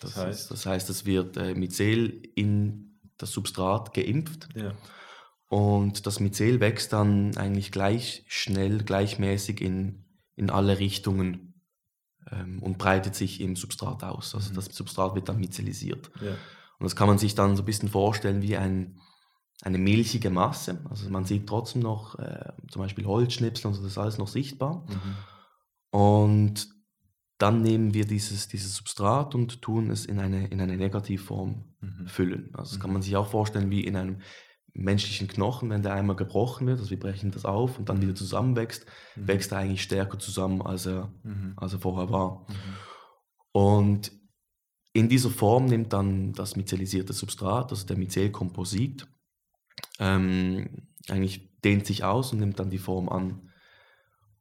Das, 0.00 0.14
das 0.14 0.16
heißt, 0.16 0.40
ist, 0.40 0.50
das 0.52 0.66
heißt, 0.66 0.90
es 0.90 1.06
wird 1.06 1.36
äh, 1.36 1.54
Myzel 1.54 2.22
in 2.36 3.00
das 3.16 3.32
Substrat 3.32 3.92
geimpft. 3.92 4.48
Ja. 4.54 4.72
Und 5.48 6.06
das 6.06 6.20
Myzel 6.20 6.60
wächst 6.60 6.92
dann 6.92 7.36
eigentlich 7.36 7.72
gleich 7.72 8.24
schnell, 8.28 8.78
gleichmäßig 8.78 9.60
in, 9.60 10.04
in 10.36 10.50
alle 10.50 10.78
Richtungen 10.78 11.54
ähm, 12.30 12.62
und 12.62 12.78
breitet 12.78 13.14
sich 13.14 13.40
im 13.40 13.56
Substrat 13.56 14.04
aus. 14.04 14.34
Also 14.34 14.50
mhm. 14.50 14.54
das 14.56 14.66
Substrat 14.66 15.14
wird 15.16 15.28
dann 15.28 15.38
myzelisiert. 15.38 16.10
Ja. 16.20 16.36
Und 16.78 16.84
das 16.84 16.96
kann 16.96 17.08
man 17.08 17.18
sich 17.18 17.34
dann 17.34 17.56
so 17.56 17.62
ein 17.62 17.66
bisschen 17.66 17.88
vorstellen 17.88 18.42
wie 18.42 18.56
ein, 18.56 19.00
eine 19.62 19.78
milchige 19.78 20.30
Masse. 20.30 20.84
Also 20.90 21.08
man 21.10 21.24
sieht 21.24 21.46
trotzdem 21.46 21.82
noch 21.82 22.18
äh, 22.18 22.52
zum 22.68 22.82
Beispiel 22.82 23.06
Holzschnipsel 23.06 23.68
und 23.68 23.74
so, 23.74 23.82
das 23.82 23.92
ist 23.92 23.98
alles 23.98 24.18
noch 24.18 24.28
sichtbar. 24.28 24.86
Mhm. 24.88 25.98
Und 25.98 26.68
dann 27.38 27.62
nehmen 27.62 27.94
wir 27.94 28.06
dieses, 28.06 28.48
dieses 28.48 28.76
Substrat 28.76 29.34
und 29.34 29.60
tun 29.62 29.90
es 29.90 30.06
in 30.06 30.18
eine, 30.18 30.46
in 30.48 30.60
eine 30.60 30.76
Negativform 30.76 31.64
mhm. 31.80 32.06
füllen. 32.06 32.50
Also 32.54 32.72
das 32.72 32.80
kann 32.80 32.90
man 32.90 33.00
mhm. 33.00 33.04
sich 33.04 33.16
auch 33.16 33.28
vorstellen 33.28 33.70
wie 33.70 33.84
in 33.84 33.96
einem 33.96 34.20
menschlichen 34.72 35.28
Knochen, 35.28 35.70
wenn 35.70 35.82
der 35.82 35.94
einmal 35.94 36.16
gebrochen 36.16 36.66
wird, 36.66 36.80
also 36.80 36.90
wir 36.90 36.98
brechen 36.98 37.30
das 37.30 37.44
auf 37.44 37.78
und 37.78 37.88
dann 37.88 38.02
wieder 38.02 38.14
zusammenwächst, 38.14 38.86
mhm. 39.14 39.28
wächst 39.28 39.52
er 39.52 39.58
eigentlich 39.58 39.82
stärker 39.82 40.18
zusammen, 40.18 40.62
als 40.62 40.86
er, 40.86 41.12
mhm. 41.22 41.52
als 41.56 41.72
er 41.72 41.78
vorher 41.78 42.10
war. 42.10 42.46
Mhm. 42.48 42.54
Und 43.52 44.12
in 44.94 45.08
dieser 45.08 45.28
Form 45.28 45.66
nimmt 45.66 45.92
dann 45.92 46.32
das 46.32 46.56
myzelisierte 46.56 47.12
Substrat, 47.12 47.72
also 47.72 47.84
der 47.84 47.98
Myzelkomposit, 47.98 49.06
ähm, 49.98 50.86
eigentlich 51.08 51.60
dehnt 51.62 51.84
sich 51.84 52.04
aus 52.04 52.32
und 52.32 52.38
nimmt 52.38 52.60
dann 52.60 52.70
die 52.70 52.78
Form 52.78 53.08
an. 53.08 53.50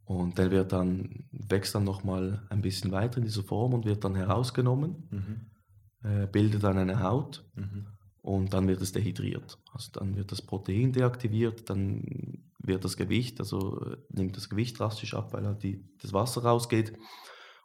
Und 0.06 0.38
der 0.38 0.52
wird 0.52 0.72
dann, 0.72 1.26
wächst 1.32 1.74
dann 1.74 1.84
nochmal 1.84 2.46
ein 2.50 2.62
bisschen 2.62 2.92
weiter 2.92 3.18
in 3.18 3.24
dieser 3.24 3.44
Form 3.44 3.74
und 3.74 3.86
wird 3.86 4.04
dann 4.04 4.16
herausgenommen, 4.16 5.08
mhm. 5.10 6.08
äh, 6.08 6.28
bildet 6.28 6.64
dann 6.64 6.78
eine 6.78 7.02
Haut 7.02 7.44
mhm. 7.56 7.88
und 8.22 8.54
dann 8.54 8.68
wird 8.68 8.82
es 8.82 8.92
dehydriert. 8.92 9.58
Also 9.74 9.92
dann 9.94 10.16
wird 10.16 10.32
das 10.32 10.44
Protein 10.44 10.92
deaktiviert, 10.92 11.68
dann 11.70 12.44
wird 12.60 12.86
das 12.86 12.96
Gewicht, 12.96 13.40
also 13.40 13.82
äh, 13.86 13.98
nimmt 14.10 14.38
das 14.38 14.50
Gewicht 14.50 14.78
drastisch 14.78 15.16
ab, 15.16 15.34
weil 15.34 15.48
halt 15.48 15.64
die, 15.64 15.84
das 16.00 16.14
Wasser 16.14 16.44
rausgeht 16.44 16.94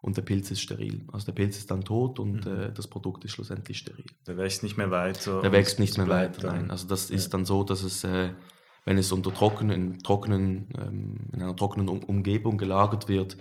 und 0.00 0.16
der 0.16 0.22
Pilz 0.22 0.50
ist 0.50 0.60
steril. 0.60 1.06
Also 1.12 1.26
der 1.26 1.32
Pilz 1.32 1.58
ist 1.58 1.70
dann 1.70 1.84
tot 1.84 2.18
und 2.18 2.46
mhm. 2.46 2.52
äh, 2.52 2.72
das 2.72 2.86
Produkt 2.88 3.24
ist 3.24 3.32
schlussendlich 3.32 3.78
steril. 3.78 4.04
Der 4.26 4.36
wächst 4.36 4.62
nicht 4.62 4.76
mehr 4.76 4.90
weiter. 4.90 5.40
Der 5.42 5.52
wächst 5.52 5.78
nicht 5.78 5.98
mehr 5.98 6.08
weiter, 6.08 6.52
nein. 6.52 6.70
Also 6.70 6.86
das 6.86 7.08
ja. 7.08 7.16
ist 7.16 7.34
dann 7.34 7.44
so, 7.44 7.64
dass 7.64 7.82
es, 7.82 8.04
äh, 8.04 8.32
wenn 8.84 8.98
es 8.98 9.10
unter 9.12 9.34
trockenen, 9.34 9.98
trockenen, 10.00 10.68
ähm, 10.78 11.16
in 11.32 11.42
einer 11.42 11.56
trockenen 11.56 11.88
um 11.88 12.02
Umgebung 12.04 12.58
gelagert 12.58 13.08
wird, 13.08 13.36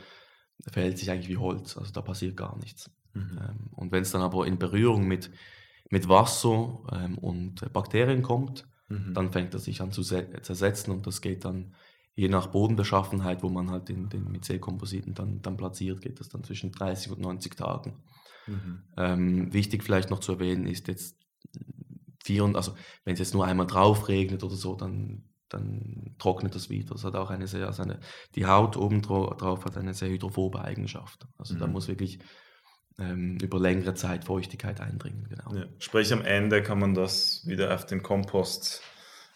verhält 0.67 0.98
sich 0.98 1.12
eigentlich 1.12 1.30
wie 1.30 1.38
Holz. 1.38 1.78
Also 1.78 1.91
da 1.91 2.02
passiert 2.02 2.36
gar 2.36 2.58
nichts. 2.58 2.89
Mhm. 3.13 3.39
Ähm, 3.39 3.70
und 3.76 3.91
wenn 3.91 4.02
es 4.02 4.12
dann 4.12 4.22
aber 4.22 4.48
in 4.48 4.58
Berührung 4.58 5.08
mit, 5.08 5.30
mit 5.89 6.10
Wasser 6.10 6.80
ähm, 6.91 7.17
und 7.20 7.72
Bakterien 7.72 8.24
kommt, 8.24 8.67
mhm. 8.89 9.13
dann 9.13 9.32
fängt 9.32 9.54
er 9.54 9.60
sich 9.60 9.82
an 9.82 9.91
zu 9.91 10.02
zersetzen 10.02 10.91
und 10.91 11.06
das 11.06 11.22
geht 11.22 11.46
dann 11.46 11.76
je 12.17 12.27
nach 12.30 12.47
Bodenbeschaffenheit, 12.47 13.43
wo 13.43 13.49
man 13.49 13.69
halt 13.69 13.89
den, 13.89 14.10
den 14.10 14.30
Myzelkompositen 14.32 15.13
dann, 15.13 15.41
dann 15.43 15.56
platziert, 15.56 16.01
geht 16.01 16.19
das 16.19 16.30
dann 16.30 16.43
zwischen 16.43 16.71
30 16.71 17.12
und 17.12 17.19
90 17.21 17.56
Tagen. 17.56 17.93
Mhm. 18.47 18.82
Ähm, 18.97 19.53
wichtig 19.53 19.84
vielleicht 19.84 20.10
noch 20.10 20.19
zu 20.19 20.34
erwähnen 20.34 20.65
ist 20.65 20.88
jetzt, 20.88 21.15
vier, 22.23 22.43
also 22.56 22.73
wenn 23.06 23.13
es 23.13 23.19
jetzt 23.19 23.36
nur 23.36 23.45
einmal 23.45 23.67
drauf 23.67 24.08
regnet 24.08 24.43
oder 24.43 24.56
so, 24.56 24.73
dann, 24.73 25.25
dann 25.47 26.15
trocknet 26.17 26.56
das 26.56 26.71
wieder. 26.71 26.95
Das 26.95 27.03
hat 27.03 27.15
auch 27.15 27.30
eine 27.30 27.45
sehr, 27.45 27.67
also 27.67 27.84
eine, 27.84 27.99
die 28.34 28.47
Haut 28.47 28.77
oben 28.77 29.03
drauf 29.03 29.63
hat 29.63 29.77
eine 29.77 29.93
sehr 29.93 30.10
hydrophobe 30.10 30.62
Eigenschaft. 30.62 31.27
Also 31.38 31.53
mhm. 31.53 31.60
da 31.60 31.67
muss 31.67 31.88
wirklich 31.88 32.17
ähm, 32.97 33.38
über 33.43 33.60
längere 33.60 33.93
Zeit 33.93 34.25
Feuchtigkeit 34.25 34.82
eindringen. 34.82 35.27
Genau. 35.30 35.53
Ja. 35.53 35.65
Sprich, 35.77 36.12
am 36.12 36.23
Ende 36.23 36.63
kann 36.63 36.80
man 36.80 36.95
das 36.95 37.45
wieder 37.45 37.75
auf 37.75 37.86
den 37.86 38.01
Kompost 38.01 38.82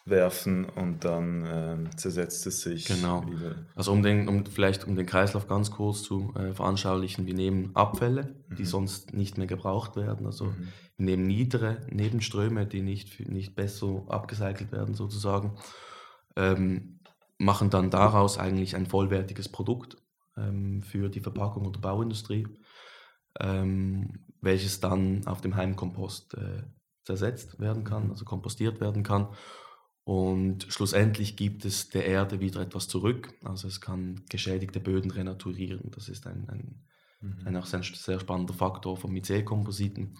werfen 0.06 0.66
und 0.66 1.06
dann 1.06 1.46
äh, 1.46 1.96
zersetzt 1.96 2.48
es 2.48 2.62
sich 2.62 2.86
genau. 2.86 3.26
wieder. 3.28 3.56
Also 3.76 3.92
um 3.92 4.02
den, 4.02 4.28
um 4.28 4.46
vielleicht 4.46 4.88
um 4.88 4.96
den 4.96 5.06
Kreislauf 5.06 5.48
ganz 5.48 5.72
kurz 5.72 6.02
zu 6.02 6.34
äh, 6.36 6.54
veranschaulichen, 6.54 7.28
wir 7.28 7.36
nehmen 7.36 7.76
Abfälle, 7.76 8.36
mhm. 8.50 8.56
die 8.56 8.66
sonst 8.66 9.14
nicht 9.14 9.38
mehr 9.38 9.48
gebraucht 9.48 9.96
werden. 9.96 10.26
Also 10.26 10.46
mhm. 10.46 10.68
wir 10.98 11.06
nehmen 11.06 11.28
niedere 11.28 11.82
Nebenströme, 11.90 12.66
die 12.66 12.82
nicht, 12.82 13.30
nicht 13.30 13.56
besser 13.56 14.04
abgecycelt 14.08 14.72
werden 14.72 14.96
sozusagen, 14.96 15.58
ähm, 16.36 17.00
machen 17.38 17.70
dann 17.70 17.92
daraus 17.92 18.38
eigentlich 18.38 18.76
ein 18.76 18.88
vollwertiges 18.88 19.50
Produkt 19.50 19.98
ähm, 20.36 20.82
für 20.82 21.10
die 21.10 21.22
Verpackung 21.22 21.66
und 21.66 21.82
Bauindustrie, 21.82 22.48
ähm, 23.40 24.26
welches 24.42 24.80
dann 24.80 25.28
auf 25.28 25.42
dem 25.42 25.56
Heimkompost 25.56 26.34
äh, 26.34 26.64
zersetzt 27.04 27.60
werden 27.60 27.84
kann, 27.84 28.06
mhm. 28.06 28.12
also 28.12 28.26
kompostiert 28.26 28.82
werden 28.82 29.04
kann 29.04 29.28
und 30.04 30.66
schlussendlich 30.70 31.36
gibt 31.36 31.64
es 31.66 31.90
der 31.90 32.06
Erde 32.06 32.40
wieder 32.40 32.62
etwas 32.62 32.88
zurück. 32.88 33.34
Also 33.44 33.68
es 33.68 33.82
kann 33.82 34.24
geschädigte 34.30 34.80
Böden 34.80 35.12
renaturieren. 35.12 35.92
Das 35.92 36.10
ist 36.10 36.26
ein, 36.26 36.50
ein, 36.50 36.86
mhm. 37.22 37.48
ein 37.48 37.56
auch 37.56 37.68
sehr, 37.68 37.84
sehr 37.84 38.20
spannender 38.20 38.54
Faktor 38.54 38.98
von 38.98 39.12
Myzelkompositen, 39.12 40.18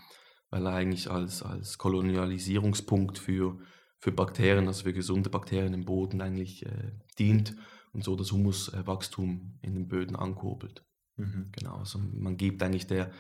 weil 0.52 0.66
er 0.68 0.74
eigentlich 0.74 1.10
als, 1.10 1.42
als 1.42 1.78
Kolonialisierungspunkt 1.80 3.18
für, 3.18 3.58
für 3.98 4.12
Bakterien, 4.12 4.68
also 4.68 4.84
für 4.84 4.94
gesunde 4.94 5.32
Bakterien 5.32 5.74
im 5.74 5.86
Boden 5.86 6.22
eigentlich 6.22 6.66
äh, 6.66 6.92
dient 7.18 7.56
und 7.92 8.04
so 8.04 8.16
das 8.16 8.32
Humuswachstum 8.32 9.58
in 9.62 9.74
den 9.74 9.88
Böden 9.88 10.16
ankurbelt. 10.16 10.86
Mhm. 11.16 11.50
Genau, 11.54 11.78
also 11.78 12.00
man 12.00 12.38
gibt 12.38 12.62
eigentlich 12.62 12.88
der, 12.88 13.12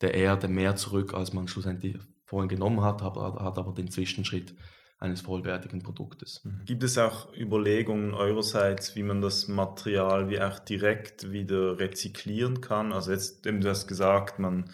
der 0.00 0.14
Erde 0.14 0.46
mehr 0.46 0.76
zurück, 0.76 1.14
als 1.14 1.32
man 1.32 1.48
schlussendlich 1.48 1.98
vorhin 2.24 2.48
genommen 2.48 2.82
hat, 2.82 3.02
hat, 3.02 3.16
hat 3.16 3.58
aber 3.58 3.72
den 3.72 3.90
Zwischenschritt 3.90 4.54
eines 4.98 5.20
vollwertigen 5.20 5.82
Produktes. 5.82 6.42
Mhm. 6.44 6.62
Gibt 6.64 6.82
es 6.82 6.96
auch 6.96 7.32
Überlegungen 7.34 8.14
eurerseits, 8.14 8.96
wie 8.96 9.02
man 9.02 9.20
das 9.20 9.48
Material 9.48 10.30
wie 10.30 10.40
auch 10.40 10.58
direkt 10.58 11.30
wieder 11.30 11.78
rezyklieren 11.78 12.60
kann? 12.60 12.92
Also 12.92 13.12
jetzt, 13.12 13.44
du 13.44 13.68
hast 13.68 13.86
gesagt, 13.86 14.38
man, 14.38 14.70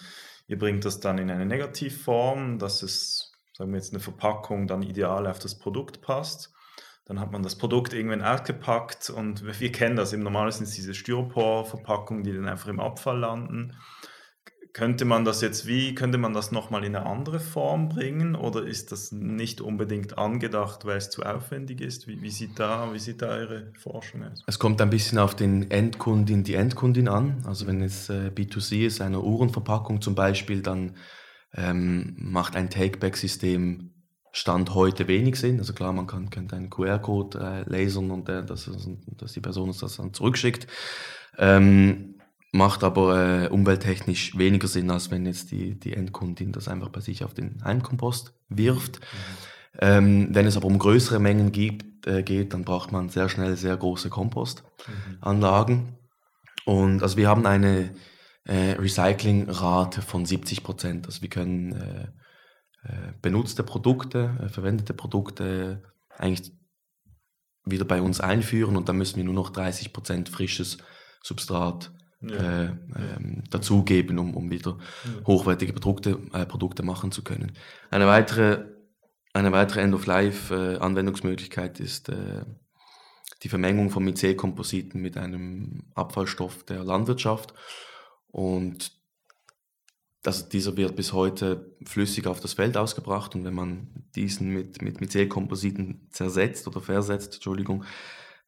ihr 0.47 0.59
bringt 0.59 0.85
das 0.85 1.01
dann 1.01 1.19
in 1.19 1.31
eine 1.31 1.47
Negativform, 1.47 2.59
dass 2.59 2.83
es, 2.83 3.33
sagen 3.57 3.73
wir 3.73 3.79
jetzt, 3.79 3.93
eine 3.93 4.01
Verpackung 4.01 4.67
dann 4.67 4.83
ideal 4.83 5.27
auf 5.27 5.41
das 5.41 5.59
Produkt 5.59 6.03
passt. 6.03 6.53
Dann 7.05 7.19
hat 7.19 7.33
man 7.33 7.43
das 7.43 7.57
Produkt 7.57 7.93
irgendwann 7.93 8.23
ausgepackt 8.23 9.11
und 9.11 9.45
wir 9.61 9.73
kennen 9.73 9.97
das, 9.97 10.13
im 10.13 10.21
Normalen 10.21 10.53
sind 10.53 10.65
es 10.65 10.75
diese 10.75 10.95
Styropor-Verpackungen, 10.95 12.23
die 12.23 12.33
dann 12.33 12.49
einfach 12.49 12.69
im 12.69 12.79
Abfall 12.79 13.19
landen 13.19 13.77
könnte 14.73 15.05
man 15.05 15.25
das 15.25 15.43
jetzt 15.43 15.67
wie, 15.67 15.95
könnte 15.95 16.17
man 16.17 16.33
das 16.33 16.51
nochmal 16.51 16.85
in 16.85 16.97
eine 16.97 17.05
andere 17.05 17.41
Form 17.41 17.91
bringen 17.91 18.35
oder 18.35 18.65
ist 18.65 18.91
das 18.91 19.13
nicht 19.13 19.61
unbedingt 19.61 20.17
angedacht, 20.17 20.87
weil 20.87 20.97
es 20.97 21.11
zu 21.11 21.23
aufwendig 21.23 21.81
ist? 21.83 22.09
Wie, 22.09 22.23
wie, 22.23 22.31
sieht, 22.31 22.59
da, 22.59 22.93
wie 22.93 22.99
sieht 22.99 23.21
da 23.21 23.29
eure 23.29 23.71
Forschung 23.79 24.23
aus? 24.23 24.43
Es 24.47 24.59
kommt 24.59 24.81
ein 24.81 24.89
bisschen 24.89 25.19
auf 25.19 25.35
den 25.35 25.71
Endkundin, 25.71 26.43
die 26.43 26.55
Endkundin 26.55 27.09
an. 27.09 27.43
Also 27.47 27.67
wenn 27.67 27.83
es 27.83 28.09
äh, 28.09 28.31
B2C 28.35 28.87
ist, 28.87 29.01
eine 29.03 29.21
Uhrenverpackung 29.21 30.01
zum 30.01 30.15
Beispiel, 30.15 30.63
dann 30.63 30.97
ähm, 31.55 32.15
macht 32.17 32.57
ein 32.57 32.71
Take-Back-System 32.71 33.91
Stand 34.35 34.75
heute 34.75 35.07
wenig 35.09 35.37
Sinn. 35.37 35.59
Also 35.59 35.75
klar, 35.75 35.93
man 35.93 36.07
kann, 36.07 36.31
könnte 36.31 36.57
einen 36.57 36.71
QR-Code 36.71 37.39
äh, 37.39 37.71
lasern 37.71 38.11
und 38.11 38.31
äh, 38.31 38.43
dass, 38.43 38.71
dass 39.19 39.33
die 39.35 39.41
Person 39.41 39.69
uns 39.69 39.81
das 39.81 39.99
dann 39.99 40.15
zurückschickt. 40.15 40.67
Ähm, 41.37 42.12
macht 42.53 42.85
aber 42.85 43.45
äh, 43.45 43.49
umwelttechnisch 43.49 44.37
weniger 44.37 44.69
Sinn, 44.69 44.91
als 44.91 45.11
wenn 45.11 45.27
jetzt 45.27 45.51
die, 45.51 45.79
die 45.79 45.95
Endkundin 45.95 46.53
das 46.53 46.69
einfach 46.69 46.91
bei 46.91 47.01
sich 47.01 47.25
auf 47.25 47.35
den 47.35 47.65
Heimkompost 47.65 48.35
wirft. 48.51 49.01
Mhm. 49.01 49.07
Ähm, 49.81 50.29
wenn 50.33 50.47
es 50.47 50.59
aber 50.59 50.67
um 50.67 50.79
größere 50.79 51.19
Mengen 51.19 51.51
gibt, 51.51 52.07
äh, 52.07 52.23
geht, 52.23 52.53
dann 52.53 52.65
braucht 52.65 52.93
man 52.93 53.09
sehr 53.09 53.31
schnell 53.31 53.57
sehr 53.57 53.77
große 53.77 54.11
Kompostanlagen. 54.11 55.77
Mhm. 55.77 55.97
Und 56.65 57.03
also 57.03 57.17
wir 57.17 57.29
haben 57.29 57.47
eine 57.47 57.95
äh, 58.45 58.73
Recyclingrate 58.73 60.03
von 60.03 60.27
70 60.27 60.63
Prozent. 60.63 61.07
Also 61.07 61.23
wir 61.23 61.31
können 61.31 61.73
äh, 61.73 62.09
äh, 62.85 63.13
benutzte 63.23 63.63
Produkte, 63.63 64.39
äh, 64.43 64.49
verwendete 64.49 64.93
Produkte 64.93 65.83
eigentlich 66.19 66.53
wieder 67.65 67.87
bei 67.87 68.03
uns 68.03 68.21
einführen 68.21 68.77
und 68.77 68.89
dann 68.89 68.99
müssen 68.99 69.17
wir 69.17 69.25
nur 69.25 69.35
noch 69.35 69.51
30 69.51 69.93
Prozent 69.93 70.29
frisches 70.29 70.79
Substrat 71.23 71.93
ja. 72.23 72.65
äh, 72.65 72.67
ähm, 72.67 73.45
dazugeben, 73.51 74.19
um, 74.19 74.35
um 74.35 74.51
wieder 74.51 74.79
hochwertige 75.27 75.73
Produkte, 75.73 76.19
äh, 76.33 76.47
Produkte 76.47 76.83
machen 76.83 77.13
zu 77.13 77.23
können. 77.23 77.53
Eine 77.91 78.07
weitere, 78.07 78.67
eine 79.33 79.53
weitere 79.53 79.81
End-of-Life-Anwendungsmöglichkeit 79.81 81.81
ist 81.81 82.09
äh, 82.09 82.45
die 83.43 83.49
Vermengung 83.49 83.91
von 83.91 84.05
Mycelkompositen 84.05 85.01
mit 85.01 85.17
einem 85.17 85.85
Abfallstoff 85.95 86.65
der 86.65 86.85
Landwirtschaft. 86.85 87.55
Und 88.29 88.93
das, 90.23 90.49
dieser 90.49 90.77
wird 90.77 90.95
bis 90.95 91.13
heute 91.13 91.75
flüssig 91.85 92.27
auf 92.27 92.41
das 92.41 92.55
Feld 92.55 92.77
ausgebracht 92.77 93.35
und 93.35 93.45
wenn 93.45 93.55
man 93.55 93.89
diesen 94.15 94.51
mit, 94.51 94.81
mit 94.81 95.01
Mycelkompositen 95.01 96.07
zersetzt 96.11 96.69
oder 96.69 96.81
versetzt, 96.81 97.35
Entschuldigung, 97.35 97.85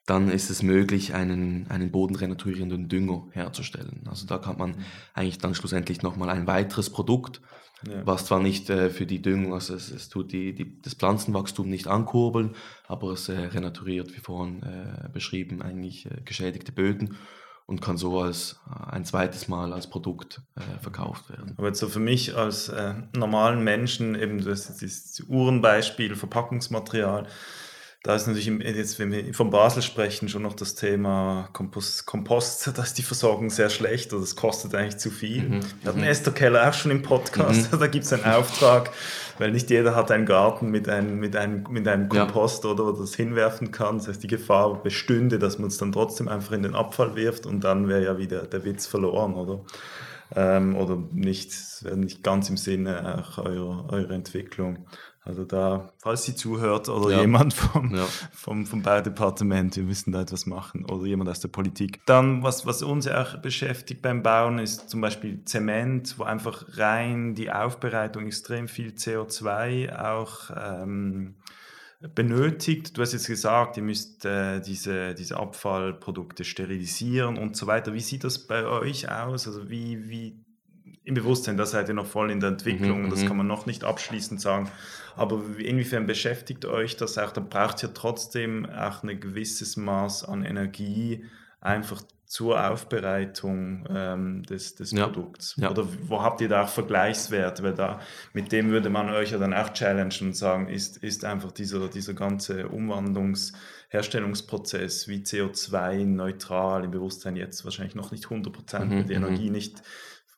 dann 0.06 0.30
ist 0.30 0.50
es 0.50 0.62
möglich, 0.62 1.14
einen, 1.14 1.66
einen 1.70 1.90
bodenrenaturierenden 1.90 2.88
Dünger 2.88 3.26
herzustellen. 3.32 4.02
Also 4.08 4.26
da 4.26 4.38
kann 4.38 4.58
man 4.58 4.76
eigentlich 5.14 5.38
dann 5.38 5.54
schlussendlich 5.54 6.02
nochmal 6.02 6.28
ein 6.28 6.46
weiteres 6.46 6.90
Produkt, 6.90 7.40
ja. 7.88 8.06
was 8.06 8.26
zwar 8.26 8.40
nicht 8.40 8.68
äh, 8.68 8.90
für 8.90 9.06
die 9.06 9.22
Düngung, 9.22 9.54
also 9.54 9.74
es, 9.74 9.90
es 9.90 10.10
tut 10.10 10.32
die, 10.32 10.54
die, 10.54 10.80
das 10.82 10.94
Pflanzenwachstum 10.94 11.68
nicht 11.68 11.86
ankurbeln, 11.86 12.54
aber 12.86 13.12
es 13.12 13.28
äh, 13.28 13.38
renaturiert, 13.38 14.14
wie 14.14 14.20
vorhin 14.20 14.62
äh, 14.62 15.08
beschrieben, 15.08 15.62
eigentlich 15.62 16.06
äh, 16.06 16.20
geschädigte 16.22 16.72
Böden 16.72 17.16
und 17.66 17.80
kann 17.80 17.96
so 17.96 18.20
als 18.20 18.60
äh, 18.68 18.92
ein 18.92 19.06
zweites 19.06 19.48
Mal 19.48 19.72
als 19.72 19.88
Produkt 19.88 20.42
äh, 20.56 20.82
verkauft 20.82 21.30
werden. 21.30 21.54
Aber 21.56 21.68
jetzt 21.68 21.80
so 21.80 21.88
für 21.88 22.00
mich 22.00 22.36
als 22.36 22.70
normalen 23.16 23.64
Menschen, 23.64 24.14
eben 24.14 24.44
das, 24.44 24.66
das 24.78 25.22
Uhrenbeispiel, 25.28 26.14
Verpackungsmaterial, 26.14 27.26
da 28.04 28.14
ist 28.14 28.26
natürlich, 28.26 28.48
jetzt, 28.76 28.98
wenn 28.98 29.10
wir 29.10 29.32
von 29.32 29.48
Basel 29.48 29.80
sprechen, 29.80 30.28
schon 30.28 30.42
noch 30.42 30.52
das 30.52 30.74
Thema 30.74 31.48
Kompost, 31.54 32.04
Kompost 32.04 32.70
da 32.76 32.82
ist 32.82 32.98
die 32.98 33.02
Versorgung 33.02 33.48
sehr 33.48 33.70
schlecht 33.70 34.12
oder 34.12 34.22
es 34.22 34.36
kostet 34.36 34.74
eigentlich 34.74 34.98
zu 34.98 35.10
viel. 35.10 35.48
Mhm. 35.48 35.60
Wir 35.80 35.88
hatten 35.88 36.00
mhm. 36.00 36.06
Esther 36.06 36.34
Keller 36.34 36.68
auch 36.68 36.74
schon 36.74 36.90
im 36.90 37.00
Podcast, 37.00 37.72
mhm. 37.72 37.78
da 37.80 37.86
gibt 37.86 38.04
es 38.04 38.12
einen 38.12 38.24
Auftrag, 38.24 38.90
weil 39.38 39.52
nicht 39.52 39.70
jeder 39.70 39.96
hat 39.96 40.10
einen 40.10 40.26
Garten 40.26 40.70
mit 40.70 40.86
einem, 40.86 41.18
mit 41.18 41.34
einem, 41.34 41.64
mit 41.70 41.88
einem 41.88 42.10
Kompost 42.10 42.64
ja. 42.64 42.70
oder, 42.70 42.84
oder 42.84 42.98
das 42.98 43.14
hinwerfen 43.14 43.72
kann. 43.72 43.96
Das 43.96 44.08
heißt, 44.08 44.22
die 44.22 44.28
Gefahr 44.28 44.82
bestünde, 44.82 45.38
dass 45.38 45.58
man 45.58 45.68
es 45.68 45.78
dann 45.78 45.90
trotzdem 45.90 46.28
einfach 46.28 46.52
in 46.52 46.62
den 46.62 46.74
Abfall 46.74 47.16
wirft 47.16 47.46
und 47.46 47.64
dann 47.64 47.88
wäre 47.88 48.04
ja 48.04 48.18
wieder 48.18 48.42
der 48.42 48.66
Witz 48.66 48.86
verloren, 48.86 49.32
oder? 49.32 49.64
Ähm, 50.36 50.76
oder 50.76 51.02
nicht, 51.12 51.54
nicht 51.94 52.22
ganz 52.22 52.50
im 52.50 52.58
Sinne 52.58 53.24
auch 53.24 53.38
eurer, 53.38 53.86
eurer 53.90 54.10
Entwicklung. 54.10 54.86
Also 55.26 55.46
da, 55.46 55.90
falls 56.02 56.24
sie 56.24 56.36
zuhört 56.36 56.90
oder 56.90 57.10
ja. 57.10 57.22
jemand 57.22 57.54
vom, 57.54 57.94
ja. 57.94 58.04
vom, 58.32 58.66
vom 58.66 58.82
Baudepartement, 58.82 59.74
wir 59.74 59.84
müssen 59.84 60.12
da 60.12 60.20
etwas 60.20 60.44
machen 60.44 60.84
oder 60.84 61.06
jemand 61.06 61.30
aus 61.30 61.40
der 61.40 61.48
Politik. 61.48 62.04
Dann, 62.04 62.42
was, 62.42 62.66
was 62.66 62.82
uns 62.82 63.08
auch 63.08 63.38
beschäftigt 63.38 64.02
beim 64.02 64.22
Bauen, 64.22 64.58
ist 64.58 64.90
zum 64.90 65.00
Beispiel 65.00 65.42
Zement, 65.46 66.18
wo 66.18 66.24
einfach 66.24 66.66
rein 66.76 67.34
die 67.34 67.50
Aufbereitung 67.50 68.26
extrem 68.26 68.68
viel 68.68 68.90
CO2 68.90 69.98
auch 69.98 70.50
ähm, 70.54 71.36
benötigt. 72.14 72.94
Du 72.94 73.00
hast 73.00 73.14
jetzt 73.14 73.26
gesagt, 73.26 73.78
ihr 73.78 73.82
müsst 73.82 74.26
äh, 74.26 74.60
diese, 74.60 75.14
diese 75.14 75.38
Abfallprodukte 75.38 76.44
sterilisieren 76.44 77.38
und 77.38 77.56
so 77.56 77.66
weiter. 77.66 77.94
Wie 77.94 78.00
sieht 78.00 78.24
das 78.24 78.46
bei 78.46 78.66
euch 78.66 79.10
aus? 79.10 79.46
Also 79.46 79.70
wie, 79.70 80.10
wie 80.10 80.43
im 81.04 81.14
Bewusstsein, 81.14 81.56
da 81.56 81.66
seid 81.66 81.88
ihr 81.88 81.94
noch 81.94 82.06
voll 82.06 82.30
in 82.30 82.40
der 82.40 82.48
Entwicklung 82.50 82.98
mhm, 82.98 83.04
und 83.04 83.10
das 83.10 83.22
mhm. 83.22 83.28
kann 83.28 83.36
man 83.36 83.46
noch 83.46 83.66
nicht 83.66 83.84
abschließend 83.84 84.40
sagen. 84.40 84.70
Aber 85.16 85.40
inwiefern 85.58 86.06
beschäftigt 86.06 86.64
euch 86.64 86.96
das 86.96 87.18
auch? 87.18 87.30
Da 87.30 87.40
braucht 87.40 87.82
ihr 87.82 87.92
trotzdem 87.92 88.66
auch 88.66 89.02
ein 89.02 89.20
gewisses 89.20 89.76
Maß 89.76 90.24
an 90.24 90.44
Energie 90.44 91.24
einfach 91.60 92.02
zur 92.26 92.68
Aufbereitung 92.68 93.86
ähm, 93.88 94.42
des, 94.44 94.74
des 94.74 94.92
ja. 94.92 95.04
Produkts? 95.04 95.54
Ja. 95.56 95.70
Oder 95.70 95.86
wo 96.08 96.22
habt 96.22 96.40
ihr 96.40 96.48
da 96.48 96.64
auch 96.64 96.68
Vergleichswerte? 96.68 97.62
Weil 97.62 97.74
da, 97.74 98.00
mit 98.32 98.50
dem 98.50 98.70
würde 98.70 98.88
man 98.90 99.10
euch 99.10 99.30
ja 99.30 99.38
dann 99.38 99.52
auch 99.54 99.72
challengen 99.72 100.28
und 100.28 100.36
sagen, 100.36 100.68
ist, 100.68 100.96
ist 100.96 101.24
einfach 101.24 101.52
dieser, 101.52 101.88
dieser 101.88 102.14
ganze 102.14 102.68
Umwandlungs-, 102.68 103.52
Herstellungsprozess 103.90 105.06
wie 105.06 105.18
CO2-neutral 105.18 106.84
im 106.84 106.90
Bewusstsein 106.90 107.36
jetzt 107.36 107.64
wahrscheinlich 107.64 107.94
noch 107.94 108.10
nicht 108.10 108.24
100 108.24 108.52
Prozent, 108.52 108.90
mhm, 108.90 109.06
die 109.06 109.12
Energie 109.12 109.46
mhm. 109.46 109.52
nicht 109.52 109.82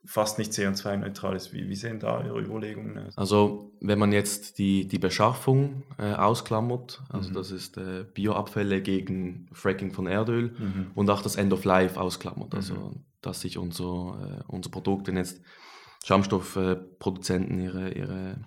fast 0.06 0.38
nicht 0.38 0.52
CO2-neutral 0.52 1.36
ist. 1.36 1.52
Wie, 1.52 1.68
wie 1.68 1.74
sehen 1.74 1.98
da 1.98 2.24
Ihre 2.24 2.40
Überlegungen 2.40 2.96
aus? 2.98 3.18
Also 3.18 3.72
wenn 3.80 3.98
man 3.98 4.12
jetzt 4.12 4.58
die, 4.58 4.86
die 4.86 4.98
Beschaffung 4.98 5.82
äh, 5.98 6.14
ausklammert, 6.14 7.02
also 7.08 7.30
mhm. 7.30 7.34
das 7.34 7.50
ist 7.50 7.76
äh, 7.76 8.04
Bioabfälle 8.14 8.80
gegen 8.80 9.48
Fracking 9.52 9.90
von 9.92 10.06
Erdöl 10.06 10.54
mhm. 10.58 10.90
und 10.94 11.10
auch 11.10 11.22
das 11.22 11.36
End 11.36 11.52
of 11.52 11.64
Life 11.64 12.00
ausklammert, 12.00 12.54
also 12.54 12.74
mhm. 12.74 13.04
dass 13.20 13.40
sich 13.40 13.58
unser, 13.58 14.40
äh, 14.40 14.52
unser 14.52 14.70
Produkt, 14.70 15.08
wenn 15.08 15.16
jetzt 15.16 15.42
Schaumstoffproduzenten 16.04 17.58
ihre, 17.60 17.92
ihre, 17.92 18.46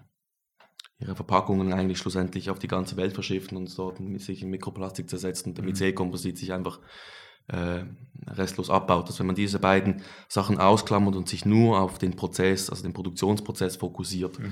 ihre 0.97 1.15
Verpackungen 1.15 1.73
eigentlich 1.73 1.97
schlussendlich 1.97 2.49
auf 2.49 2.59
die 2.59 2.69
ganze 2.69 2.95
Welt 2.95 3.13
verschiffen 3.13 3.57
und 3.57 3.77
dort 3.77 3.97
sich 4.21 4.43
in 4.43 4.49
Mikroplastik 4.49 5.09
zersetzt 5.09 5.45
und 5.45 5.57
der 5.57 5.65
mhm. 5.65 5.71
MIC-Komposit 5.71 6.37
sich 6.37 6.53
einfach 6.53 6.79
äh, 7.49 7.83
restlos 8.27 8.69
abbaut. 8.69 9.09
Dass 9.09 9.19
wenn 9.19 9.27
man 9.27 9.35
diese 9.35 9.59
beiden 9.59 10.01
Sachen 10.27 10.57
ausklammert 10.57 11.15
und 11.15 11.27
sich 11.27 11.45
nur 11.45 11.79
auf 11.79 11.97
den 11.97 12.15
Prozess, 12.15 12.69
also 12.69 12.83
den 12.83 12.93
Produktionsprozess 12.93 13.77
fokussiert, 13.77 14.39
mhm. 14.39 14.51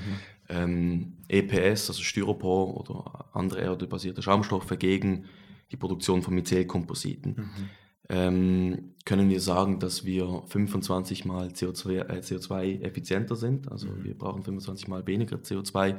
ähm, 0.50 1.18
EPS, 1.28 1.90
also 1.90 2.04
Styropor 2.04 2.78
oder 2.78 3.30
andere 3.34 3.62
erdölbasierte 3.62 4.22
Schaumstoffe 4.22 4.74
gegen 4.80 5.26
die 5.72 5.78
Produktion 5.78 6.22
von 6.22 6.34
Myzelkompositen, 6.36 7.36
mhm. 7.36 7.70
ähm, 8.10 8.94
können 9.06 9.30
wir 9.30 9.42
sagen, 9.42 9.80
dass 9.80 10.06
wir 10.06 10.44
25 10.48 11.26
mal 11.26 11.48
CO2, 11.48 12.08
äh, 12.08 12.20
CO2 12.20 12.82
effizienter 12.82 13.36
sind. 13.36 13.72
Also 13.72 13.88
mhm. 13.88 14.04
wir 14.04 14.18
brauchen 14.18 14.44
25 14.44 14.88
mal 14.88 15.06
weniger 15.08 15.38
CO2 15.38 15.98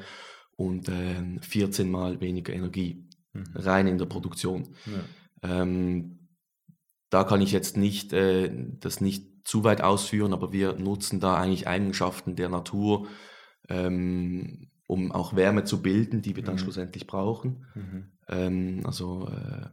und 0.57 0.89
äh, 0.89 1.41
14 1.41 1.91
mal 1.91 2.21
weniger 2.21 2.53
Energie 2.53 3.07
mhm. 3.33 3.45
rein 3.55 3.87
in 3.87 3.99
der 3.99 4.07
Produktion. 4.07 4.69
Ja. 4.87 5.63
Ähm, 5.63 6.18
da 7.11 7.25
kann 7.25 7.41
ich 7.41 7.53
jetzt 7.53 7.77
nicht 7.77 8.13
äh, 8.13 8.51
das 8.81 9.01
nicht 9.01 9.27
zu 9.45 9.65
weit 9.65 9.81
ausführen, 9.81 10.33
aber 10.33 10.53
wir 10.53 10.75
nutzen 10.75 11.21
da 11.21 11.37
eigentlich 11.37 11.67
Eigenschaften 11.67 12.37
der 12.37 12.49
Natur, 12.49 13.09
ähm, 13.69 14.71
um 14.87 15.11
auch 15.13 15.35
Wärme 15.37 15.65
zu 15.65 15.81
bilden, 15.81 16.23
die 16.23 16.37
wir 16.37 16.43
dann 16.43 16.57
mhm. 16.57 16.61
schlussendlich 16.61 17.07
brauchen. 17.07 17.67
Mhm. 17.75 18.05
Ähm, 18.29 18.81
also 18.85 19.29
äh, 19.29 19.69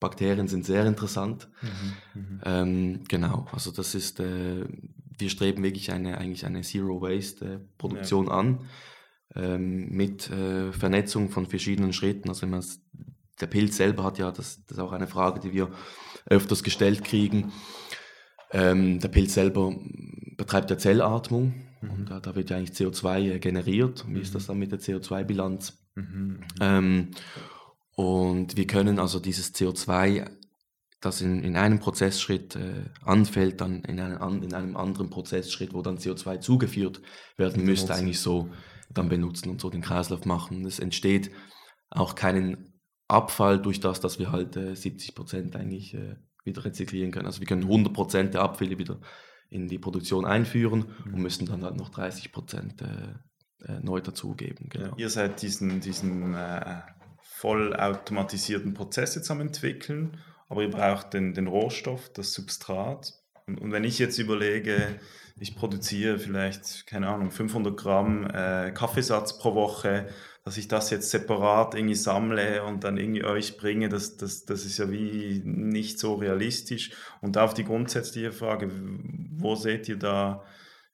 Bakterien 0.00 0.48
sind 0.48 0.64
sehr 0.64 0.84
interessant. 0.86 1.48
Mhm. 1.62 2.20
mhm. 2.20 2.40
Ähm, 2.44 3.04
genau, 3.08 3.46
also 3.52 3.70
das 3.70 3.94
ist, 3.94 4.20
äh, 4.20 4.64
wir 5.18 5.30
streben 5.30 5.62
wirklich 5.62 5.92
eine 5.92 6.18
eigentlich 6.18 6.46
eine 6.46 6.62
Zero 6.62 7.00
Waste 7.00 7.68
Produktion 7.78 8.26
ja. 8.26 8.32
an 8.32 8.60
ähm, 9.34 9.88
mit 9.90 10.30
äh, 10.30 10.72
Vernetzung 10.72 11.30
von 11.30 11.46
verschiedenen 11.46 11.92
Schritten. 11.92 12.28
Also 12.28 12.50
wenn 12.50 12.64
der 13.40 13.46
Pilz 13.46 13.76
selber 13.76 14.04
hat 14.04 14.18
ja, 14.18 14.30
das, 14.30 14.64
das 14.66 14.78
ist 14.78 14.82
auch 14.82 14.92
eine 14.92 15.06
Frage, 15.06 15.40
die 15.40 15.52
wir 15.52 15.70
öfters 16.28 16.62
gestellt 16.62 17.04
kriegen. 17.04 17.52
Ähm, 18.50 18.98
der 19.00 19.08
Pilz 19.08 19.34
selber 19.34 19.74
betreibt 20.36 20.70
ja 20.70 20.78
Zellatmung 20.78 21.54
mhm. 21.80 21.90
und 21.90 22.10
da, 22.10 22.20
da, 22.20 22.34
wird 22.34 22.50
ja 22.50 22.56
eigentlich 22.56 22.76
CO2 22.76 23.34
äh, 23.34 23.38
generiert. 23.38 24.04
Wie 24.08 24.20
ist 24.20 24.34
das 24.34 24.46
dann 24.46 24.58
mit 24.58 24.72
der 24.72 24.80
CO2-Bilanz? 24.80 25.78
Mhm. 25.94 26.40
Ähm, 26.60 27.10
und 27.94 28.56
wir 28.56 28.66
können 28.66 28.98
also 28.98 29.18
dieses 29.18 29.54
CO2, 29.54 30.30
das 31.00 31.20
in, 31.20 31.42
in 31.42 31.56
einem 31.56 31.80
Prozessschritt 31.80 32.56
äh, 32.56 32.84
anfällt, 33.04 33.60
dann 33.60 33.82
in, 33.82 34.00
einen, 34.00 34.42
in 34.42 34.54
einem 34.54 34.76
anderen 34.76 35.10
Prozessschritt, 35.10 35.74
wo 35.74 35.82
dann 35.82 35.98
CO2 35.98 36.40
zugeführt 36.40 37.02
werden 37.36 37.64
müsste, 37.64 37.94
eigentlich 37.94 38.20
so 38.20 38.50
dann 38.90 39.08
benutzen 39.08 39.50
und 39.50 39.60
so 39.60 39.68
den 39.68 39.82
Kreislauf 39.82 40.24
machen. 40.24 40.64
Es 40.64 40.78
entsteht 40.78 41.30
auch 41.90 42.14
keinen 42.14 42.77
Abfall 43.08 43.60
durch 43.60 43.80
das, 43.80 44.00
dass 44.00 44.18
wir 44.18 44.30
halt 44.30 44.56
äh, 44.56 44.76
70 44.76 45.14
Prozent 45.14 45.56
eigentlich 45.56 45.94
äh, 45.94 46.16
wieder 46.44 46.64
rezyklieren 46.64 47.10
können. 47.10 47.26
Also 47.26 47.40
wir 47.40 47.46
können 47.46 47.62
100 47.62 47.92
Prozent 47.92 48.34
der 48.34 48.42
Abfälle 48.42 48.78
wieder 48.78 49.00
in 49.50 49.66
die 49.68 49.78
Produktion 49.78 50.26
einführen 50.26 50.84
mhm. 51.04 51.14
und 51.14 51.22
müssen 51.22 51.46
dann 51.46 51.64
halt 51.64 51.76
noch 51.76 51.88
30 51.88 52.32
Prozent 52.32 52.82
äh, 52.82 53.66
äh, 53.66 53.80
neu 53.80 54.00
dazugeben. 54.00 54.68
Genau. 54.68 54.86
Ja, 54.86 54.94
ihr 54.96 55.10
seid 55.10 55.42
diesen, 55.42 55.80
diesen 55.80 56.34
äh, 56.34 56.82
vollautomatisierten 57.22 58.74
Prozess 58.74 59.14
jetzt 59.14 59.30
am 59.30 59.40
entwickeln, 59.40 60.18
aber 60.48 60.62
ihr 60.62 60.70
braucht 60.70 61.14
den, 61.14 61.34
den 61.34 61.46
Rohstoff, 61.46 62.10
das 62.12 62.32
Substrat. 62.32 63.14
Und, 63.46 63.60
und 63.60 63.72
wenn 63.72 63.84
ich 63.84 63.98
jetzt 63.98 64.18
überlege, 64.18 65.00
ich 65.40 65.56
produziere 65.56 66.18
vielleicht, 66.18 66.86
keine 66.86 67.08
Ahnung, 67.08 67.30
500 67.30 67.76
Gramm 67.76 68.26
äh, 68.26 68.72
Kaffeesatz 68.72 69.38
pro 69.38 69.54
Woche, 69.54 70.08
dass 70.48 70.56
ich 70.56 70.66
das 70.66 70.88
jetzt 70.88 71.10
separat 71.10 71.74
irgendwie 71.74 71.94
sammle 71.94 72.64
und 72.64 72.82
dann 72.82 72.96
irgendwie 72.96 73.22
euch 73.22 73.58
bringe, 73.58 73.90
das, 73.90 74.16
das, 74.16 74.46
das 74.46 74.64
ist 74.64 74.78
ja 74.78 74.90
wie 74.90 75.42
nicht 75.44 75.98
so 75.98 76.14
realistisch. 76.14 76.92
Und 77.20 77.36
auf 77.36 77.52
die 77.52 77.64
grundsätzliche 77.64 78.32
Frage, 78.32 78.70
wo 78.72 79.56
seht 79.56 79.90
ihr 79.90 79.98
da 79.98 80.42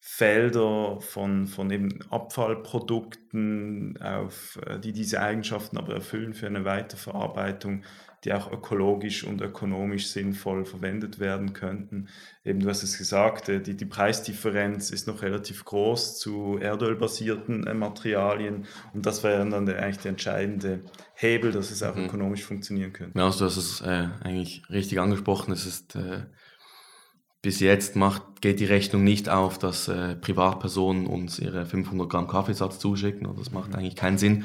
Felder 0.00 0.98
von, 1.00 1.46
von 1.46 1.70
eben 1.70 2.00
Abfallprodukten, 2.10 3.96
auf, 4.02 4.58
äh, 4.66 4.80
die 4.80 4.92
diese 4.92 5.20
Eigenschaften 5.20 5.78
aber 5.78 5.94
erfüllen 5.94 6.34
für 6.34 6.48
eine 6.48 6.64
Weiterverarbeitung, 6.64 7.84
die 8.24 8.32
auch 8.32 8.50
ökologisch 8.50 9.24
und 9.24 9.40
ökonomisch 9.42 10.08
sinnvoll 10.08 10.64
verwendet 10.64 11.18
werden 11.18 11.52
könnten. 11.52 12.08
Eben, 12.44 12.60
du 12.60 12.68
hast 12.68 12.82
es 12.82 12.98
gesagt, 12.98 13.48
äh, 13.48 13.60
die, 13.60 13.76
die 13.76 13.84
Preisdifferenz 13.84 14.90
ist 14.90 15.06
noch 15.06 15.22
relativ 15.22 15.64
groß 15.64 16.18
zu 16.18 16.58
erdölbasierten 16.58 17.66
äh, 17.66 17.74
Materialien 17.74 18.66
und 18.92 19.06
das 19.06 19.22
wäre 19.22 19.48
dann 19.48 19.66
der, 19.66 19.82
eigentlich 19.82 19.98
der 19.98 20.10
entscheidende 20.10 20.80
Hebel, 21.14 21.52
dass 21.52 21.70
es 21.70 21.82
auch 21.82 21.94
mhm. 21.94 22.06
ökonomisch 22.06 22.44
funktionieren 22.44 22.92
könnte. 22.92 23.18
Ja, 23.18 23.26
also 23.26 23.40
du 23.40 23.44
hast 23.46 23.56
es 23.56 23.80
äh, 23.82 24.08
eigentlich 24.22 24.62
richtig 24.70 25.00
angesprochen. 25.00 25.52
Es 25.52 25.66
ist 25.66 25.94
äh, 25.96 26.22
bis 27.44 27.60
jetzt 27.60 27.94
macht, 27.94 28.40
geht 28.40 28.58
die 28.58 28.64
Rechnung 28.64 29.04
nicht 29.04 29.28
auf, 29.28 29.58
dass 29.58 29.86
äh, 29.88 30.16
Privatpersonen 30.16 31.06
uns 31.06 31.38
ihre 31.38 31.66
500 31.66 32.08
Gramm 32.08 32.26
Kaffeesatz 32.26 32.78
zuschicken. 32.78 33.26
Und 33.26 33.38
das 33.38 33.52
macht 33.52 33.70
mhm. 33.70 33.76
eigentlich 33.76 33.96
keinen 33.96 34.16
Sinn. 34.16 34.44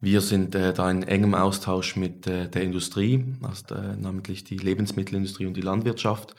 Wir 0.00 0.20
sind 0.20 0.54
äh, 0.54 0.72
da 0.74 0.90
in 0.90 1.02
engem 1.02 1.34
Austausch 1.34 1.96
mit 1.96 2.26
äh, 2.26 2.48
der 2.48 2.62
Industrie, 2.62 3.36
also 3.42 3.74
äh, 3.74 3.96
namentlich 3.96 4.44
die 4.44 4.58
Lebensmittelindustrie 4.58 5.46
und 5.46 5.56
die 5.56 5.62
Landwirtschaft, 5.62 6.34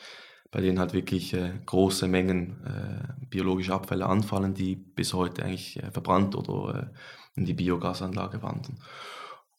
bei 0.52 0.62
denen 0.62 0.80
halt 0.80 0.94
wirklich 0.94 1.34
äh, 1.34 1.60
große 1.66 2.08
Mengen 2.08 2.64
äh, 2.66 3.26
biologische 3.28 3.74
Abfälle 3.74 4.06
anfallen, 4.06 4.54
die 4.54 4.76
bis 4.76 5.14
heute 5.14 5.44
eigentlich 5.44 5.82
äh, 5.82 5.92
verbrannt 5.92 6.36
oder 6.36 6.94
in 7.36 7.46
die 7.46 7.54
Biogasanlage 7.54 8.42
wandern. 8.44 8.80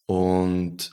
Und 0.05 0.91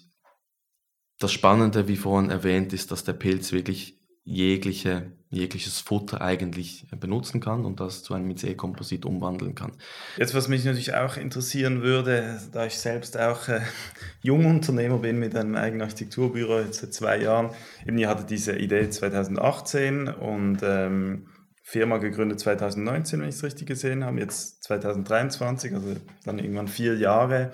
das 1.19 1.33
Spannende, 1.33 1.88
wie 1.88 1.97
vorhin 1.97 2.31
erwähnt, 2.31 2.73
ist, 2.73 2.90
dass 2.90 3.05
der 3.05 3.12
Pilz 3.12 3.53
wirklich 3.53 4.04
jegliche, 4.25 5.13
jegliches 5.29 5.81
Futter 5.81 6.21
eigentlich 6.21 6.87
benutzen 6.99 7.41
kann 7.41 7.65
und 7.65 7.81
das 7.81 8.03
zu 8.03 8.15
einem 8.15 8.31
IC-Komposit 8.31 9.05
umwandeln 9.05 9.55
kann. 9.55 9.73
Jetzt, 10.17 10.35
was 10.35 10.49
mich 10.49 10.65
natürlich 10.65 10.95
auch 10.95 11.17
interessieren 11.17 11.83
würde, 11.83 12.41
da 12.53 12.67
ich 12.67 12.79
selbst 12.79 13.19
auch 13.19 13.49
äh, 13.49 13.61
Jungunternehmer 14.23 14.99
bin 14.99 15.19
mit 15.19 15.37
einem 15.37 15.57
eigenen 15.57 15.83
Architekturbüro 15.83 16.61
jetzt 16.61 16.81
seit 16.81 16.95
zwei 16.95 17.19
Jahren, 17.19 17.51
eben 17.87 17.99
ihr 17.99 18.09
hattet 18.09 18.31
diese 18.31 18.57
Idee 18.57 18.89
2018 18.89 20.09
und 20.09 20.61
ähm, 20.63 21.27
Firma 21.63 21.99
gegründet 21.99 22.41
2019, 22.41 23.21
wenn 23.21 23.29
ich 23.29 23.37
es 23.37 23.43
richtig 23.43 23.67
gesehen 23.67 24.05
habe, 24.05 24.21
jetzt 24.21 24.63
2023, 24.65 25.75
also 25.75 25.97
dann 26.25 26.39
irgendwann 26.39 26.69
vier 26.69 26.97
Jahre. 26.97 27.53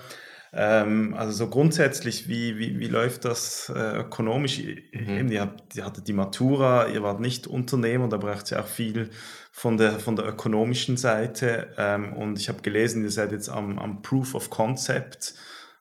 Ähm, 0.53 1.15
also 1.17 1.33
so 1.33 1.49
grundsätzlich, 1.49 2.29
wie, 2.29 2.59
wie, 2.59 2.81
wie 2.81 2.89
läuft 2.89 3.25
das 3.25 3.73
äh, 3.75 3.99
ökonomisch? 3.99 4.59
Mhm. 4.59 5.09
Eben, 5.09 5.33
ihr, 5.33 5.43
habt, 5.43 5.77
ihr 5.77 5.85
hattet 5.85 6.09
die 6.09 6.13
Matura, 6.13 6.89
ihr 6.89 7.03
wart 7.03 7.21
nicht 7.21 7.47
Unternehmer, 7.47 8.09
da 8.09 8.17
braucht 8.17 8.45
es 8.45 8.51
ja 8.51 8.61
auch 8.61 8.67
viel 8.67 9.11
von 9.53 9.77
der, 9.77 10.01
von 10.01 10.17
der 10.17 10.27
ökonomischen 10.27 10.97
Seite. 10.97 11.75
Ähm, 11.79 12.13
und 12.15 12.39
ich 12.39 12.49
habe 12.49 12.63
gelesen, 12.63 13.05
ihr 13.05 13.11
seid 13.11 13.33
jetzt 13.33 13.49
am, 13.49 13.79
am 13.79 14.03
Proof 14.03 14.35
of 14.35 14.51
Concept, 14.51 15.35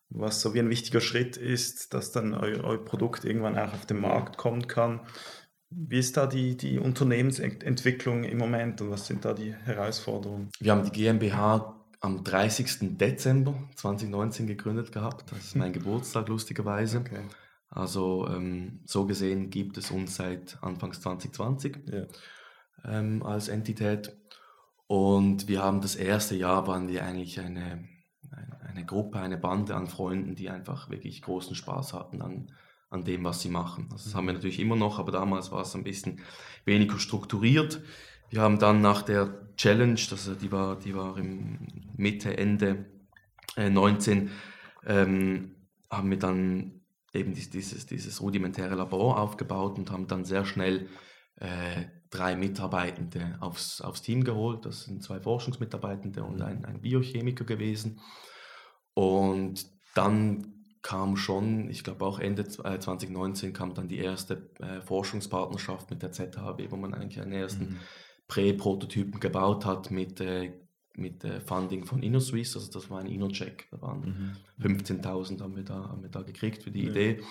was 0.10 0.41
so 0.41 0.53
wie 0.53 0.60
ein 0.60 0.69
wichtiger 0.69 1.01
Schritt 1.01 1.38
ist, 1.38 1.93
dass 1.93 2.12
dann 2.12 2.34
eu, 2.34 2.62
euer 2.63 2.84
Produkt 2.84 3.25
irgendwann 3.25 3.58
auch 3.58 3.73
auf 3.73 3.86
den 3.88 3.99
Markt 3.99 4.38
kommen 4.38 4.67
kann. 4.67 5.01
Wie 5.71 5.99
ist 5.99 6.17
da 6.17 6.25
die, 6.25 6.58
die 6.58 6.79
Unternehmensentwicklung 6.79 8.23
im 8.23 8.39
Moment 8.39 8.82
und 8.82 8.89
was 8.89 9.05
sind 9.05 9.23
da 9.23 9.34
die 9.34 9.53
Herausforderungen? 9.53 10.49
Wir 10.60 10.71
haben 10.71 10.84
die 10.84 10.91
GmbH 10.91 11.78
am 12.01 12.23
30. 12.23 12.97
Dezember 12.97 13.55
2019 13.75 14.47
gegründet 14.47 14.91
gehabt. 14.91 15.31
Das 15.31 15.39
ist 15.39 15.55
mein 15.55 15.73
Geburtstag, 15.73 16.29
lustigerweise. 16.29 16.99
Okay. 16.99 17.21
Also 17.69 18.27
ähm, 18.29 18.79
so 18.85 19.05
gesehen 19.05 19.49
gibt 19.49 19.77
es 19.77 19.91
uns 19.91 20.15
seit 20.15 20.57
Anfangs 20.62 21.01
2020 21.01 21.77
ja. 21.88 22.05
ähm, 22.85 23.21
als 23.23 23.47
Entität. 23.47 24.17
Und 24.88 25.47
wir 25.47 25.62
haben 25.62 25.81
das 25.81 25.95
erste 25.95 26.35
Jahr, 26.35 26.65
waren 26.67 26.88
wir 26.88 27.05
eigentlich 27.05 27.39
eine, 27.39 27.88
eine 28.67 28.85
Gruppe, 28.85 29.19
eine 29.19 29.38
Bande 29.38 29.75
an 29.75 29.88
Freunden, 29.88 30.35
die 30.35 30.49
einfach 30.49 30.89
wirklich 30.89 31.21
großen 31.21 31.55
Spaß 31.55 31.93
hatten 31.93 32.23
an, 32.23 32.51
an 32.89 33.03
dem, 33.03 33.23
was 33.23 33.41
sie 33.41 33.49
machen. 33.49 33.89
Also 33.91 34.05
das 34.05 34.15
haben 34.15 34.25
wir 34.25 34.33
natürlich 34.33 34.59
immer 34.59 34.75
noch, 34.75 34.97
aber 34.97 35.12
damals 35.12 35.51
war 35.51 35.62
es 35.62 35.75
ein 35.75 35.83
bisschen 35.83 36.21
weniger 36.65 36.97
strukturiert. 36.97 37.81
Wir 38.29 38.41
haben 38.41 38.59
dann 38.59 38.81
nach 38.81 39.01
der 39.01 39.47
Challenge, 39.57 39.99
das, 40.09 40.29
die, 40.39 40.51
war, 40.51 40.77
die 40.77 40.95
war 40.95 41.17
im 41.17 41.59
Mitte, 41.95 42.37
Ende 42.37 42.85
äh, 43.55 43.69
19, 43.69 44.29
ähm, 44.85 45.55
haben 45.89 46.09
wir 46.09 46.19
dann 46.19 46.81
eben 47.13 47.33
dieses, 47.33 47.87
dieses 47.87 48.21
rudimentäre 48.21 48.75
Labor 48.75 49.19
aufgebaut 49.19 49.77
und 49.77 49.91
haben 49.91 50.07
dann 50.07 50.25
sehr 50.25 50.45
schnell 50.45 50.87
äh, 51.37 51.85
drei 52.09 52.35
Mitarbeitende 52.35 53.37
aufs, 53.39 53.81
aufs 53.81 54.01
Team 54.01 54.23
geholt. 54.23 54.65
Das 54.65 54.83
sind 54.83 55.03
zwei 55.03 55.19
Forschungsmitarbeitende 55.19 56.23
und 56.23 56.41
ein, 56.41 56.65
ein 56.65 56.81
Biochemiker 56.81 57.45
gewesen. 57.45 57.99
Und 58.93 59.65
dann 59.95 60.53
kam 60.81 61.17
schon, 61.17 61.69
ich 61.69 61.83
glaube 61.83 62.05
auch 62.05 62.19
Ende 62.19 62.47
2019 62.47 63.53
kam 63.53 63.73
dann 63.73 63.87
die 63.87 63.97
erste 63.97 64.49
äh, 64.59 64.81
Forschungspartnerschaft 64.81 65.89
mit 65.89 66.01
der 66.01 66.11
ZHW, 66.11 66.71
wo 66.71 66.77
man 66.77 66.93
eigentlich 66.93 67.21
einen 67.21 67.33
ersten 67.33 67.63
mhm. 67.65 67.79
Prä-Prototypen 68.29 69.19
gebaut 69.19 69.65
hat 69.65 69.91
mit, 69.91 70.21
äh, 70.21 70.53
mit 70.95 71.25
äh, 71.25 71.41
Funding 71.41 71.85
von 71.85 72.01
InnoSwiss, 72.01 72.55
also 72.55 72.71
das 72.71 72.89
war 72.89 72.99
ein 72.99 73.07
InnoCheck. 73.07 73.67
Da 73.71 73.81
waren 73.81 74.35
mhm. 74.59 74.75
15.000 74.77 75.41
haben 75.41 75.55
wir, 75.57 75.63
da, 75.63 75.89
haben 75.89 76.03
wir 76.03 76.09
da 76.09 76.21
gekriegt 76.21 76.63
für 76.63 76.71
die 76.71 76.83
ja. 76.83 76.91
Idee 76.91 77.23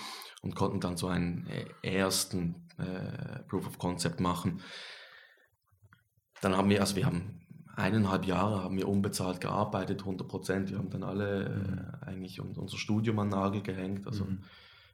und 0.43 0.55
konnten 0.55 0.81
dann 0.81 0.97
so 0.97 1.07
einen 1.07 1.47
äh, 1.83 1.97
ersten 1.99 2.67
äh, 2.77 3.43
Proof 3.49 3.67
of 3.67 3.79
Concept 3.79 4.21
machen. 4.21 4.61
Dann 6.43 6.57
haben 6.57 6.69
wir, 6.69 6.81
also 6.81 6.97
wir 6.97 7.07
haben 7.07 7.41
eineinhalb 7.77 8.27
Jahre 8.27 8.65
haben 8.65 8.77
wir 8.77 8.89
unbezahlt 8.89 9.41
gearbeitet, 9.41 10.01
100 10.01 10.27
Prozent. 10.27 10.71
Wir 10.71 10.79
haben 10.79 10.91
dann 10.91 11.05
alle 11.05 11.45
äh, 11.45 11.49
mhm. 11.51 11.79
eigentlich 12.01 12.41
unser 12.41 12.77
Studium 12.77 13.21
an 13.21 13.29
Nagel 13.29 13.63
gehängt. 13.63 14.07
Also 14.09 14.25
mhm. 14.25 14.43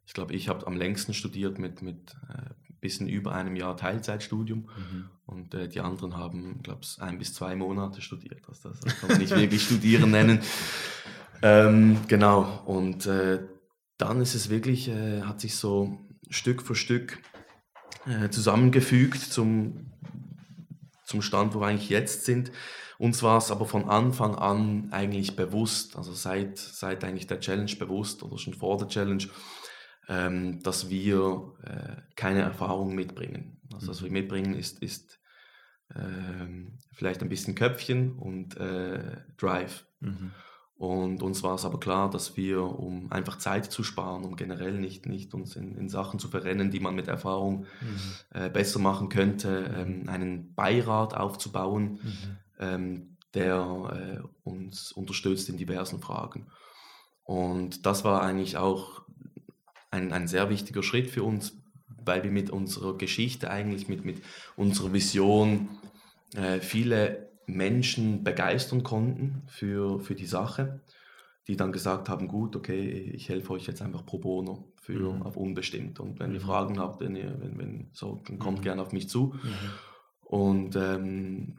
ich 0.06 0.12
glaube, 0.12 0.34
ich 0.34 0.50
habe 0.50 0.66
am 0.66 0.76
längsten 0.76 1.14
studiert 1.14 1.58
mit, 1.58 1.80
mit 1.80 2.14
äh, 2.28 2.50
bisschen 2.84 3.08
über 3.08 3.34
einem 3.34 3.56
Jahr 3.56 3.76
Teilzeitstudium 3.76 4.60
mhm. 4.60 5.08
und 5.26 5.54
äh, 5.54 5.68
die 5.68 5.80
anderen 5.80 6.16
haben, 6.16 6.60
glaube 6.62 6.80
ich, 6.82 7.00
ein 7.00 7.18
bis 7.18 7.34
zwei 7.34 7.56
Monate 7.56 8.00
studiert. 8.00 8.42
Also 8.48 8.68
das, 8.68 8.80
das 8.80 9.00
kann 9.00 9.08
man 9.10 9.18
nicht 9.18 9.34
wirklich 9.34 9.62
studieren 9.62 10.10
nennen. 10.10 10.40
Ähm, 11.42 11.98
genau, 12.08 12.62
und 12.64 13.04
äh, 13.04 13.40
dann 13.98 14.22
ist 14.22 14.34
es 14.34 14.48
wirklich, 14.48 14.88
äh, 14.88 15.20
hat 15.22 15.42
sich 15.42 15.56
so 15.56 15.98
Stück 16.30 16.62
für 16.62 16.74
Stück 16.74 17.18
äh, 18.06 18.30
zusammengefügt 18.30 19.20
zum, 19.20 19.92
zum 21.04 21.20
Stand, 21.20 21.54
wo 21.54 21.60
wir 21.60 21.66
eigentlich 21.66 21.90
jetzt 21.90 22.24
sind. 22.24 22.50
Uns 22.98 23.22
war 23.22 23.38
es 23.38 23.50
aber 23.50 23.66
von 23.66 23.90
Anfang 23.90 24.36
an 24.36 24.88
eigentlich 24.90 25.36
bewusst, 25.36 25.96
also 25.96 26.12
seit, 26.12 26.56
seit 26.56 27.04
eigentlich 27.04 27.26
der 27.26 27.40
Challenge 27.40 27.74
bewusst 27.78 28.22
oder 28.22 28.38
schon 28.38 28.54
vor 28.54 28.78
der 28.78 28.88
Challenge, 28.88 29.24
ähm, 30.08 30.62
dass 30.62 30.90
wir 30.90 31.52
äh, 31.62 32.02
keine 32.16 32.40
Erfahrung 32.40 32.94
mitbringen. 32.94 33.60
Also 33.72 33.88
was 33.88 34.02
wir 34.02 34.08
mhm. 34.08 34.14
mitbringen 34.14 34.54
ist, 34.54 34.82
ist 34.82 35.20
ähm, 35.94 36.78
vielleicht 36.92 37.22
ein 37.22 37.28
bisschen 37.28 37.54
Köpfchen 37.54 38.12
und 38.12 38.56
äh, 38.56 39.16
Drive. 39.36 39.86
Mhm. 40.00 40.32
Und 40.76 41.22
uns 41.22 41.42
war 41.42 41.54
es 41.54 41.64
aber 41.64 41.78
klar, 41.78 42.10
dass 42.10 42.36
wir, 42.36 42.62
um 42.62 43.10
einfach 43.12 43.38
Zeit 43.38 43.70
zu 43.70 43.84
sparen, 43.84 44.24
um 44.24 44.36
generell 44.36 44.78
nicht, 44.78 45.06
nicht 45.06 45.32
uns 45.32 45.54
in, 45.54 45.76
in 45.76 45.88
Sachen 45.88 46.18
zu 46.18 46.28
verrennen, 46.28 46.70
die 46.70 46.80
man 46.80 46.96
mit 46.96 47.06
Erfahrung 47.06 47.66
mhm. 47.80 48.00
äh, 48.30 48.50
besser 48.50 48.80
machen 48.80 49.08
könnte, 49.08 49.72
ähm, 49.76 50.08
einen 50.08 50.54
Beirat 50.54 51.14
aufzubauen, 51.16 52.00
mhm. 52.02 52.36
ähm, 52.58 53.16
der 53.34 54.20
äh, 54.20 54.48
uns 54.48 54.92
unterstützt 54.92 55.48
in 55.48 55.56
diversen 55.56 56.00
Fragen. 56.00 56.48
Und 57.22 57.86
das 57.86 58.04
war 58.04 58.22
eigentlich 58.22 58.56
auch 58.56 59.04
ein, 59.94 60.12
ein 60.12 60.26
sehr 60.26 60.50
wichtiger 60.50 60.82
Schritt 60.82 61.08
für 61.08 61.22
uns, 61.22 61.56
weil 62.04 62.22
wir 62.22 62.30
mit 62.30 62.50
unserer 62.50 62.98
Geschichte 62.98 63.50
eigentlich, 63.50 63.88
mit, 63.88 64.04
mit 64.04 64.20
unserer 64.56 64.92
Vision 64.92 65.68
äh, 66.34 66.60
viele 66.60 67.30
Menschen 67.46 68.24
begeistern 68.24 68.82
konnten 68.82 69.42
für, 69.46 70.00
für 70.00 70.14
die 70.14 70.26
Sache, 70.26 70.80
die 71.46 71.56
dann 71.56 71.72
gesagt 71.72 72.08
haben, 72.08 72.28
gut, 72.28 72.56
okay, 72.56 72.88
ich 73.14 73.28
helfe 73.28 73.52
euch 73.52 73.66
jetzt 73.66 73.82
einfach 73.82 74.04
pro 74.04 74.18
bono 74.18 74.72
für 74.80 75.12
mhm. 75.12 75.22
auf 75.22 75.36
unbestimmt. 75.36 76.00
Und 76.00 76.18
wenn 76.18 76.32
ihr 76.32 76.40
mhm. 76.40 76.44
Fragen 76.44 76.78
habt, 76.78 77.00
wenn 77.00 77.16
ihr, 77.16 77.36
wenn, 77.40 77.58
wenn, 77.58 77.88
so, 77.92 78.22
dann 78.26 78.38
kommt 78.38 78.58
mhm. 78.58 78.62
gerne 78.62 78.82
auf 78.82 78.92
mich 78.92 79.08
zu. 79.08 79.34
Mhm. 79.34 79.50
Und 80.22 80.76
ähm, 80.76 81.58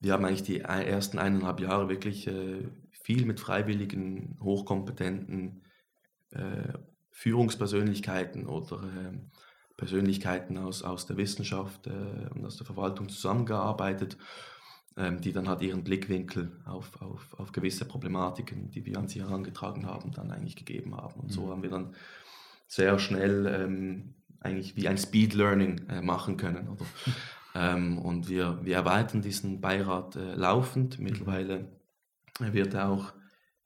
wir 0.00 0.12
haben 0.12 0.24
eigentlich 0.24 0.44
die 0.44 0.60
ersten 0.60 1.18
eineinhalb 1.18 1.60
Jahre 1.60 1.88
wirklich 1.88 2.26
äh, 2.26 2.68
viel 2.90 3.26
mit 3.26 3.40
freiwilligen, 3.40 4.38
hochkompetenten 4.40 5.62
äh, 6.30 6.72
Führungspersönlichkeiten 7.14 8.46
oder 8.46 8.82
äh, 8.82 9.16
Persönlichkeiten 9.76 10.58
aus, 10.58 10.82
aus 10.82 11.06
der 11.06 11.16
Wissenschaft 11.16 11.86
äh, 11.86 12.28
und 12.34 12.44
aus 12.44 12.56
der 12.56 12.66
Verwaltung 12.66 13.08
zusammengearbeitet, 13.08 14.18
ähm, 14.96 15.20
die 15.20 15.32
dann 15.32 15.48
halt 15.48 15.62
ihren 15.62 15.84
Blickwinkel 15.84 16.60
auf, 16.64 17.00
auf, 17.00 17.38
auf 17.38 17.52
gewisse 17.52 17.84
Problematiken, 17.84 18.68
die 18.70 18.84
wir 18.84 18.98
an 18.98 19.06
sie 19.06 19.22
herangetragen 19.22 19.86
haben, 19.86 20.10
dann 20.10 20.32
eigentlich 20.32 20.56
gegeben 20.56 20.96
haben. 20.96 21.20
Und 21.20 21.28
mhm. 21.28 21.32
so 21.32 21.50
haben 21.50 21.62
wir 21.62 21.70
dann 21.70 21.94
sehr 22.66 22.98
schnell 22.98 23.46
ähm, 23.46 24.14
eigentlich 24.40 24.74
wie 24.74 24.88
ein 24.88 24.98
Speed 24.98 25.34
Learning 25.34 25.88
äh, 25.88 26.02
machen 26.02 26.36
können. 26.36 26.68
Oder? 26.68 26.84
ähm, 27.54 27.98
und 27.98 28.28
wir, 28.28 28.58
wir 28.64 28.74
erweitern 28.74 29.22
diesen 29.22 29.60
Beirat 29.60 30.16
äh, 30.16 30.34
laufend. 30.34 30.98
Mhm. 30.98 31.04
Mittlerweile 31.04 31.68
wird 32.40 32.74
er 32.74 32.88
auch 32.88 33.12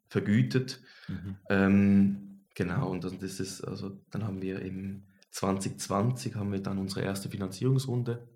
vergütet. 0.07 0.81
Mhm. 1.09 2.28
Genau, 2.59 2.91
und 2.91 3.05
das 3.05 3.39
ist, 3.39 3.61
also 3.61 3.93
dann 4.11 4.25
haben 4.25 4.43
wir 4.43 4.61
im 4.63 5.05
2020 5.31 6.35
haben 6.35 6.51
wir 6.51 6.59
dann 6.59 6.79
unsere 6.79 7.03
erste 7.03 7.29
Finanzierungsrunde 7.29 8.27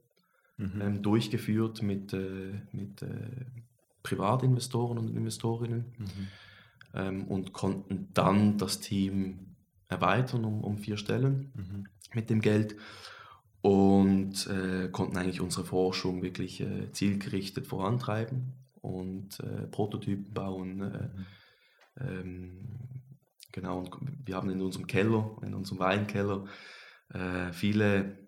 mhm. 0.59 0.81
ähm, 0.81 1.03
durchgeführt 1.03 1.83
mit, 1.83 2.13
äh, 2.13 2.53
mit 2.71 3.03
äh, 3.03 3.09
Privatinvestoren 4.05 4.99
und 4.99 5.09
Investorinnen 5.09 5.87
mhm. 5.99 6.29
ähm, 6.95 7.25
und 7.25 7.53
konnten 7.53 8.11
dann 8.15 8.59
das 8.59 8.79
Team 8.79 9.57
erweitern 9.89 10.45
um, 10.45 10.63
um 10.63 10.79
vier 10.79 10.99
Stellen 10.99 11.51
mhm. 11.57 11.89
mit 12.15 12.31
dem 12.31 12.43
Geld 12.43 12.77
und 13.61 14.47
äh, 14.47 14.89
konnten 14.93 15.17
eigentlich 15.17 15.41
unsere 15.41 15.65
Forschung 15.65 16.23
wirklich 16.23 16.61
äh, 16.61 16.93
zielgerichtet 16.93 17.67
vorantreiben 17.67 18.53
und 18.83 19.41
äh, 19.41 19.67
Prototypen 19.67 20.33
bauen, 20.33 20.81
äh, 20.81 22.05
mhm. 22.05 22.09
ähm, 22.09 22.59
Genau, 23.53 23.79
und 23.79 23.91
wir 24.25 24.35
haben 24.35 24.51
in 24.51 24.61
unserem 24.61 24.87
Keller, 24.87 25.37
in 25.43 25.55
unserem 25.55 25.79
Weinkeller, 25.79 26.47
äh, 27.11 27.53
viele 27.53 28.19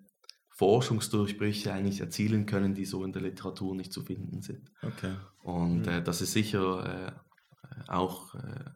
Forschungsdurchbrüche 0.50 1.72
eigentlich 1.72 2.00
erzielen 2.00 2.46
können, 2.46 2.74
die 2.74 2.84
so 2.84 3.04
in 3.04 3.12
der 3.12 3.22
Literatur 3.22 3.74
nicht 3.74 3.92
zu 3.92 4.02
finden 4.02 4.42
sind. 4.42 4.70
Okay. 4.82 5.14
Und 5.42 5.82
mhm. 5.82 5.88
äh, 5.88 6.02
das 6.02 6.20
ist 6.20 6.32
sicher 6.32 7.08
äh, 7.08 7.12
auch 7.88 8.34
äh, 8.34 8.70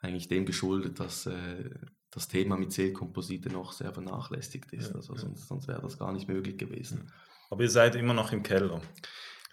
eigentlich 0.00 0.28
dem 0.28 0.46
geschuldet, 0.46 1.00
dass 1.00 1.26
äh, 1.26 1.70
das 2.10 2.28
Thema 2.28 2.56
mit 2.56 2.72
Zellkomposite 2.72 3.50
noch 3.50 3.72
sehr 3.72 3.92
vernachlässigt 3.92 4.72
ist. 4.72 4.90
Ja, 4.90 4.94
also 4.94 5.16
sonst, 5.16 5.48
sonst 5.48 5.68
wäre 5.68 5.82
das 5.82 5.98
gar 5.98 6.12
nicht 6.12 6.28
möglich 6.28 6.56
gewesen. 6.56 7.12
Aber 7.50 7.62
ihr 7.62 7.70
seid 7.70 7.94
immer 7.94 8.14
noch 8.14 8.32
im 8.32 8.42
Keller. 8.42 8.80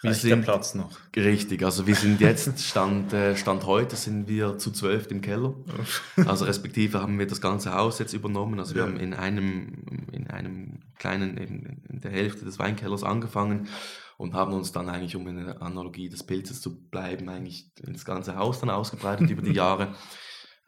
Wir 0.06 0.14
sind, 0.14 0.30
der 0.30 0.38
Platz 0.38 0.76
noch. 0.76 0.92
Richtig, 1.16 1.64
also 1.64 1.88
wir 1.88 1.96
sind 1.96 2.22
jetzt, 2.22 2.60
Stand, 2.60 3.14
äh, 3.14 3.36
Stand 3.36 3.66
heute 3.66 3.96
sind 3.96 4.28
wir 4.28 4.58
zu 4.58 4.72
zwölf 4.72 5.10
im 5.12 5.22
Keller. 5.22 5.54
Also 6.26 6.46
respektive 6.46 7.02
haben 7.02 7.20
wir 7.20 7.28
das 7.28 7.42
ganze 7.42 7.74
Haus 7.74 8.00
jetzt 8.00 8.14
übernommen. 8.14 8.60
Also 8.60 8.76
wir 8.76 8.84
ja. 8.84 8.88
haben 8.88 9.00
in 9.00 9.14
einem, 9.14 10.08
in 10.12 10.28
einem 10.28 10.80
kleinen, 10.98 11.38
in, 11.38 11.82
in 11.90 12.02
der 12.02 12.12
Hälfte 12.12 12.46
des 12.46 12.60
Weinkellers 12.60 13.04
angefangen 13.04 13.68
und 14.18 14.34
haben 14.34 14.54
uns 14.54 14.72
dann 14.72 14.90
eigentlich, 14.90 15.16
um 15.16 15.28
in 15.28 15.46
der 15.46 15.62
Analogie 15.62 16.10
des 16.10 16.24
Pilzes 16.24 16.62
zu 16.62 16.90
bleiben, 16.90 17.28
eigentlich 17.30 17.72
ins 17.86 18.06
ganze 18.06 18.38
Haus 18.38 18.60
dann 18.60 18.70
ausgebreitet 18.70 19.30
über 19.30 19.42
die 19.42 19.54
Jahre. 19.54 19.96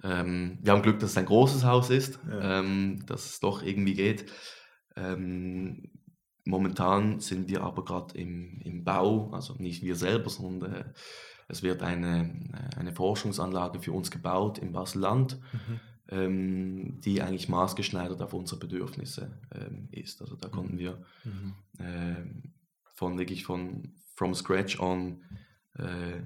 Ähm, 0.03 0.59
wir 0.61 0.73
haben 0.73 0.81
Glück, 0.81 0.99
dass 0.99 1.11
es 1.11 1.17
ein 1.17 1.25
großes 1.25 1.63
Haus 1.63 1.89
ist, 1.89 2.19
ja. 2.29 2.59
ähm, 2.59 3.03
dass 3.05 3.25
es 3.25 3.39
doch 3.39 3.63
irgendwie 3.63 3.95
geht. 3.95 4.31
Ähm, 4.95 5.89
momentan 6.47 7.19
sind 7.19 7.49
wir 7.49 7.63
aber 7.63 7.83
gerade 7.85 8.17
im, 8.17 8.59
im 8.61 8.83
Bau, 8.83 9.31
also 9.31 9.55
nicht 9.59 9.83
wir 9.83 9.95
selber, 9.95 10.29
sondern 10.29 10.73
äh, 10.73 10.85
es 11.47 11.63
wird 11.63 11.81
eine, 11.81 12.33
eine 12.75 12.91
Forschungsanlage 12.91 13.79
für 13.79 13.93
uns 13.93 14.11
gebaut 14.11 14.57
im 14.57 14.71
Basel-Land. 14.71 15.39
Mhm. 15.53 15.79
Ähm, 16.09 17.01
die 17.01 17.21
eigentlich 17.21 17.49
maßgeschneidert 17.49 18.21
auf 18.21 18.33
unsere 18.33 18.61
Bedürfnisse 18.61 19.41
ähm, 19.53 19.89
ist. 19.91 20.21
Also 20.21 20.37
da 20.37 20.47
konnten 20.47 20.75
mhm. 20.75 20.79
wir 20.79 21.03
mhm. 21.25 21.53
äh, 21.79 22.15
von 22.95 23.19
wirklich 23.19 23.43
von 23.43 23.93
from 24.15 24.33
scratch 24.33 24.79
on 24.79 25.21
äh, 25.73 26.21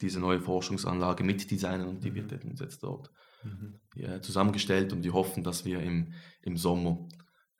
diese 0.00 0.20
neue 0.20 0.40
Forschungsanlage 0.40 1.24
mitdesignen 1.24 1.88
und 1.88 2.04
die 2.04 2.14
wird 2.14 2.30
mhm. 2.44 2.54
jetzt 2.60 2.82
dort 2.82 3.10
mhm. 3.42 3.80
ja, 3.96 4.22
zusammengestellt 4.22 4.92
und 4.92 5.02
wir 5.02 5.14
hoffen, 5.14 5.42
dass 5.42 5.64
wir 5.64 5.80
im, 5.80 6.12
im 6.42 6.56
Sommer 6.56 7.08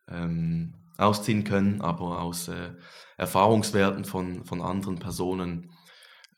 ähm, 0.07 0.75
ausziehen 0.97 1.43
können, 1.43 1.81
aber 1.81 2.21
aus 2.21 2.47
äh, 2.47 2.71
Erfahrungswerten 3.17 4.05
von, 4.05 4.45
von 4.45 4.61
anderen 4.61 4.99
Personen 4.99 5.71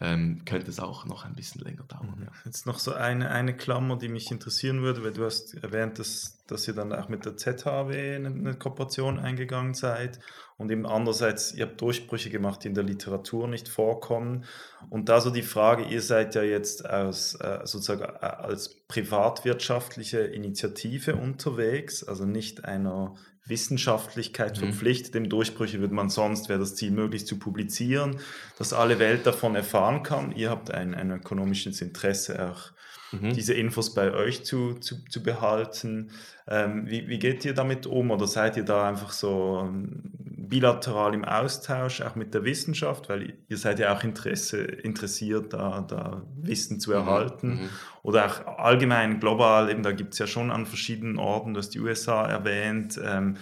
ähm, 0.01 0.43
könnte 0.45 0.72
es 0.72 0.80
auch 0.80 1.05
noch 1.05 1.26
ein 1.26 1.36
bisschen 1.36 1.62
länger 1.62 1.84
dauern. 1.84 2.16
Mhm. 2.18 2.24
Ja. 2.24 2.32
Jetzt 2.45 2.66
noch 2.66 2.80
so 2.80 2.93
eine, 2.93 3.32
eine 3.32 3.55
Klammer, 3.55 3.97
die 3.97 4.07
mich 4.07 4.32
interessieren 4.32 4.82
würde, 4.82 5.03
weil 5.03 5.12
du 5.12 5.26
hast 5.26 5.55
erwähnt, 5.55 5.99
dass, 5.99 6.45
dass 6.47 6.68
ihr 6.68 6.74
dann 6.74 6.93
auch 6.93 7.10
mit 7.10 7.26
der 7.26 7.36
ZHW 7.36 8.16
eine, 8.16 8.30
eine 8.30 8.53
Kooperation 8.53 9.20
eingegangen 9.20 9.74
seid 9.74 10.20
und 10.57 10.72
eben 10.72 10.86
andererseits, 10.86 11.53
ihr 11.53 11.66
habt 11.66 11.82
Durchbrüche 11.82 12.30
gemacht, 12.30 12.64
die 12.64 12.70
in 12.70 12.76
der 12.76 12.84
Literatur 12.84 13.47
nicht 13.47 13.68
vorkommen. 13.68 14.45
Und 14.89 15.10
da 15.10 15.20
so 15.20 15.32
die 15.32 15.41
Frage, 15.41 15.84
ihr 15.84 16.01
seid 16.01 16.34
ja 16.36 16.43
jetzt 16.43 16.89
aus, 16.89 17.36
äh, 17.36 17.60
sozusagen 17.64 18.03
äh, 18.03 18.26
als 18.26 18.76
privatwirtschaftliche 18.88 20.20
Initiative 20.20 21.16
unterwegs, 21.16 22.05
also 22.05 22.26
nicht 22.26 22.64
einer 22.64 23.16
Wissenschaftlichkeit 23.50 24.58
mhm. 24.58 24.66
verpflichtet. 24.66 25.16
Im 25.16 25.30
Durchbrüche 25.30 25.80
würde 25.80 25.93
man 25.93 26.10
sonst, 26.10 26.50
wäre 26.50 26.60
das 26.60 26.76
Ziel, 26.76 26.91
möglichst 26.91 27.28
zu 27.28 27.39
publizieren, 27.39 28.18
dass 28.58 28.74
alle 28.74 29.00
Welt 29.00 29.26
davon 29.26 29.56
erfahren 29.56 30.04
kann. 30.04 30.32
Ihr 30.32 30.50
habt 30.50 30.72
ein, 30.72 30.95
ein 30.95 31.12
ökonomisches 31.12 31.82
Interesse, 31.82 32.52
auch 32.52 32.72
mhm. 33.12 33.34
diese 33.34 33.54
Infos 33.54 33.93
bei 33.93 34.14
euch 34.14 34.45
zu, 34.45 34.76
zu, 34.76 35.04
zu 35.06 35.24
behalten. 35.24 36.12
Ähm, 36.47 36.89
wie, 36.89 37.08
wie 37.08 37.20
geht 37.20 37.45
ihr 37.45 37.54
damit 37.54 37.86
um? 37.86 38.12
Oder 38.12 38.28
seid 38.28 38.58
ihr 38.58 38.66
da 38.66 38.88
einfach 38.88 39.12
so 39.12 39.64
ähm, 39.64 40.14
bilateral 40.50 41.14
im 41.14 41.24
Austausch, 41.24 42.02
auch 42.02 42.16
mit 42.16 42.34
der 42.34 42.43
Wissenschaft, 42.43 43.08
weil 43.08 43.38
ihr 43.47 43.58
seid 43.58 43.80
ja 43.80 43.95
auch 43.95 44.04
Interesse, 44.04 44.62
interessiert, 44.62 45.54
da, 45.54 45.86
da 45.88 46.24
Wissen 46.36 46.80
zu 46.80 46.89
mhm, 46.89 46.95
erhalten. 46.95 47.47
Mhm. 47.47 47.70
Oder 48.02 48.26
auch 48.26 48.58
allgemein 48.58 49.20
global, 49.20 49.70
eben 49.70 49.84
da 49.84 49.91
gibt 49.91 50.14
es 50.14 50.20
ja 50.20 50.28
schon 50.28 50.52
an 50.52 50.66
verschiedenen 50.66 51.20
Orten, 51.20 51.54
du 51.54 51.60
hast 51.60 51.70
die 51.70 51.80
USA 51.80 52.26
erwähnt, 52.26 53.00
ähm, 53.04 53.38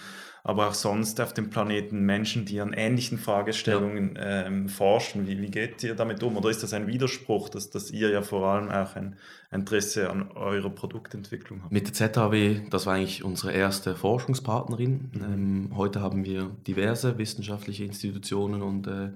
aber 0.47 0.69
auch 0.69 0.73
sonst 0.73 1.19
auf 1.19 1.33
dem 1.33 1.49
Planeten 1.49 2.05
Menschen, 2.05 2.45
die 2.45 2.61
an 2.61 2.71
ähnlichen 2.71 3.17
Fragestellungen 3.17 4.15
ja. 4.15 4.45
ähm, 4.45 4.69
forschen. 4.69 5.27
Wie, 5.27 5.41
wie 5.41 5.51
geht 5.51 5.83
ihr 5.83 5.93
damit 5.93 6.23
um? 6.23 6.37
Oder 6.37 6.49
ist 6.49 6.63
das 6.63 6.71
ein 6.71 6.87
Widerspruch, 6.87 7.49
dass, 7.49 7.69
dass 7.69 7.91
ihr 7.91 8.09
ja 8.09 8.21
vor 8.21 8.47
allem 8.47 8.69
auch 8.69 8.95
ein 8.95 9.17
Interesse 9.51 10.09
an 10.09 10.31
eurer 10.31 10.69
Produktentwicklung 10.69 11.63
habt? 11.63 11.73
Mit 11.73 11.87
der 11.87 11.93
ZHW, 11.93 12.61
das 12.69 12.85
war 12.85 12.93
eigentlich 12.93 13.25
unsere 13.25 13.51
erste 13.51 13.93
Forschungspartnerin. 13.97 15.11
Mhm. 15.13 15.21
Ähm, 15.21 15.71
heute 15.75 15.99
haben 15.99 16.23
wir 16.23 16.55
diverse 16.65 17.17
wissenschaftliche 17.17 17.83
Institutionen 17.83 18.61
und 18.61 18.87
äh, 18.87 19.11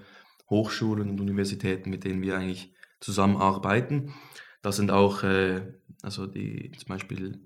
Hochschulen 0.49 1.09
und 1.09 1.21
Universitäten, 1.21 1.89
mit 1.89 2.03
denen 2.03 2.21
wir 2.21 2.35
eigentlich 2.35 2.73
zusammenarbeiten. 2.99 4.13
Das 4.61 4.75
sind 4.75 4.91
auch, 4.91 5.23
äh, 5.23 5.61
also 6.01 6.27
die 6.27 6.73
zum 6.77 6.89
Beispiel 6.89 7.39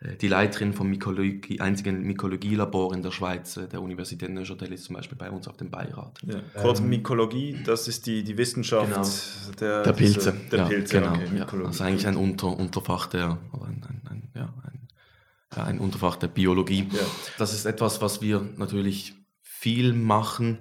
die 0.00 0.28
Leiterin 0.28 0.74
vom 0.74 0.88
Mykologie, 0.88 1.58
einzigen 1.60 2.02
Mykologielabor 2.02 2.94
in 2.94 3.02
der 3.02 3.10
Schweiz, 3.10 3.56
äh, 3.56 3.66
der 3.66 3.80
Universität 3.80 4.28
Neuchâtel, 4.28 4.70
ist 4.72 4.84
zum 4.84 4.96
Beispiel 4.96 5.16
bei 5.16 5.30
uns 5.30 5.48
auf 5.48 5.56
dem 5.56 5.70
Beirat. 5.70 6.20
Ja. 6.22 6.40
Kurz 6.60 6.80
ähm, 6.80 6.90
Mykologie, 6.90 7.62
das 7.64 7.88
ist 7.88 8.06
die, 8.06 8.22
die 8.22 8.36
Wissenschaft 8.36 8.92
genau. 8.92 9.56
der, 9.58 9.82
der 9.84 9.92
Pilze. 9.94 10.32
Diese, 10.32 10.50
der 10.50 10.58
ja, 10.58 10.64
Pilze, 10.66 11.00
genau. 11.00 11.14
Okay, 11.14 11.38
ja. 11.38 11.44
Das 11.46 11.76
ist 11.76 11.80
eigentlich 11.80 12.06
ein 12.06 12.16
Unter, 12.16 12.48
Unterfach 12.48 13.06
der, 13.06 13.38
ein, 13.54 13.84
ein, 13.88 14.02
ein, 14.10 14.30
ja, 14.34 14.54
ein, 14.64 15.62
ein 15.62 15.78
Unterfach 15.78 16.16
der 16.16 16.28
Biologie. 16.28 16.88
Ja. 16.92 17.00
Das 17.38 17.54
ist 17.54 17.64
etwas, 17.64 18.02
was 18.02 18.20
wir 18.20 18.46
natürlich 18.56 19.14
viel 19.40 19.94
machen. 19.94 20.58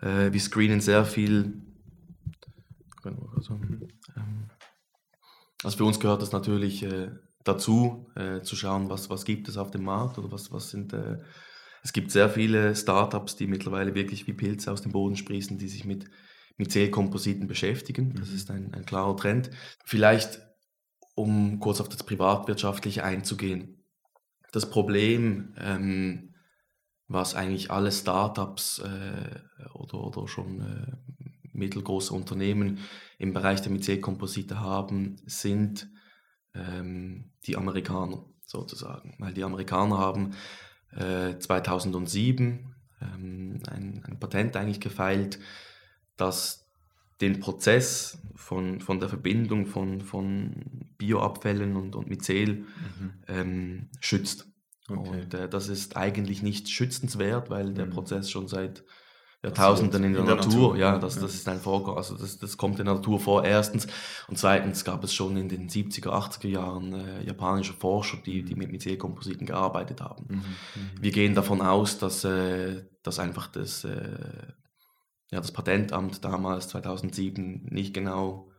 Äh, 0.00 0.32
wir 0.32 0.40
screenen 0.40 0.80
sehr 0.80 1.04
viel. 1.04 1.60
Also, 3.02 3.54
ähm, 4.16 4.48
also 5.64 5.76
für 5.76 5.84
uns 5.84 5.98
gehört 5.98 6.22
das 6.22 6.30
natürlich 6.30 6.86
dazu, 7.44 8.10
äh, 8.16 8.42
zu 8.42 8.56
schauen, 8.56 8.90
was, 8.90 9.10
was 9.10 9.24
gibt 9.24 9.48
es 9.48 9.56
auf 9.56 9.70
dem 9.70 9.84
Markt 9.84 10.18
oder 10.18 10.30
was, 10.30 10.52
was 10.52 10.70
sind. 10.70 10.92
Äh, 10.92 11.18
es 11.82 11.92
gibt 11.92 12.10
sehr 12.10 12.28
viele 12.28 12.76
Startups, 12.76 13.36
die 13.36 13.46
mittlerweile 13.46 13.94
wirklich 13.94 14.26
wie 14.26 14.34
Pilze 14.34 14.70
aus 14.70 14.82
dem 14.82 14.92
Boden 14.92 15.16
sprießen, 15.16 15.58
die 15.58 15.68
sich 15.68 15.84
mit, 15.84 16.10
mit 16.56 16.70
Zellkompositen 16.70 17.46
beschäftigen. 17.46 18.14
Das 18.14 18.28
mhm. 18.28 18.36
ist 18.36 18.50
ein, 18.50 18.74
ein 18.74 18.84
klarer 18.84 19.16
Trend. 19.16 19.50
Vielleicht, 19.84 20.40
um 21.14 21.58
kurz 21.58 21.80
auf 21.80 21.88
das 21.88 22.02
Privatwirtschaftliche 22.02 23.02
einzugehen. 23.02 23.82
Das 24.52 24.68
Problem, 24.68 25.54
ähm, 25.58 26.34
was 27.08 27.34
eigentlich 27.34 27.70
alle 27.70 27.92
Startups 27.92 28.80
äh, 28.80 29.68
oder, 29.74 30.04
oder 30.04 30.28
schon 30.28 30.60
äh, 30.60 30.96
mittelgroße 31.52 32.12
Unternehmen 32.14 32.78
im 33.18 33.32
Bereich 33.32 33.62
der 33.62 33.72
Myzelkomposite 33.72 34.60
haben, 34.60 35.16
sind 35.26 35.88
ähm, 36.54 37.30
die 37.46 37.56
Amerikaner 37.56 38.24
sozusagen. 38.46 39.14
Weil 39.18 39.34
die 39.34 39.44
Amerikaner 39.44 39.98
haben 39.98 40.34
äh, 40.92 41.38
2007 41.38 42.74
ähm, 43.00 43.62
ein, 43.70 44.02
ein, 44.04 44.18
Patent 44.18 44.56
eigentlich 44.56 44.80
gefeilt, 44.80 45.38
das 46.16 46.66
den 47.20 47.38
Prozess 47.40 48.18
von, 48.34 48.80
von 48.80 48.98
der 48.98 49.08
Verbindung 49.08 49.66
von, 49.66 50.00
von 50.00 50.88
Bioabfällen 50.96 51.76
und, 51.76 51.94
und 51.94 52.08
Myzel 52.08 52.64
mhm. 52.98 53.12
ähm, 53.28 53.88
schützt. 54.00 54.46
Okay. 54.88 54.98
Und 54.98 55.34
äh, 55.34 55.48
das 55.48 55.68
ist 55.68 55.96
eigentlich 55.96 56.42
nicht 56.42 56.68
schützenswert, 56.68 57.50
weil 57.50 57.74
der 57.74 57.86
mhm. 57.86 57.90
Prozess 57.90 58.30
schon 58.30 58.48
seit 58.48 58.84
Jahrtausenden 59.42 60.04
in 60.04 60.12
der, 60.12 60.20
in 60.20 60.26
der 60.26 60.36
Natur. 60.36 60.52
Natur. 60.52 60.76
Ja, 60.76 60.98
das, 60.98 61.18
das 61.18 61.34
ist 61.34 61.48
ein 61.48 61.60
Vorgang, 61.60 61.96
also 61.96 62.14
das, 62.14 62.38
das 62.38 62.58
kommt 62.58 62.78
in 62.78 62.84
der 62.84 62.96
Natur 62.96 63.18
vor, 63.18 63.42
erstens. 63.42 63.86
Und 64.28 64.38
zweitens 64.38 64.84
gab 64.84 65.02
es 65.02 65.14
schon 65.14 65.36
in 65.38 65.48
den 65.48 65.70
70er, 65.70 66.08
80er 66.08 66.48
Jahren 66.48 66.92
äh, 66.92 67.24
japanische 67.24 67.72
Forscher, 67.72 68.18
die, 68.18 68.42
die 68.42 68.54
mit 68.54 68.70
Myzelkompositen 68.70 69.46
gearbeitet 69.46 70.02
haben. 70.02 70.26
Mhm, 70.28 70.36
mhm, 70.36 70.90
Wir 71.00 71.10
gehen 71.10 71.34
davon 71.34 71.62
aus, 71.62 71.98
dass, 71.98 72.24
äh, 72.24 72.84
dass 73.02 73.18
einfach 73.18 73.46
das, 73.46 73.84
äh, 73.84 74.18
ja, 75.30 75.40
das 75.40 75.52
Patentamt 75.52 76.22
damals, 76.22 76.68
2007, 76.68 77.68
nicht 77.70 77.94
genau 77.94 78.49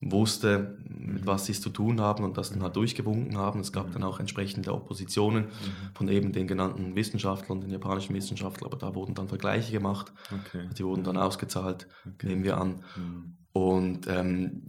wusste, 0.00 0.76
mit 0.88 1.22
mhm. 1.22 1.26
was 1.26 1.46
sie 1.46 1.52
es 1.52 1.60
zu 1.60 1.70
tun 1.70 2.00
haben 2.00 2.24
und 2.24 2.36
das 2.36 2.50
dann 2.50 2.62
halt 2.62 2.76
durchgewunken 2.76 3.38
haben. 3.38 3.60
Es 3.60 3.72
gab 3.72 3.88
mhm. 3.88 3.92
dann 3.92 4.02
auch 4.02 4.20
entsprechende 4.20 4.72
Oppositionen 4.72 5.44
mhm. 5.44 5.50
von 5.94 6.08
eben 6.08 6.32
den 6.32 6.46
genannten 6.46 6.94
Wissenschaftlern, 6.94 7.60
den 7.60 7.70
japanischen 7.70 8.14
Wissenschaftlern, 8.14 8.70
aber 8.70 8.78
da 8.78 8.94
wurden 8.94 9.14
dann 9.14 9.28
Vergleiche 9.28 9.72
gemacht. 9.72 10.12
Okay. 10.30 10.68
Die 10.76 10.84
wurden 10.84 11.04
dann 11.04 11.16
ausgezahlt, 11.16 11.88
okay. 12.06 12.26
nehmen 12.26 12.44
wir 12.44 12.58
an. 12.58 12.84
Mhm. 12.96 13.36
Und 13.52 14.06
ähm, 14.06 14.62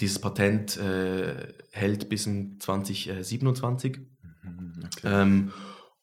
dieses 0.00 0.18
Patent 0.18 0.76
äh, 0.76 1.54
hält 1.70 2.08
bis 2.08 2.26
in 2.26 2.60
2027. 2.60 3.98
Mhm, 4.42 4.72
okay. 4.84 5.00
Ähm, 5.04 5.52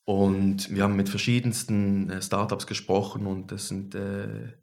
und 0.05 0.73
wir 0.73 0.83
haben 0.83 0.95
mit 0.95 1.09
verschiedensten 1.09 2.09
äh, 2.09 2.21
Startups 2.21 2.67
gesprochen 2.67 3.27
und 3.27 3.51
es 3.51 3.67
sind 3.67 3.95
äh, 3.95 4.53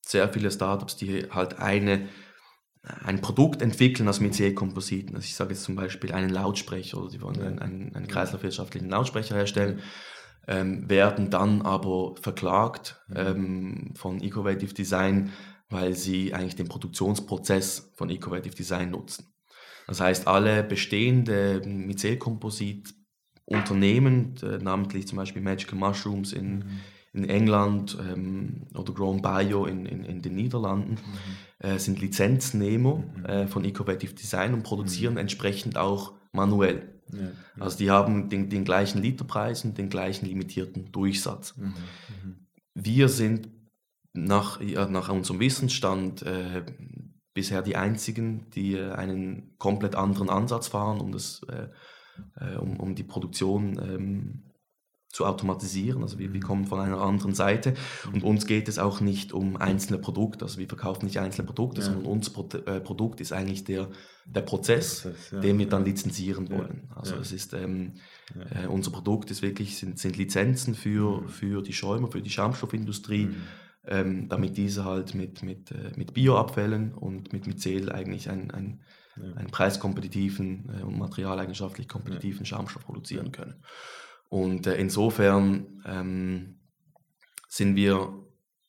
sehr 0.00 0.28
viele 0.28 0.50
Startups, 0.50 0.96
die 0.96 1.26
halt 1.30 1.58
eine 1.58 2.08
ein 2.82 3.20
Produkt 3.20 3.62
entwickeln 3.62 4.08
aus 4.08 4.18
Metier-Kompositen. 4.20 5.14
Also 5.14 5.26
ich 5.26 5.36
sage 5.36 5.50
jetzt 5.50 5.64
zum 5.64 5.76
Beispiel 5.76 6.12
einen 6.12 6.30
Lautsprecher 6.30 6.96
oder 6.98 7.10
die 7.10 7.20
wollen 7.22 7.40
einen, 7.40 7.60
einen, 7.60 7.94
einen 7.94 8.08
kreislaufwirtschaftlichen 8.08 8.90
Lautsprecher 8.90 9.36
herstellen, 9.36 9.78
ähm, 10.48 10.90
werden 10.90 11.30
dann 11.30 11.62
aber 11.62 12.16
verklagt 12.20 13.00
ähm, 13.14 13.92
von 13.94 14.20
Ecovative 14.20 14.74
Design, 14.74 15.30
weil 15.68 15.94
sie 15.94 16.34
eigentlich 16.34 16.56
den 16.56 16.66
Produktionsprozess 16.66 17.92
von 17.94 18.10
Ecovative 18.10 18.56
Design 18.56 18.90
nutzen. 18.90 19.32
Das 19.86 20.00
heißt, 20.00 20.26
alle 20.26 20.64
bestehende 20.64 21.62
Micel-Komposit-Unternehmen, 21.64 24.34
äh, 24.42 24.58
namentlich 24.58 25.06
zum 25.06 25.18
Beispiel 25.18 25.42
Magical 25.42 25.78
Mushrooms 25.78 26.32
in, 26.32 26.58
mhm 26.58 26.80
in 27.12 27.28
England 27.28 27.96
ähm, 28.00 28.66
oder 28.74 28.92
Grown 28.92 29.20
Bio 29.20 29.66
in, 29.66 29.86
in, 29.86 30.04
in 30.04 30.22
den 30.22 30.34
Niederlanden 30.34 30.92
mhm. 30.92 31.36
Äh, 31.62 31.78
sind 31.78 32.00
Lizenznehmer 32.00 32.96
mhm. 32.96 33.24
äh, 33.24 33.46
von 33.46 33.64
Ecovative 33.64 34.14
Design 34.14 34.52
und 34.52 34.64
produzieren 34.64 35.14
mhm. 35.14 35.20
entsprechend 35.20 35.76
auch 35.76 36.14
manuell. 36.32 37.00
Ja, 37.12 37.30
Also 37.60 37.78
die 37.78 37.90
haben 37.90 38.28
den, 38.28 38.50
den, 38.50 38.64
gleichen 38.64 39.00
Literpreis 39.00 39.64
und 39.64 39.78
den 39.78 39.88
gleichen 39.88 40.26
limitierten 40.26 40.90
Durchsatz. 40.92 41.56
Mhm, 41.56 41.66
mhm. 41.66 42.46
Wir 42.74 43.08
sind 43.08 43.48
nach, 44.12 44.60
ja, 44.60 44.88
nach 44.88 45.08
unserem 45.08 45.40
Wissensstand 45.40 46.22
äh, 46.22 46.64
bisher 47.34 47.62
die 47.62 47.76
einzigen, 47.76 48.50
die 48.50 48.74
äh, 48.74 48.92
einen 48.92 49.56
komplett 49.58 49.94
anderen 49.94 50.30
Ansatz 50.30 50.68
fahren, 50.68 51.00
um, 51.00 51.12
das, 51.12 51.42
äh, 51.48 52.56
um, 52.56 52.80
um 52.80 52.94
die 52.94 53.04
Produktion 53.04 53.78
ähm, 53.78 54.51
zu 55.12 55.26
automatisieren. 55.26 56.02
Also 56.02 56.18
wir, 56.18 56.32
wir, 56.32 56.40
kommen 56.40 56.64
von 56.64 56.80
einer 56.80 57.00
anderen 57.00 57.34
Seite 57.34 57.74
und 58.12 58.24
uns 58.24 58.46
geht 58.46 58.66
es 58.66 58.78
auch 58.78 59.00
nicht 59.00 59.32
um 59.32 59.58
einzelne 59.58 59.98
Produkte. 59.98 60.44
Also 60.44 60.58
wir 60.58 60.66
verkaufen 60.66 61.04
nicht 61.04 61.18
einzelne 61.18 61.46
Produkte, 61.46 61.82
ja. 61.82 61.86
sondern 61.86 62.06
unser 62.06 62.32
Pro 62.32 62.48
äh, 62.66 62.80
Produkt 62.80 63.20
ist 63.20 63.32
eigentlich 63.32 63.64
der, 63.64 63.88
der 64.24 64.40
Prozess, 64.40 65.02
Prozess 65.02 65.30
ja. 65.30 65.40
den 65.40 65.58
wir 65.58 65.68
dann 65.68 65.84
lizenzieren 65.84 66.50
wollen. 66.50 66.90
Also 66.94 67.16
es 67.16 67.30
ist 67.30 67.52
ähm, 67.52 67.92
äh, 68.50 68.66
unser 68.66 68.90
Produkt 68.90 69.30
ist 69.30 69.42
wirklich 69.42 69.76
sind, 69.76 69.98
sind 69.98 70.16
Lizenzen 70.16 70.74
für, 70.74 71.20
mhm. 71.20 71.28
für 71.28 71.62
die 71.62 71.74
Schäumer, 71.74 72.10
für 72.10 72.22
die 72.22 72.30
Schaumstoffindustrie. 72.30 73.26
Mhm. 73.26 73.36
Ähm, 73.84 74.28
damit 74.28 74.56
diese 74.56 74.84
halt 74.84 75.16
mit, 75.16 75.42
mit, 75.42 75.72
äh, 75.72 75.90
mit 75.96 76.14
Bioabfällen 76.14 76.94
und 76.94 77.32
mit 77.32 77.48
Mycel 77.48 77.90
eigentlich 77.90 78.30
einen, 78.30 78.52
einen, 78.52 78.80
einen 79.34 79.50
preiskompetitiven 79.50 80.70
äh, 80.78 80.84
und 80.84 81.00
materialeigenschaftlich 81.00 81.88
kompetitiven 81.88 82.46
Schaumstoff 82.46 82.84
produzieren 82.84 83.32
können. 83.32 83.56
Und 84.32 84.66
äh, 84.66 84.76
insofern 84.76 85.82
ähm, 85.84 86.58
sind 87.48 87.76
wir 87.76 88.14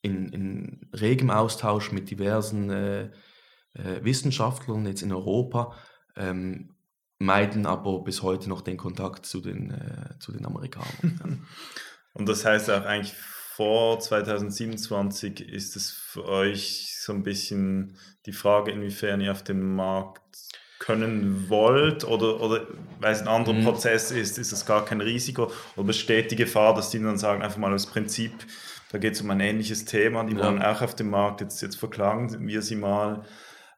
in, 0.01 0.27
in, 0.33 0.89
regem 0.91 1.29
Austausch 1.29 1.93
mit 1.93 2.11
diversen 2.11 2.69
äh, 2.69 3.03
äh, 3.73 4.03
Wissenschaftlern 4.03 4.85
jetzt 4.85 5.03
in 5.03 5.13
Europa, 5.13 5.73
ähm, 6.17 6.75
meiden 7.17 7.65
aber 7.65 8.03
bis 8.03 8.23
heute 8.23 8.49
noch 8.49 8.59
den 8.59 8.75
Kontakt 8.75 9.25
zu 9.25 9.39
den, 9.39 9.71
äh, 9.71 10.19
zu 10.19 10.33
den 10.33 10.45
Amerikanern. 10.45 11.47
Und 12.13 12.27
das 12.27 12.43
heißt 12.43 12.69
auch 12.69 12.83
eigentlich 12.83 13.13
vor 13.13 14.01
2027 14.01 15.39
ist 15.39 15.77
es 15.77 15.91
für 15.91 16.25
euch 16.25 16.93
so 16.99 17.13
ein 17.13 17.23
bisschen 17.23 17.97
die 18.25 18.33
Frage, 18.33 18.71
inwiefern 18.71 19.21
ihr 19.21 19.31
auf 19.31 19.45
den 19.45 19.61
Markt 19.61 20.23
können 20.83 21.45
wollt 21.47 22.03
oder, 22.03 22.41
oder 22.41 22.67
weil 22.99 23.13
es 23.13 23.21
ein 23.21 23.29
anderer 23.29 23.53
mhm. 23.53 23.63
Prozess 23.63 24.11
ist, 24.11 24.37
ist 24.37 24.51
es 24.51 24.65
gar 24.65 24.83
kein 24.83 24.99
Risiko 24.99 25.49
oder 25.77 25.87
besteht 25.87 26.31
die 26.31 26.35
Gefahr, 26.35 26.75
dass 26.75 26.89
die 26.89 26.99
dann 26.99 27.17
sagen, 27.17 27.41
einfach 27.41 27.57
mal 27.57 27.73
aus 27.73 27.85
Prinzip, 27.85 28.33
da 28.91 28.97
geht 28.97 29.13
es 29.13 29.21
um 29.21 29.29
ein 29.31 29.39
ähnliches 29.39 29.85
Thema, 29.85 30.25
die 30.25 30.35
ja. 30.35 30.43
wollen 30.43 30.61
auch 30.61 30.81
auf 30.81 30.93
dem 30.93 31.09
Markt, 31.09 31.39
jetzt, 31.39 31.61
jetzt 31.61 31.77
verklagen 31.77 32.47
wir 32.47 32.61
sie 32.61 32.75
mal. 32.75 33.23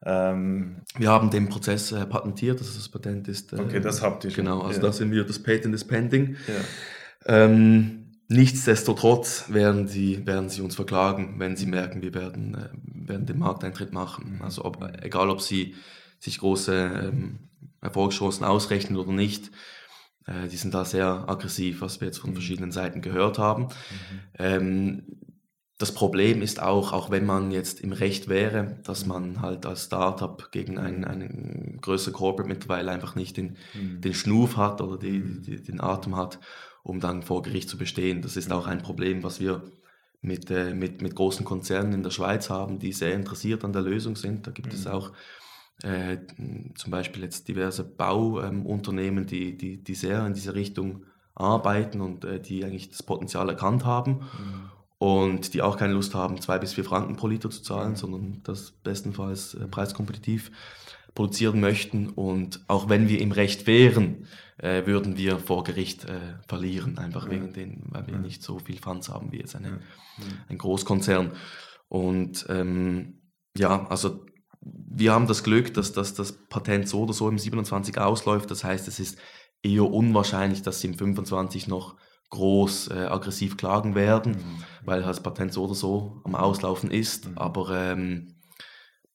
Ähm, 0.04 0.82
wir 0.98 1.08
haben 1.08 1.30
den 1.30 1.48
Prozess 1.48 1.92
äh, 1.92 2.04
patentiert, 2.06 2.58
also 2.58 2.74
das 2.74 2.88
Patent 2.88 3.28
ist. 3.28 3.52
Äh, 3.52 3.60
okay, 3.60 3.80
das 3.80 4.02
habt 4.02 4.24
ihr 4.24 4.30
schon. 4.30 4.44
Genau, 4.44 4.62
also 4.62 4.80
ja. 4.80 4.86
da 4.86 4.92
sind 4.92 5.12
wir, 5.12 5.24
das 5.24 5.38
Patent 5.38 5.74
ist 5.74 5.84
pending. 5.84 6.36
Ja. 6.48 7.44
Ähm, 7.44 8.02
Nichtsdestotrotz 8.28 9.44
werden 9.50 9.86
sie, 9.86 10.26
werden 10.26 10.48
sie 10.48 10.60
uns 10.60 10.74
verklagen, 10.74 11.36
wenn 11.38 11.54
sie 11.54 11.66
merken, 11.66 12.02
wir 12.02 12.12
werden, 12.12 12.54
äh, 12.54 13.08
werden 13.08 13.24
den 13.24 13.38
Markteintritt 13.38 13.92
machen. 13.92 14.40
Also 14.42 14.64
ob, 14.64 14.82
egal, 15.02 15.30
ob 15.30 15.40
sie 15.40 15.76
sich 16.26 16.38
große 16.38 17.10
ähm, 17.12 17.38
Erfolgschancen 17.80 18.44
ausrechnen 18.44 18.98
oder 18.98 19.12
nicht. 19.12 19.50
Äh, 20.26 20.48
die 20.48 20.56
sind 20.56 20.74
da 20.74 20.84
sehr 20.84 21.24
aggressiv, 21.28 21.80
was 21.80 22.00
wir 22.00 22.06
jetzt 22.06 22.18
von 22.18 22.30
mhm. 22.30 22.34
verschiedenen 22.34 22.72
Seiten 22.72 23.00
gehört 23.00 23.38
haben. 23.38 23.64
Mhm. 23.64 23.68
Ähm, 24.38 25.02
das 25.78 25.92
Problem 25.92 26.40
ist 26.40 26.62
auch, 26.62 26.92
auch 26.92 27.10
wenn 27.10 27.26
man 27.26 27.50
jetzt 27.50 27.80
im 27.80 27.92
Recht 27.92 28.28
wäre, 28.28 28.78
dass 28.84 29.04
man 29.04 29.42
halt 29.42 29.66
als 29.66 29.84
Startup 29.84 30.50
gegen 30.50 30.78
einen, 30.78 31.04
einen 31.04 31.78
größeren 31.82 32.14
Corporate 32.14 32.48
mittlerweile 32.48 32.90
einfach 32.90 33.14
nicht 33.14 33.36
den, 33.36 33.56
mhm. 33.74 34.00
den 34.00 34.14
Schnuf 34.14 34.56
hat 34.56 34.80
oder 34.80 34.96
die, 34.96 35.18
mhm. 35.18 35.42
die, 35.42 35.62
den 35.62 35.80
Atem 35.80 36.16
hat, 36.16 36.38
um 36.82 37.00
dann 37.00 37.22
vor 37.22 37.42
Gericht 37.42 37.68
zu 37.68 37.76
bestehen. 37.76 38.22
Das 38.22 38.36
ist 38.36 38.50
auch 38.52 38.66
ein 38.66 38.82
Problem, 38.82 39.22
was 39.22 39.38
wir 39.38 39.62
mit, 40.22 40.50
äh, 40.50 40.72
mit, 40.72 41.02
mit 41.02 41.14
großen 41.14 41.44
Konzernen 41.44 41.92
in 41.92 42.02
der 42.02 42.10
Schweiz 42.10 42.48
haben, 42.48 42.78
die 42.78 42.92
sehr 42.92 43.12
interessiert 43.12 43.62
an 43.62 43.74
der 43.74 43.82
Lösung 43.82 44.16
sind. 44.16 44.46
Da 44.46 44.52
gibt 44.52 44.68
mhm. 44.68 44.78
es 44.78 44.86
auch 44.86 45.12
äh, 45.82 46.18
zum 46.74 46.90
Beispiel 46.90 47.22
jetzt 47.22 47.48
diverse 47.48 47.84
Bauunternehmen, 47.84 49.24
ähm, 49.24 49.26
die, 49.26 49.56
die, 49.56 49.82
die 49.82 49.94
sehr 49.94 50.26
in 50.26 50.34
diese 50.34 50.54
Richtung 50.54 51.04
arbeiten 51.34 52.00
und 52.00 52.24
äh, 52.24 52.40
die 52.40 52.64
eigentlich 52.64 52.90
das 52.90 53.02
Potenzial 53.02 53.48
erkannt 53.48 53.84
haben 53.84 54.12
mhm. 54.12 54.70
und 54.98 55.52
die 55.52 55.60
auch 55.60 55.76
keine 55.76 55.92
Lust 55.92 56.14
haben, 56.14 56.40
zwei 56.40 56.58
bis 56.58 56.72
vier 56.72 56.84
Franken 56.84 57.16
pro 57.16 57.28
Liter 57.28 57.50
zu 57.50 57.62
zahlen, 57.62 57.90
mhm. 57.90 57.96
sondern 57.96 58.40
das 58.44 58.70
bestenfalls 58.70 59.54
äh, 59.54 59.68
preiskompetitiv 59.68 60.50
produzieren 61.14 61.60
möchten. 61.60 62.08
Und 62.10 62.64
auch 62.68 62.88
wenn 62.88 63.08
wir 63.08 63.20
im 63.20 63.32
Recht 63.32 63.66
wären, 63.66 64.26
äh, 64.58 64.86
würden 64.86 65.16
wir 65.16 65.38
vor 65.38 65.64
Gericht 65.64 66.04
äh, 66.04 66.36
verlieren, 66.48 66.96
einfach 66.98 67.26
ja. 67.26 67.32
wegen 67.32 67.52
den, 67.52 67.82
weil 67.88 68.06
wir 68.06 68.14
ja. 68.14 68.20
nicht 68.20 68.42
so 68.42 68.58
viel 68.58 68.78
Funds 68.78 69.08
haben 69.10 69.32
wie 69.32 69.38
jetzt 69.38 69.56
eine, 69.56 69.68
ja. 69.68 69.78
ein 70.48 70.58
Großkonzern. 70.58 71.32
Und 71.88 72.46
ähm, 72.48 73.20
ja, 73.56 73.86
also 73.88 74.24
wir 74.72 75.12
haben 75.12 75.26
das 75.26 75.42
Glück, 75.42 75.74
dass, 75.74 75.92
dass 75.92 76.14
das 76.14 76.32
Patent 76.32 76.88
so 76.88 77.02
oder 77.02 77.12
so 77.12 77.28
im 77.28 77.38
27 77.38 77.98
ausläuft. 77.98 78.50
Das 78.50 78.64
heißt, 78.64 78.88
es 78.88 78.98
ist 78.98 79.18
eher 79.62 79.84
unwahrscheinlich, 79.84 80.62
dass 80.62 80.80
sie 80.80 80.88
im 80.88 80.94
25 80.94 81.68
noch 81.68 81.96
groß 82.30 82.88
äh, 82.88 82.94
aggressiv 82.94 83.56
klagen 83.56 83.94
werden, 83.94 84.32
mhm. 84.32 84.64
weil 84.84 85.02
das 85.02 85.22
Patent 85.22 85.52
so 85.52 85.64
oder 85.64 85.74
so 85.74 86.20
am 86.24 86.34
Auslaufen 86.34 86.90
ist. 86.90 87.28
Mhm. 87.28 87.38
Aber 87.38 87.70
ähm, 87.70 88.34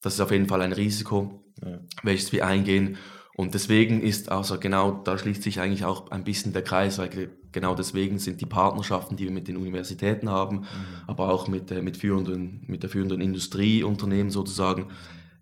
das 0.02 0.14
ist 0.16 0.22
auf 0.22 0.32
jeden 0.32 0.48
Fall 0.48 0.62
ein 0.62 0.74
Risiko, 0.74 1.44
ja. 1.64 1.80
welches 2.04 2.32
wir 2.32 2.46
eingehen. 2.46 2.98
Und 3.36 3.54
deswegen 3.54 4.02
ist 4.02 4.30
also 4.30 4.60
genau, 4.60 4.92
da 4.92 5.18
schließt 5.18 5.44
sich 5.44 5.60
eigentlich 5.60 5.86
auch 5.86 6.12
ein 6.12 6.24
bisschen 6.24 6.54
der 6.54 6.64
Kreis, 6.64 6.98
weil 6.98 7.30
genau 7.52 7.76
deswegen 7.76 8.20
sind 8.20 8.42
die 8.42 8.46
Partnerschaften, 8.46 9.16
die 9.16 9.26
wir 9.26 9.32
mit 9.32 9.48
den 9.48 9.58
Universitäten 9.58 10.30
haben, 10.30 10.58
mhm. 10.58 10.66
aber 11.08 11.30
auch 11.30 11.48
mit, 11.48 11.72
äh, 11.72 11.82
mit, 11.82 11.98
führenden, 11.98 12.64
mit 12.68 12.84
der 12.84 12.90
führenden 12.90 13.22
Industrieunternehmen 13.22 14.32
sozusagen, 14.32 14.88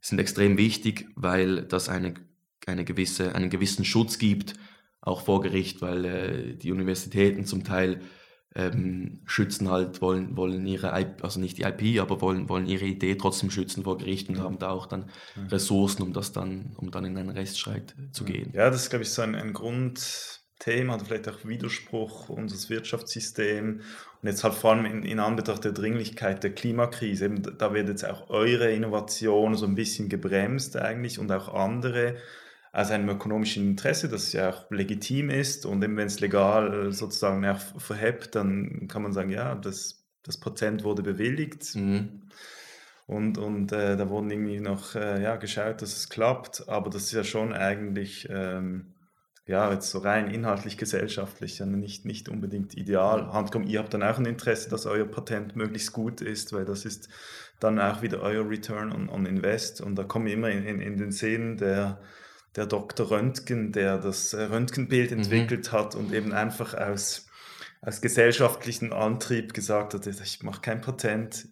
sind 0.02 0.20
extrem 0.20 0.58
wichtig, 0.58 1.08
weil 1.16 1.64
das 1.64 1.90
eine, 1.90 2.14
eine 2.66 2.86
gewisse, 2.86 3.36
einen 3.36 3.50
gewissen 3.50 3.86
Schutz 3.86 4.18
gibt, 4.18 4.54
auch 5.02 5.22
vor 5.22 5.42
Gericht, 5.42 5.82
weil 5.82 6.06
äh, 6.06 6.56
die 6.56 6.72
Universitäten 6.72 7.46
zum 7.46 7.64
Teil 7.64 8.02
ähm, 8.56 9.22
schützen 9.26 9.70
halt, 9.70 10.02
wollen, 10.02 10.36
wollen 10.36 10.66
ihre 10.66 11.00
IP, 11.00 11.24
also 11.24 11.40
nicht 11.40 11.58
die 11.58 11.64
IP, 11.64 12.02
aber 12.02 12.20
wollen, 12.20 12.50
wollen 12.50 12.66
ihre 12.66 12.86
Idee 12.86 13.16
trotzdem 13.16 13.52
schützen 13.52 13.84
vor 13.84 13.98
Gericht 13.98 14.28
und 14.30 14.38
ja. 14.38 14.44
haben 14.44 14.58
da 14.58 14.70
auch 14.70 14.88
dann 14.88 15.10
Ressourcen, 15.50 16.02
um 16.02 16.14
das 16.14 16.32
dann, 16.32 16.74
um 16.78 16.90
dann 16.92 17.06
in 17.06 17.18
einen 17.18 17.30
Rechtsstreit 17.30 17.96
zu 18.12 18.26
gehen. 18.26 18.52
Ja, 18.54 18.70
das 18.70 18.84
ist, 18.84 18.90
glaube 18.90 19.04
ich, 19.04 19.12
so 19.12 19.22
ein, 19.22 19.36
ein 19.36 19.54
Grundthema 20.60 20.96
oder 20.96 21.06
vielleicht 21.06 21.30
auch 21.30 21.46
Widerspruch 21.46 22.30
unseres 22.30 22.70
Wirtschaftssystems 22.70 23.84
und 24.22 24.30
jetzt 24.30 24.44
halt 24.44 24.54
vor 24.54 24.72
allem 24.72 24.86
in, 24.86 25.04
in 25.04 25.20
Anbetracht 25.20 25.64
der 25.64 25.72
Dringlichkeit 25.72 26.44
der 26.44 26.54
Klimakrise, 26.54 27.26
eben, 27.26 27.58
da 27.58 27.74
wird 27.74 27.88
jetzt 27.88 28.06
auch 28.06 28.30
eure 28.30 28.72
Innovation 28.72 29.56
so 29.56 29.66
ein 29.66 29.76
bisschen 29.76 30.10
gebremst 30.10 30.76
eigentlich 30.78 31.20
und 31.20 31.32
auch 31.32 31.54
andere 31.54 32.16
aus 32.72 32.92
einem 32.92 33.10
ökonomischen 33.10 33.70
Interesse, 33.70 34.10
das 34.10 34.32
ja 34.34 34.50
auch 34.50 34.70
legitim 34.70 35.30
ist 35.30 35.66
und 35.66 35.82
wenn 35.82 35.98
es 35.98 36.20
legal 36.20 36.92
sozusagen 36.92 37.46
auch 37.46 37.60
verhebt, 37.80 38.36
dann 38.36 38.88
kann 38.88 39.02
man 39.02 39.14
sagen, 39.14 39.32
ja, 39.32 39.56
das, 39.56 40.06
das 40.24 40.40
Patent 40.40 40.84
wurde 40.84 41.02
bewilligt. 41.02 41.76
Mhm. 41.76 42.24
Und, 43.08 43.40
und 43.40 43.72
äh, 43.72 43.98
da 43.98 44.08
wurden 44.08 44.30
irgendwie 44.30 44.60
noch 44.60 44.94
äh, 44.94 45.24
ja, 45.24 45.38
geschaut, 45.38 45.82
dass 45.82 45.98
es 45.98 46.10
klappt, 46.10 46.70
aber 46.70 46.92
das 46.92 47.06
ist 47.06 47.14
ja 47.14 47.24
schon 47.24 47.54
eigentlich 47.54 48.28
ähm, 48.30 48.94
ja, 49.50 49.74
jetzt 49.74 49.90
so 49.90 49.98
rein 49.98 50.30
inhaltlich 50.30 50.78
gesellschaftlich 50.78 51.60
nicht, 51.60 52.06
nicht 52.06 52.30
unbedingt 52.30 52.78
ideal. 52.78 53.34
Handcom, 53.34 53.64
ihr 53.64 53.80
habt 53.80 53.92
dann 53.92 54.04
auch 54.04 54.20
ein 54.20 54.28
Interesse, 54.28 54.70
dass 54.70 54.86
euer 54.86 55.06
Patent 55.06 55.56
möglichst 55.56 55.92
gut 55.92 56.22
ist, 56.22 56.54
weil 56.54 56.66
das 56.66 56.86
ist 56.86 57.10
dann 57.60 57.80
auch 57.80 58.04
wieder 58.04 58.22
euer 58.22 58.48
Return 58.48 58.92
on, 58.92 59.10
on 59.10 59.26
Invest. 59.26 59.82
Und 59.82 59.96
da 59.96 60.04
kommen 60.04 60.28
immer 60.28 60.52
in, 60.52 60.66
in, 60.66 60.80
in 60.80 60.98
den 60.98 61.12
Szenen 61.12 61.58
der, 61.58 62.00
der 62.56 62.68
Dr. 62.68 63.10
Röntgen, 63.10 63.72
der 63.72 63.98
das 63.98 64.34
äh, 64.34 64.44
Röntgenbild 64.44 65.10
mhm. 65.10 65.18
entwickelt 65.18 65.72
mhm. 65.72 65.76
hat 65.76 65.96
und 65.96 66.14
eben 66.14 66.32
einfach 66.32 66.76
aus, 66.76 67.26
aus 67.82 68.02
gesellschaftlichen 68.02 68.94
Antrieb 68.94 69.56
gesagt 69.56 69.96
hat, 69.96 70.06
ich 70.06 70.44
mache 70.44 70.62
kein 70.62 70.82
Patent, 70.82 71.48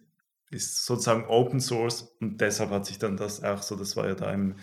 ist 0.52 0.86
sozusagen 0.86 1.24
Open 1.26 1.58
Source 1.58 2.14
und 2.20 2.40
deshalb 2.40 2.70
hat 2.70 2.86
sich 2.86 3.00
dann 3.00 3.16
das 3.16 3.42
auch 3.42 3.60
so, 3.60 3.74
das 3.74 3.96
war 3.96 4.06
ja 4.06 4.14
da 4.14 4.32
im 4.32 4.54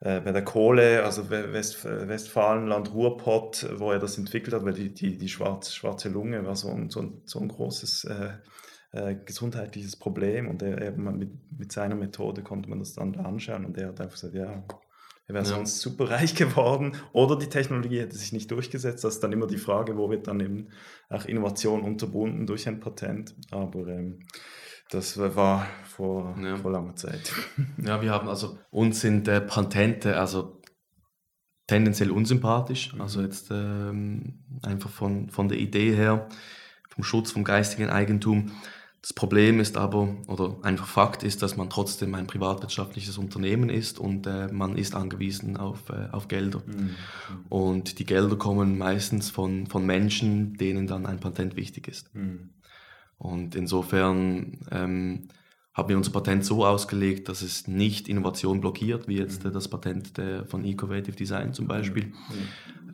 äh, 0.00 0.20
bei 0.20 0.32
der 0.32 0.44
Kohle, 0.44 1.04
also 1.04 1.28
West, 1.30 1.84
Westfalenland, 1.84 2.92
Ruhrpott, 2.92 3.68
wo 3.76 3.90
er 3.90 3.98
das 3.98 4.16
entwickelt 4.18 4.54
hat, 4.54 4.64
weil 4.64 4.74
die, 4.74 4.94
die, 4.94 5.16
die 5.16 5.28
schwarze, 5.28 5.72
schwarze 5.72 6.08
Lunge 6.08 6.44
war 6.46 6.56
so 6.56 6.70
ein, 6.70 6.90
so 6.90 7.00
ein, 7.00 7.22
so 7.24 7.40
ein 7.40 7.48
großes 7.48 8.04
äh, 8.04 8.30
äh, 8.92 9.16
gesundheitliches 9.24 9.96
Problem 9.96 10.48
und 10.48 10.62
er, 10.62 10.78
er, 10.78 10.92
mit, 10.92 11.30
mit 11.56 11.72
seiner 11.72 11.94
Methode 11.94 12.42
konnte 12.42 12.70
man 12.70 12.78
das 12.78 12.94
dann 12.94 13.16
anschauen 13.16 13.64
und 13.64 13.76
er 13.76 13.88
hat 13.88 14.00
einfach 14.00 14.14
gesagt, 14.14 14.34
ja, 14.34 14.64
er 15.26 15.34
wäre 15.34 15.44
ja. 15.44 15.50
sonst 15.50 15.80
super 15.80 16.10
reich 16.10 16.34
geworden 16.36 16.92
oder 17.12 17.36
die 17.36 17.48
Technologie 17.48 18.00
hätte 18.00 18.16
sich 18.16 18.32
nicht 18.32 18.50
durchgesetzt. 18.50 19.04
Das 19.04 19.16
ist 19.16 19.22
dann 19.22 19.32
immer 19.32 19.46
die 19.46 19.58
Frage, 19.58 19.96
wo 19.96 20.08
wird 20.10 20.26
dann 20.26 20.40
eben 20.40 20.68
auch 21.10 21.26
Innovation 21.26 21.82
unterbunden 21.82 22.46
durch 22.46 22.66
ein 22.66 22.80
Patent. 22.80 23.34
Aber 23.50 23.86
ähm, 23.88 24.20
das 24.90 25.18
war 25.18 25.66
vor, 25.84 26.36
ja. 26.42 26.56
vor 26.56 26.70
langer 26.70 26.96
Zeit. 26.96 27.32
Ja, 27.84 28.00
wir 28.02 28.10
haben 28.10 28.28
also, 28.28 28.58
uns 28.70 29.00
sind 29.00 29.28
äh, 29.28 29.40
Patente, 29.40 30.18
also 30.18 30.60
tendenziell 31.66 32.10
unsympathisch. 32.10 32.94
Mhm. 32.94 33.00
Also 33.00 33.22
jetzt 33.22 33.50
ähm, 33.50 34.40
einfach 34.62 34.90
von, 34.90 35.30
von 35.30 35.48
der 35.48 35.58
Idee 35.58 35.94
her, 35.94 36.28
vom 36.88 37.04
Schutz 37.04 37.30
vom 37.30 37.44
geistigen 37.44 37.90
Eigentum. 37.90 38.52
Das 39.00 39.12
Problem 39.12 39.60
ist 39.60 39.76
aber, 39.76 40.16
oder 40.26 40.56
einfach 40.62 40.88
Fakt 40.88 41.22
ist, 41.22 41.42
dass 41.42 41.56
man 41.56 41.70
trotzdem 41.70 42.14
ein 42.16 42.26
privatwirtschaftliches 42.26 43.16
Unternehmen 43.16 43.70
ist 43.70 44.00
und 44.00 44.26
äh, 44.26 44.48
man 44.48 44.76
ist 44.76 44.96
angewiesen 44.96 45.56
auf, 45.56 45.88
äh, 45.90 46.08
auf 46.10 46.26
Gelder. 46.26 46.62
Mhm. 46.66 46.96
Und 47.48 48.00
die 48.00 48.04
Gelder 48.04 48.36
kommen 48.36 48.76
meistens 48.76 49.30
von, 49.30 49.68
von 49.68 49.86
Menschen, 49.86 50.54
denen 50.54 50.88
dann 50.88 51.06
ein 51.06 51.20
Patent 51.20 51.54
wichtig 51.54 51.86
ist. 51.86 52.12
Mhm. 52.14 52.50
Und 53.18 53.54
insofern 53.54 54.58
ähm, 54.70 55.28
haben 55.74 55.88
wir 55.88 55.96
unser 55.96 56.12
Patent 56.12 56.44
so 56.44 56.64
ausgelegt, 56.64 57.28
dass 57.28 57.42
es 57.42 57.68
nicht 57.68 58.08
Innovation 58.08 58.60
blockiert, 58.60 59.08
wie 59.08 59.16
jetzt 59.16 59.44
mhm. 59.44 59.52
das 59.52 59.68
Patent 59.68 60.16
der, 60.16 60.46
von 60.46 60.64
Ecovative 60.64 61.16
Design 61.16 61.52
zum 61.52 61.68
Beispiel, 61.68 62.12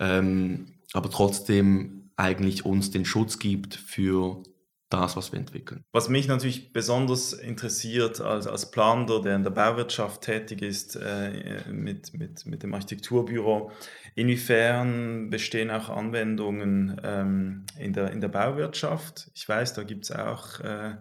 ähm, 0.00 0.66
aber 0.92 1.10
trotzdem 1.10 2.10
eigentlich 2.16 2.64
uns 2.64 2.90
den 2.90 3.04
Schutz 3.04 3.38
gibt 3.38 3.74
für 3.74 4.42
das, 4.90 5.16
was 5.16 5.32
wir 5.32 5.38
entwickeln. 5.38 5.84
Was 5.92 6.08
mich 6.08 6.28
natürlich 6.28 6.72
besonders 6.72 7.32
interessiert 7.32 8.20
als, 8.20 8.46
als 8.46 8.70
Planer, 8.70 9.20
der 9.20 9.36
in 9.36 9.42
der 9.42 9.50
Bauwirtschaft 9.50 10.22
tätig 10.22 10.62
ist, 10.62 10.96
äh, 10.96 11.62
mit, 11.70 12.14
mit, 12.14 12.46
mit 12.46 12.62
dem 12.62 12.74
Architekturbüro, 12.74 13.70
inwiefern 14.14 15.30
bestehen 15.30 15.70
auch 15.70 15.88
Anwendungen 15.88 17.00
ähm, 17.02 17.66
in, 17.78 17.92
der, 17.92 18.10
in 18.12 18.20
der 18.20 18.28
Bauwirtschaft? 18.28 19.30
Ich 19.34 19.48
weiß, 19.48 19.74
da 19.74 19.82
gibt 19.82 20.04
es 20.04 20.12
auch 20.12 20.60
äh, 20.60 20.96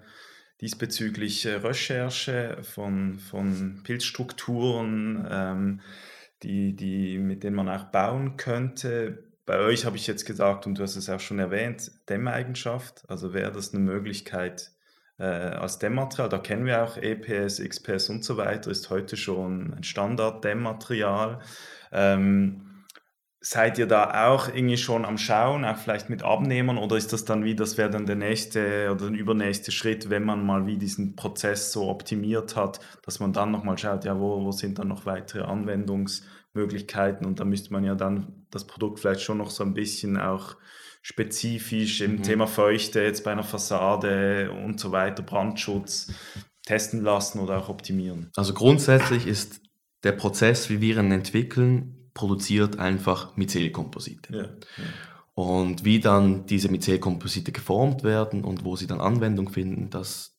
diesbezüglich 0.61 1.45
Recherche 1.45 2.57
von, 2.63 3.19
von 3.19 3.81
Pilzstrukturen, 3.83 5.27
ähm, 5.29 5.81
die, 6.41 6.75
die, 6.75 7.19
mit 7.19 7.43
denen 7.43 7.55
man 7.55 7.69
auch 7.69 7.85
bauen 7.85 8.37
könnte 8.37 9.32
bei 9.45 9.59
euch 9.59 9.85
habe 9.85 9.97
ich 9.97 10.07
jetzt 10.07 10.25
gesagt, 10.25 10.65
und 10.65 10.77
du 10.77 10.83
hast 10.83 10.95
es 10.95 11.09
auch 11.09 11.19
schon 11.19 11.39
erwähnt, 11.39 11.91
Dämmeigenschaft. 12.09 13.03
Also 13.07 13.33
wäre 13.33 13.51
das 13.51 13.73
eine 13.73 13.83
Möglichkeit 13.83 14.71
äh, 15.17 15.23
als 15.23 15.79
Dämmmaterial. 15.79 16.29
Da 16.29 16.37
kennen 16.37 16.65
wir 16.65 16.83
auch 16.83 16.97
EPS, 16.97 17.61
XPS 17.61 18.09
und 18.09 18.23
so 18.23 18.37
weiter, 18.37 18.71
ist 18.71 18.89
heute 18.89 19.17
schon 19.17 19.73
ein 19.73 19.83
Standard-Dämmmaterial. 19.83 21.39
Ähm, 21.91 22.85
seid 23.45 23.77
ihr 23.77 23.87
da 23.87 24.29
auch 24.29 24.47
irgendwie 24.47 24.77
schon 24.77 25.03
am 25.03 25.17
Schauen, 25.17 25.65
auch 25.65 25.75
vielleicht 25.75 26.09
mit 26.09 26.23
Abnehmern, 26.23 26.77
oder 26.77 26.95
ist 26.95 27.11
das 27.11 27.25
dann 27.25 27.43
wie, 27.43 27.55
das 27.55 27.77
wäre 27.77 27.89
dann 27.89 28.05
der 28.05 28.15
nächste 28.15 28.89
oder 28.89 29.09
der 29.09 29.19
übernächste 29.19 29.73
Schritt, 29.73 30.09
wenn 30.09 30.23
man 30.23 30.45
mal 30.45 30.65
wie 30.65 30.77
diesen 30.77 31.17
Prozess 31.17 31.73
so 31.73 31.89
optimiert 31.89 32.55
hat, 32.55 32.79
dass 33.03 33.19
man 33.19 33.33
dann 33.33 33.51
nochmal 33.51 33.77
schaut, 33.77 34.05
ja, 34.05 34.17
wo, 34.17 34.45
wo 34.45 34.51
sind 34.53 34.79
dann 34.79 34.87
noch 34.87 35.05
weitere 35.05 35.41
Anwendungsmöglichkeiten 36.53 37.25
und 37.25 37.39
da 37.39 37.45
müsste 37.45 37.73
man 37.73 37.83
ja 37.83 37.95
dann 37.95 38.45
das 38.51 38.65
Produkt 38.65 38.99
vielleicht 38.99 39.21
schon 39.21 39.37
noch 39.37 39.49
so 39.49 39.63
ein 39.63 39.73
bisschen 39.73 40.17
auch 40.17 40.55
spezifisch 41.01 42.01
im 42.01 42.17
mhm. 42.17 42.23
Thema 42.23 42.47
Feuchte, 42.47 43.01
jetzt 43.01 43.23
bei 43.23 43.31
einer 43.31 43.43
Fassade 43.43 44.51
und 44.51 44.79
so 44.79 44.91
weiter, 44.91 45.23
Brandschutz 45.23 46.13
testen 46.65 47.01
lassen 47.01 47.39
oder 47.39 47.57
auch 47.57 47.69
optimieren. 47.69 48.31
Also 48.37 48.53
grundsätzlich 48.53 49.27
ist 49.27 49.61
der 50.03 50.13
Prozess, 50.13 50.69
wie 50.69 50.79
wir 50.79 50.97
ihn 50.97 51.11
entwickeln, 51.11 52.09
produziert 52.13 52.79
einfach 52.79 53.35
Myzelkomposite. 53.35 54.33
Ja, 54.33 54.43
ja. 54.43 54.89
Und 55.35 55.83
wie 55.83 55.99
dann 55.99 56.45
diese 56.45 56.69
Myzelkomposite 56.69 57.51
geformt 57.51 58.03
werden 58.03 58.43
und 58.43 58.63
wo 58.63 58.75
sie 58.75 58.85
dann 58.85 59.01
Anwendung 59.01 59.49
finden, 59.49 59.89
das, 59.89 60.32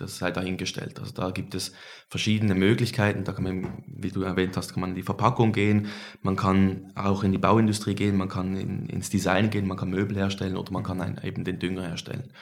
das 0.00 0.18
sei 0.18 0.30
dahingestellt. 0.30 0.98
Also 0.98 1.12
da 1.12 1.30
gibt 1.30 1.54
es 1.54 1.72
verschiedene 2.08 2.54
Möglichkeiten. 2.54 3.24
Da 3.24 3.32
kann 3.32 3.44
man, 3.44 3.84
wie 3.86 4.10
du 4.10 4.22
erwähnt 4.22 4.56
hast, 4.56 4.72
kann 4.72 4.80
man 4.80 4.90
in 4.90 4.96
die 4.96 5.02
Verpackung 5.02 5.52
gehen, 5.52 5.88
man 6.22 6.36
kann 6.36 6.92
auch 6.94 7.24
in 7.24 7.32
die 7.32 7.38
Bauindustrie 7.38 7.94
gehen, 7.94 8.16
man 8.16 8.28
kann 8.28 8.56
in, 8.56 8.86
ins 8.86 9.10
Design 9.10 9.50
gehen, 9.50 9.66
man 9.66 9.76
kann 9.76 9.90
Möbel 9.90 10.16
herstellen 10.16 10.56
oder 10.56 10.72
man 10.72 10.84
kann 10.84 11.00
ein, 11.00 11.20
eben 11.22 11.44
den 11.44 11.58
Dünger 11.58 11.82
herstellen. 11.82 12.32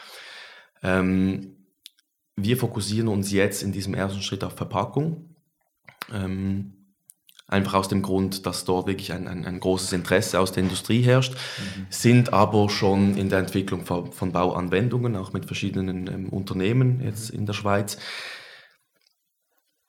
Ähm, 0.83 1.57
wir 2.37 2.57
fokussieren 2.57 3.09
uns 3.09 3.33
jetzt 3.33 3.63
in 3.63 3.73
diesem 3.73 3.95
ersten 3.95 4.23
Schritt 4.23 4.45
auf 4.45 4.55
Verpackung. 4.55 5.35
Ähm, 6.13 6.86
Einfach 7.49 7.75
aus 7.75 7.89
dem 7.89 8.03
Grund, 8.03 8.45
dass 8.45 8.65
dort 8.65 8.89
wirklich 8.89 9.13
ein, 9.13 9.29
ein, 9.29 9.45
ein 9.45 9.61
großes 9.61 9.93
Interesse 9.93 10.41
aus 10.41 10.51
der 10.51 10.65
Industrie 10.65 11.03
herrscht, 11.03 11.35
mhm. 11.35 11.87
sind 11.91 12.33
aber 12.33 12.69
schon 12.69 13.17
in 13.17 13.29
der 13.29 13.39
Entwicklung 13.39 13.85
von, 13.85 14.13
von 14.13 14.33
Bauanwendungen, 14.33 15.15
auch 15.15 15.33
mit 15.33 15.45
verschiedenen 15.45 16.09
ähm, 16.09 16.29
Unternehmen 16.31 17.01
jetzt 17.01 17.31
in 17.31 17.47
der 17.47 17.53
Schweiz. 17.53 17.99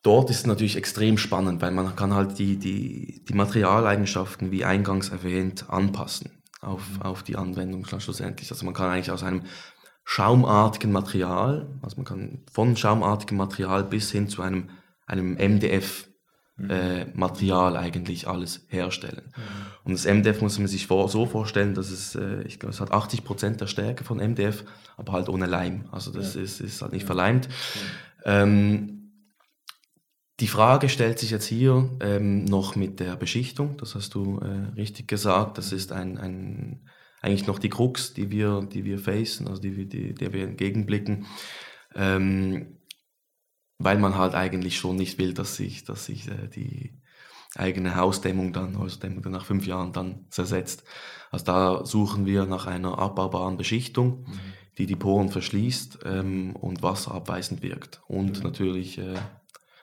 Dort 0.04 0.30
ist 0.30 0.38
es 0.38 0.46
natürlich 0.46 0.78
extrem 0.78 1.18
spannend, 1.18 1.62
weil 1.62 1.72
man 1.72 1.96
kann 1.96 2.14
halt 2.14 2.38
die, 2.38 2.58
die, 2.58 3.26
die 3.28 3.34
Materialeigenschaften, 3.34 4.52
wie 4.52 4.64
eingangs 4.64 5.10
erwähnt, 5.10 5.66
anpassen 5.70 6.32
auf, 6.62 6.84
auf 7.00 7.24
die 7.24 7.36
Anwendung 7.36 7.86
schlussendlich. 7.86 8.52
Also 8.52 8.66
man 8.66 8.74
kann 8.74 8.90
eigentlich 8.90 9.12
aus 9.12 9.24
einem 9.24 9.44
schaumartigen 10.04 10.92
Material, 10.92 11.68
also 11.82 11.98
man 11.98 12.06
kann 12.06 12.40
von 12.52 12.78
schaumartigem 12.78 13.38
Material 13.38 13.84
bis 13.84 14.12
hin 14.12 14.30
zu 14.30 14.42
einem, 14.42 14.70
einem 15.06 15.34
MDF 15.34 16.07
Mhm. 16.58 16.70
äh, 16.72 17.06
Material 17.14 17.78
eigentlich 17.78 18.28
alles 18.28 18.66
herstellen. 18.68 19.22
Mhm. 19.36 19.42
Und 19.84 19.94
das 19.94 20.06
MDF 20.06 20.42
muss 20.42 20.58
man 20.58 20.68
sich 20.68 20.88
vor, 20.88 21.08
so 21.08 21.28
vorstellen, 21.28 21.76
dass 21.76 21.92
es, 21.92 22.16
äh, 22.16 22.42
ich 22.48 22.60
glaube, 22.60 22.74
es 22.74 22.82
hat 22.82 22.92
80 22.92 23.24
Prozent 23.24 23.62
der 23.62 23.68
Stärke 23.68 24.04
von 24.04 24.18
MDF, 24.18 24.64
aber 24.98 25.14
halt 25.14 25.30
ohne 25.30 25.46
Leim. 25.46 25.86
Also 25.92 26.12
das 26.12 26.34
ja. 26.34 26.42
ist, 26.42 26.60
ist 26.60 26.82
halt 26.82 26.94
nicht 26.94 27.04
ja. 27.04 27.08
verleimt. 27.08 27.48
Ja. 28.26 28.44
Ähm, 28.44 28.98
die 30.40 30.48
Frage 30.48 30.90
stellt 30.90 31.20
sich 31.20 31.32
jetzt 31.32 31.46
hier 31.46 31.90
ähm, 32.00 32.46
noch 32.46 32.76
mit 32.76 33.00
der 33.00 33.16
Beschichtung, 33.16 33.78
das 33.78 33.96
hast 33.96 34.14
du 34.14 34.40
äh, 34.40 34.74
richtig 34.76 35.08
gesagt, 35.08 35.58
das 35.58 35.72
ist 35.72 35.92
ein, 35.92 36.18
ein, 36.18 36.88
eigentlich 37.22 37.48
noch 37.48 37.58
die 37.58 37.70
Krux, 37.70 38.14
die 38.14 38.30
wir, 38.30 38.68
die 38.72 38.84
wir 38.84 39.00
facen, 39.00 39.48
also 39.48 39.62
die, 39.62 39.88
die, 39.88 40.14
der 40.14 40.34
wir 40.34 40.44
entgegenblicken. 40.44 41.26
Ähm, 41.96 42.77
weil 43.80 43.98
man 43.98 44.16
halt 44.16 44.34
eigentlich 44.36 44.78
schon 44.78 44.96
nicht 44.96 45.18
will, 45.18 45.34
dass 45.34 45.56
sich, 45.56 45.84
dass 45.84 46.06
sich 46.06 46.28
äh, 46.28 46.48
die 46.48 47.00
eigene 47.56 47.96
Hausdämmung 47.96 48.54
dann, 48.54 48.78
Hausdämmung 48.78 49.22
dann 49.22 49.32
nach 49.32 49.46
fünf 49.46 49.66
Jahren 49.66 49.94
dann 49.94 50.26
zersetzt. 50.30 50.84
Also 51.32 51.46
da 51.46 51.86
suchen 51.86 52.26
wir 52.26 52.46
nach 52.46 52.68
einer 52.68 53.00
abbaubaren 53.00 53.58
Beschichtung, 53.58 54.26
mhm. 54.28 54.40
die 54.78 54.86
die 54.86 54.96
Poren 54.96 55.30
verschließt 55.30 56.00
ähm, 56.06 56.56
und 56.56 56.84
wasserabweisend 56.84 57.62
wirkt 57.62 58.02
und 58.08 58.38
mhm. 58.38 58.44
natürlich 58.44 58.98
äh, 58.98 59.16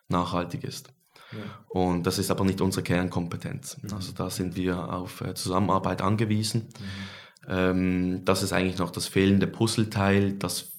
nachhaltig 0.09 0.65
ist. 0.65 0.93
Ja. 1.33 1.39
Und 1.69 2.07
das 2.07 2.19
ist 2.19 2.31
aber 2.31 2.45
nicht 2.45 2.61
unsere 2.61 2.83
Kernkompetenz. 2.83 3.79
Mhm. 3.83 3.95
Also 3.95 4.13
da 4.13 4.31
sind 4.31 4.57
wir 4.57 4.93
auf 4.93 5.21
äh, 5.21 5.35
Zusammenarbeit 5.35 6.03
angewiesen. 6.03 6.69
Mhm. 6.79 7.49
Ähm, 7.49 8.25
das 8.25 8.43
ist 8.43 8.53
eigentlich 8.53 8.79
noch 8.79 8.91
das 8.91 9.07
fehlende 9.07 9.47
Puzzleteil, 9.47 10.35
das 10.35 10.74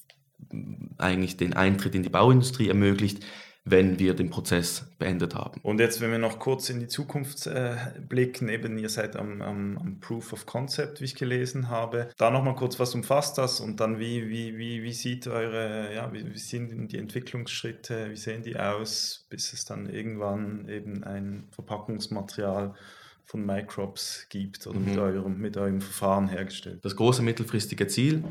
eigentlich 0.97 1.37
den 1.37 1.53
Eintritt 1.53 1.95
in 1.95 2.03
die 2.03 2.09
Bauindustrie 2.09 2.69
ermöglicht, 2.69 3.23
wenn 3.67 3.97
wir 3.97 4.13
den 4.13 4.29
Prozess 4.29 4.85
beendet 4.99 5.33
haben. 5.33 5.59
Und 5.63 5.79
jetzt, 5.79 5.99
wenn 5.99 6.11
wir 6.11 6.19
noch 6.19 6.37
kurz 6.37 6.69
in 6.69 6.79
die 6.79 6.87
Zukunft 6.87 7.47
äh, 7.47 7.75
blicken, 8.07 8.47
eben 8.47 8.77
ihr 8.77 8.89
seid 8.89 9.15
am, 9.15 9.41
am, 9.41 9.77
am, 9.79 9.99
Proof 9.99 10.33
of 10.33 10.45
Concept, 10.45 11.01
wie 11.01 11.05
ich 11.05 11.15
gelesen 11.15 11.67
habe. 11.67 12.09
Da 12.17 12.29
nochmal 12.29 12.55
kurz, 12.55 12.79
was 12.79 12.93
umfasst 12.93 13.39
das 13.39 13.59
und 13.59 13.79
dann 13.79 13.97
wie, 13.99 14.29
wie, 14.29 14.57
wie, 14.59 14.83
wie 14.83 14.93
sieht 14.93 15.27
eure, 15.27 15.93
ja, 15.95 16.13
wie, 16.13 16.31
wie 16.31 16.37
sind 16.37 16.91
die 16.91 16.99
Entwicklungsschritte, 16.99 18.11
wie 18.11 18.17
sehen 18.17 18.43
die 18.43 18.55
aus, 18.55 19.25
bis 19.29 19.51
es 19.51 19.65
dann 19.65 19.89
irgendwann 19.89 20.69
eben 20.69 21.03
ein 21.03 21.47
Verpackungsmaterial 21.49 22.75
von 23.23 23.43
Microbes 23.43 24.27
gibt 24.29 24.67
oder 24.67 24.79
mhm. 24.79 24.85
mit, 24.85 24.97
eurem, 24.99 25.37
mit 25.39 25.57
eurem 25.57 25.81
Verfahren 25.81 26.27
hergestellt. 26.27 26.85
Das 26.85 26.95
große 26.95 27.23
mittelfristige 27.23 27.87
Ziel 27.87 28.23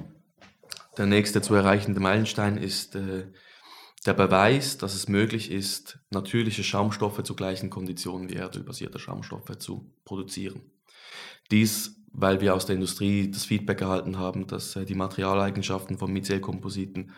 der 0.96 1.06
nächste 1.06 1.42
zu 1.42 1.54
erreichende 1.54 2.00
Meilenstein 2.00 2.56
ist 2.56 2.94
äh, 2.94 3.26
der 4.06 4.14
Beweis, 4.14 4.78
dass 4.78 4.94
es 4.94 5.08
möglich 5.08 5.50
ist, 5.50 5.98
natürliche 6.10 6.62
Schaumstoffe 6.62 7.22
zu 7.22 7.34
gleichen 7.34 7.70
Konditionen 7.70 8.28
wie 8.28 8.34
erdölbasierte 8.34 8.98
Schaumstoffe 8.98 9.56
zu 9.58 9.92
produzieren. 10.04 10.62
Dies, 11.50 11.96
weil 12.12 12.40
wir 12.40 12.54
aus 12.54 12.66
der 12.66 12.76
Industrie 12.76 13.30
das 13.30 13.44
Feedback 13.44 13.80
erhalten 13.80 14.18
haben, 14.18 14.46
dass 14.46 14.76
äh, 14.76 14.84
die 14.84 14.94
Materialeigenschaften 14.94 15.98
von 15.98 16.12
Myzelkompositen 16.12 17.12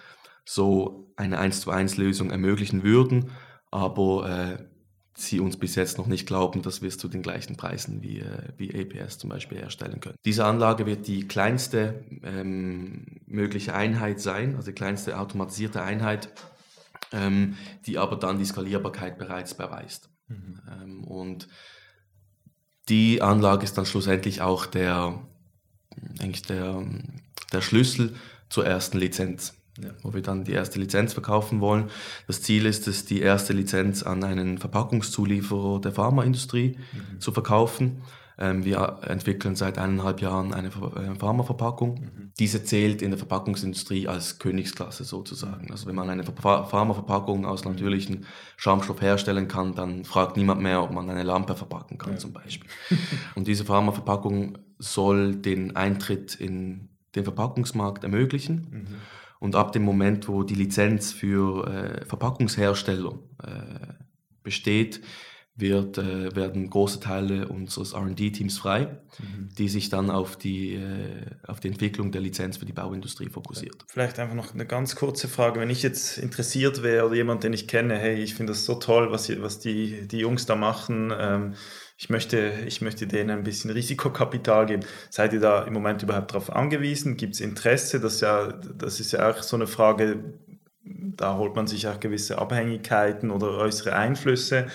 so 0.44 1.12
eine 1.16 1.38
1 1.38 1.62
zu 1.62 1.70
1 1.70 1.96
Lösung 1.96 2.30
ermöglichen 2.30 2.82
würden, 2.82 3.30
aber 3.70 4.28
äh, 4.28 4.75
sie 5.16 5.40
uns 5.40 5.56
bis 5.56 5.74
jetzt 5.74 5.96
noch 5.98 6.06
nicht 6.06 6.26
glauben, 6.26 6.62
dass 6.62 6.82
wir 6.82 6.88
es 6.88 6.98
zu 6.98 7.08
den 7.08 7.22
gleichen 7.22 7.56
Preisen 7.56 8.02
wie, 8.02 8.20
äh, 8.20 8.52
wie 8.58 8.74
APS 8.78 9.18
zum 9.18 9.30
Beispiel 9.30 9.58
herstellen 9.58 10.00
können. 10.00 10.16
Diese 10.24 10.44
Anlage 10.44 10.84
wird 10.84 11.06
die 11.06 11.26
kleinste 11.26 12.04
ähm, 12.22 13.06
mögliche 13.26 13.74
Einheit 13.74 14.20
sein, 14.20 14.56
also 14.56 14.70
die 14.70 14.74
kleinste 14.74 15.18
automatisierte 15.18 15.82
Einheit, 15.82 16.28
ähm, 17.12 17.56
die 17.86 17.98
aber 17.98 18.16
dann 18.16 18.38
die 18.38 18.44
Skalierbarkeit 18.44 19.16
bereits 19.16 19.54
beweist. 19.54 20.10
Mhm. 20.28 20.60
Ähm, 20.70 21.04
und 21.04 21.48
die 22.88 23.22
Anlage 23.22 23.64
ist 23.64 23.78
dann 23.78 23.86
schlussendlich 23.86 24.42
auch 24.42 24.66
der, 24.66 25.18
eigentlich 26.20 26.42
der, 26.42 26.84
der 27.52 27.62
Schlüssel 27.62 28.14
zur 28.48 28.66
ersten 28.66 28.98
Lizenz 28.98 29.55
ja. 29.82 29.90
wo 30.02 30.14
wir 30.14 30.22
dann 30.22 30.44
die 30.44 30.52
erste 30.52 30.78
Lizenz 30.78 31.12
verkaufen 31.12 31.60
wollen. 31.60 31.90
Das 32.26 32.42
Ziel 32.42 32.66
ist 32.66 32.88
es, 32.88 33.04
die 33.04 33.20
erste 33.20 33.52
Lizenz 33.52 34.02
an 34.02 34.24
einen 34.24 34.58
Verpackungszulieferer 34.58 35.80
der 35.80 35.92
Pharmaindustrie 35.92 36.78
mhm. 36.92 37.20
zu 37.20 37.32
verkaufen. 37.32 38.02
Ähm, 38.38 38.64
wir 38.64 38.98
entwickeln 39.02 39.56
seit 39.56 39.78
eineinhalb 39.78 40.20
Jahren 40.20 40.52
eine 40.52 40.68
äh, 40.68 41.14
Pharmaverpackung. 41.18 41.94
Mhm. 41.94 42.32
Diese 42.38 42.62
zählt 42.64 43.00
in 43.00 43.10
der 43.10 43.18
Verpackungsindustrie 43.18 44.08
als 44.08 44.38
Königsklasse 44.38 45.04
sozusagen. 45.04 45.70
Also 45.70 45.86
wenn 45.86 45.94
man 45.94 46.10
eine 46.10 46.24
Pharmaverpackung 46.24 47.46
aus 47.46 47.64
natürlichen 47.64 48.26
Schaumstoff 48.56 49.00
herstellen 49.00 49.48
kann, 49.48 49.74
dann 49.74 50.04
fragt 50.04 50.36
niemand 50.36 50.60
mehr, 50.60 50.82
ob 50.82 50.90
man 50.90 51.08
eine 51.08 51.22
Lampe 51.22 51.54
verpacken 51.56 51.96
kann 51.96 52.14
ja. 52.14 52.18
zum 52.18 52.32
Beispiel. 52.32 52.68
Und 53.36 53.46
diese 53.48 53.64
Pharmaverpackung 53.64 54.58
soll 54.78 55.36
den 55.36 55.74
Eintritt 55.74 56.34
in 56.34 56.90
den 57.14 57.24
Verpackungsmarkt 57.24 58.04
ermöglichen. 58.04 58.66
Mhm. 58.70 58.86
Und 59.38 59.54
ab 59.54 59.72
dem 59.72 59.82
Moment, 59.82 60.28
wo 60.28 60.42
die 60.42 60.54
Lizenz 60.54 61.12
für 61.12 61.66
äh, 61.66 62.04
Verpackungshersteller 62.06 63.18
äh, 63.42 63.94
besteht, 64.42 65.02
wird, 65.56 65.96
äh, 65.96 66.36
werden 66.36 66.68
große 66.68 67.00
Teile 67.00 67.48
unseres 67.48 67.94
RD-Teams 67.94 68.58
frei, 68.58 68.98
mhm. 69.18 69.48
die 69.56 69.68
sich 69.68 69.88
dann 69.88 70.10
auf 70.10 70.36
die, 70.36 70.74
äh, 70.74 71.24
auf 71.46 71.60
die 71.60 71.68
Entwicklung 71.68 72.12
der 72.12 72.20
Lizenz 72.20 72.58
für 72.58 72.66
die 72.66 72.74
Bauindustrie 72.74 73.30
fokussiert. 73.30 73.84
Vielleicht 73.88 74.18
einfach 74.18 74.34
noch 74.34 74.52
eine 74.52 74.66
ganz 74.66 74.96
kurze 74.96 75.28
Frage. 75.28 75.58
Wenn 75.60 75.70
ich 75.70 75.82
jetzt 75.82 76.18
interessiert 76.18 76.82
wäre 76.82 77.06
oder 77.06 77.14
jemand, 77.14 77.42
den 77.42 77.54
ich 77.54 77.66
kenne, 77.66 77.96
hey, 77.98 78.22
ich 78.22 78.34
finde 78.34 78.52
das 78.52 78.66
so 78.66 78.74
toll, 78.74 79.10
was, 79.10 79.30
was 79.40 79.58
die, 79.58 80.06
die 80.06 80.18
Jungs 80.18 80.44
da 80.44 80.56
machen. 80.56 81.12
Ähm, 81.18 81.54
ich 81.98 82.10
möchte, 82.10 82.52
ich 82.66 82.82
möchte 82.82 83.06
denen 83.06 83.30
ein 83.30 83.44
bisschen 83.44 83.70
Risikokapital 83.70 84.66
geben. 84.66 84.84
Seid 85.08 85.32
ihr 85.32 85.40
da 85.40 85.64
im 85.64 85.72
Moment 85.72 86.02
überhaupt 86.02 86.32
darauf 86.32 86.54
angewiesen? 86.54 87.16
Gibt 87.16 87.34
es 87.34 87.40
Interesse? 87.40 88.00
Das, 88.00 88.20
ja, 88.20 88.52
das 88.52 89.00
ist 89.00 89.12
ja 89.12 89.30
auch 89.30 89.42
so 89.42 89.56
eine 89.56 89.66
Frage, 89.66 90.22
da 90.84 91.36
holt 91.36 91.56
man 91.56 91.66
sich 91.66 91.88
auch 91.88 91.98
gewisse 91.98 92.38
Abhängigkeiten 92.38 93.30
oder 93.30 93.48
äußere 93.58 93.94
Einflüsse. 93.94 94.66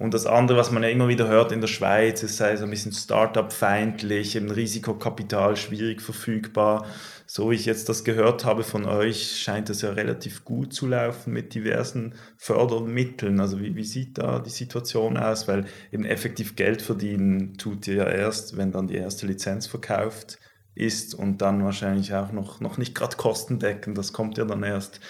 Und 0.00 0.14
das 0.14 0.24
andere, 0.24 0.56
was 0.56 0.70
man 0.70 0.82
ja 0.82 0.88
immer 0.88 1.08
wieder 1.08 1.28
hört 1.28 1.52
in 1.52 1.60
der 1.60 1.68
Schweiz, 1.68 2.22
es 2.22 2.38
sei 2.38 2.56
so 2.56 2.64
ein 2.64 2.70
bisschen 2.70 2.92
Startup-feindlich, 2.92 4.34
ein 4.34 4.50
Risikokapital 4.50 5.58
schwierig 5.58 6.00
verfügbar. 6.00 6.86
So 7.26 7.50
wie 7.50 7.56
ich 7.56 7.66
jetzt 7.66 7.90
das 7.90 8.02
gehört 8.02 8.46
habe 8.46 8.62
von 8.62 8.86
euch, 8.86 9.42
scheint 9.42 9.68
es 9.68 9.82
ja 9.82 9.90
relativ 9.90 10.46
gut 10.46 10.72
zu 10.72 10.86
laufen 10.86 11.34
mit 11.34 11.54
diversen 11.54 12.14
Fördermitteln. 12.38 13.40
Also 13.40 13.60
wie, 13.60 13.76
wie 13.76 13.84
sieht 13.84 14.16
da 14.16 14.38
die 14.38 14.48
Situation 14.48 15.18
aus? 15.18 15.48
Weil 15.48 15.66
eben 15.92 16.06
effektiv 16.06 16.56
Geld 16.56 16.80
verdienen 16.80 17.58
tut 17.58 17.86
ihr 17.86 17.96
ja 17.96 18.08
erst, 18.08 18.56
wenn 18.56 18.72
dann 18.72 18.88
die 18.88 18.96
erste 18.96 19.26
Lizenz 19.26 19.66
verkauft 19.66 20.38
ist 20.74 21.14
und 21.14 21.42
dann 21.42 21.62
wahrscheinlich 21.62 22.14
auch 22.14 22.32
noch, 22.32 22.60
noch 22.60 22.78
nicht 22.78 22.94
gerade 22.94 23.16
kostendeckend. 23.16 23.98
Das 23.98 24.14
kommt 24.14 24.38
ja 24.38 24.46
dann 24.46 24.62
erst, 24.62 25.00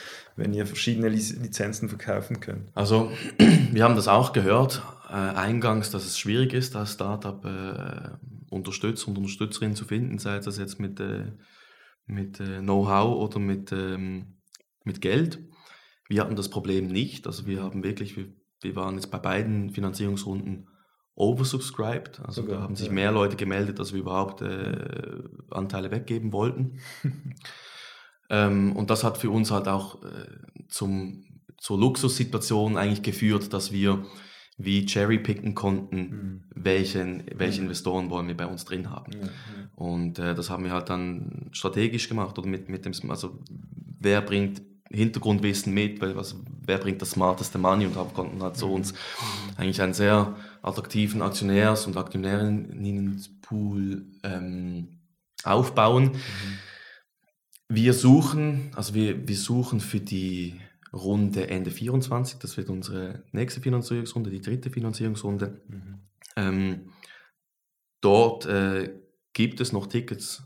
wenn 0.41 0.55
ihr 0.55 0.67
verschiedene 0.67 1.09
Lizenzen 1.09 1.89
verkaufen 1.89 2.41
könnt. 2.41 2.71
Also 2.75 3.13
wir 3.73 3.85
haben 3.85 3.95
das 3.95 4.09
auch 4.09 4.33
gehört, 4.33 4.83
äh, 5.09 5.13
eingangs, 5.13 5.91
dass 5.91 6.07
es 6.07 6.19
schwierig 6.19 6.55
ist, 6.55 6.75
als 6.75 6.95
Startup 6.95 7.45
äh, 7.45 8.17
Unterstützer 8.49 9.09
und 9.09 9.19
Unterstützerinnen 9.19 9.77
zu 9.77 9.85
finden, 9.85 10.19
sei 10.19 10.37
es 10.37 10.57
jetzt 10.57 10.81
mit, 10.81 10.99
äh, 10.99 11.27
mit 12.07 12.41
äh, 12.41 12.61
Know-how 12.61 13.17
oder 13.23 13.39
mit, 13.39 13.71
ähm, 13.71 14.39
mit 14.83 15.03
Geld. 15.03 15.41
Wir 16.09 16.23
hatten 16.23 16.37
das 16.37 16.49
Problem 16.49 16.89
nicht. 16.89 17.27
Also 17.27 17.47
wir 17.47 17.63
haben 17.63 17.85
wirklich, 17.85 18.17
wir, 18.17 18.33
wir 18.63 18.75
waren 18.77 18.95
jetzt 18.95 19.11
bei 19.11 19.19
beiden 19.19 19.71
Finanzierungsrunden 19.71 20.69
oversubscribed. 21.17 22.21
Also 22.25 22.43
Sogar, 22.43 22.57
da 22.57 22.63
haben 22.63 22.77
sich 22.77 22.87
ja. 22.87 22.93
mehr 22.93 23.13
Leute 23.13 23.37
gemeldet, 23.37 23.79
als 23.79 23.93
wir 23.93 24.01
überhaupt 24.01 24.41
äh, 24.41 25.23
Anteile 25.51 25.91
weggeben 25.91 26.33
wollten. 26.33 26.79
ähm, 28.31 28.75
und 28.77 28.91
das 28.91 29.05
hat 29.05 29.19
für 29.19 29.31
uns 29.31 29.51
halt 29.51 29.69
auch 29.69 30.03
äh, 30.03 30.27
zum, 30.69 31.25
zur 31.59 31.79
Luxussituation 31.79 32.77
eigentlich 32.77 33.03
geführt, 33.03 33.53
dass 33.53 33.73
wir 33.73 34.05
wie 34.57 34.87
cherrypicken 34.87 35.55
konnten, 35.55 35.97
mhm. 35.97 36.45
welchen, 36.55 37.25
welche 37.35 37.61
mhm. 37.61 37.67
Investoren 37.67 38.11
wollen 38.11 38.29
wir 38.29 38.37
bei 38.37 38.47
uns 38.47 38.65
drin 38.65 38.91
haben. 38.91 39.13
Ja, 39.13 39.21
ja. 39.21 39.29
Und 39.75 40.19
äh, 40.19 40.35
das 40.35 40.51
haben 40.51 40.65
wir 40.65 40.73
halt 40.73 40.91
dann 40.91 41.49
strategisch 41.53 42.09
gemacht 42.09 42.39
oder 42.39 42.49
mit, 42.49 42.69
mit 42.69 42.85
dem, 42.85 42.93
also 43.11 43.41
wer 43.99 44.21
bringt 44.21 44.63
Hintergrundwissen 44.91 45.73
mit, 45.73 46.01
weil 46.01 46.17
was, 46.17 46.37
wer 46.67 46.79
bringt 46.79 47.01
das 47.01 47.13
smarteste 47.13 47.59
Money 47.59 47.87
und 47.87 47.95
haben 47.97 48.13
konnten 48.13 48.43
halt 48.43 48.57
so 48.57 48.69
mhm. 48.69 48.75
uns 48.75 48.93
eigentlich 49.57 49.81
einen 49.81 49.95
sehr 49.95 50.37
attraktiven 50.63 51.23
Aktionärs- 51.23 51.87
und 51.87 51.97
Aktionärinnenpool 51.97 54.05
ähm, 54.25 54.89
aufbauen. 55.43 56.05
Mhm. 56.05 56.59
Wir 57.71 57.95
suchen, 57.95 58.71
also 58.75 58.95
wir, 58.95 59.27
wir 59.29 59.37
suchen 59.37 59.81
für 59.81 60.01
die 60.01 60.61
Runde 60.93 61.49
Ende 61.49 61.71
24, 61.71 62.39
das 62.39 62.57
wird 62.57 62.69
unsere 62.69 63.23
nächste 63.33 63.61
Finanzierungsrunde, 63.61 64.31
die 64.31 64.41
dritte 64.41 64.71
Finanzierungsrunde. 64.71 65.63
Mhm. 65.69 66.01
Ähm, 66.37 66.93
dort 68.01 68.47
äh, 68.47 68.93
gibt 69.33 69.61
es 69.61 69.73
noch 69.73 69.87
Tickets, 69.87 70.43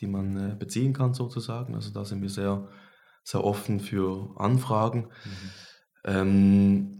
die 0.00 0.06
man 0.06 0.52
äh, 0.52 0.54
beziehen 0.54 0.92
kann 0.92 1.14
sozusagen. 1.14 1.74
Also 1.74 1.90
da 1.90 2.04
sind 2.04 2.20
wir 2.22 2.30
sehr 2.30 2.68
sehr 3.26 3.42
offen 3.42 3.80
für 3.80 4.34
Anfragen. 4.36 5.08
Mhm. 5.24 5.50
Ähm, 6.04 6.95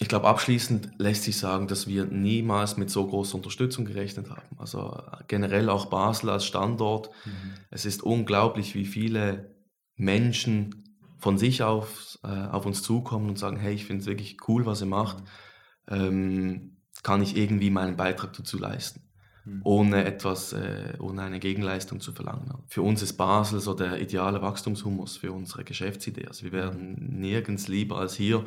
ich 0.00 0.08
glaube, 0.08 0.28
abschließend 0.28 0.92
lässt 0.98 1.24
sich 1.24 1.36
sagen, 1.38 1.66
dass 1.66 1.88
wir 1.88 2.04
niemals 2.04 2.76
mit 2.76 2.88
so 2.88 3.06
großer 3.06 3.34
Unterstützung 3.34 3.84
gerechnet 3.84 4.30
haben. 4.30 4.56
Also 4.58 5.02
generell 5.26 5.68
auch 5.68 5.86
Basel 5.86 6.30
als 6.30 6.44
Standort. 6.44 7.10
Mhm. 7.24 7.54
Es 7.70 7.84
ist 7.84 8.02
unglaublich, 8.02 8.74
wie 8.74 8.86
viele 8.86 9.56
Menschen 9.96 10.84
von 11.18 11.36
sich 11.36 11.64
auf, 11.64 12.18
äh, 12.22 12.28
auf 12.28 12.64
uns 12.64 12.82
zukommen 12.82 13.28
und 13.28 13.38
sagen, 13.38 13.58
hey, 13.58 13.74
ich 13.74 13.86
finde 13.86 14.02
es 14.02 14.06
wirklich 14.06 14.36
cool, 14.46 14.66
was 14.66 14.80
ihr 14.80 14.86
macht. 14.86 15.18
Mhm. 15.18 15.94
Ähm, 15.96 16.76
kann 17.02 17.22
ich 17.22 17.36
irgendwie 17.36 17.70
meinen 17.70 17.96
Beitrag 17.96 18.32
dazu 18.34 18.58
leisten? 18.58 19.08
Mhm. 19.48 19.60
ohne 19.64 20.04
etwas, 20.04 20.52
äh, 20.52 20.94
ohne 20.98 21.22
eine 21.22 21.40
Gegenleistung 21.40 22.00
zu 22.00 22.12
verlangen. 22.12 22.52
Für 22.66 22.82
uns 22.82 23.02
ist 23.02 23.14
Basel 23.14 23.60
so 23.60 23.74
der 23.74 24.00
ideale 24.00 24.42
Wachstumshumus 24.42 25.16
für 25.16 25.32
unsere 25.32 25.64
Geschäftsidee. 25.64 26.26
Also 26.26 26.44
wir 26.44 26.52
werden 26.52 27.18
nirgends 27.18 27.68
lieber 27.68 27.98
als 27.98 28.14
hier, 28.14 28.44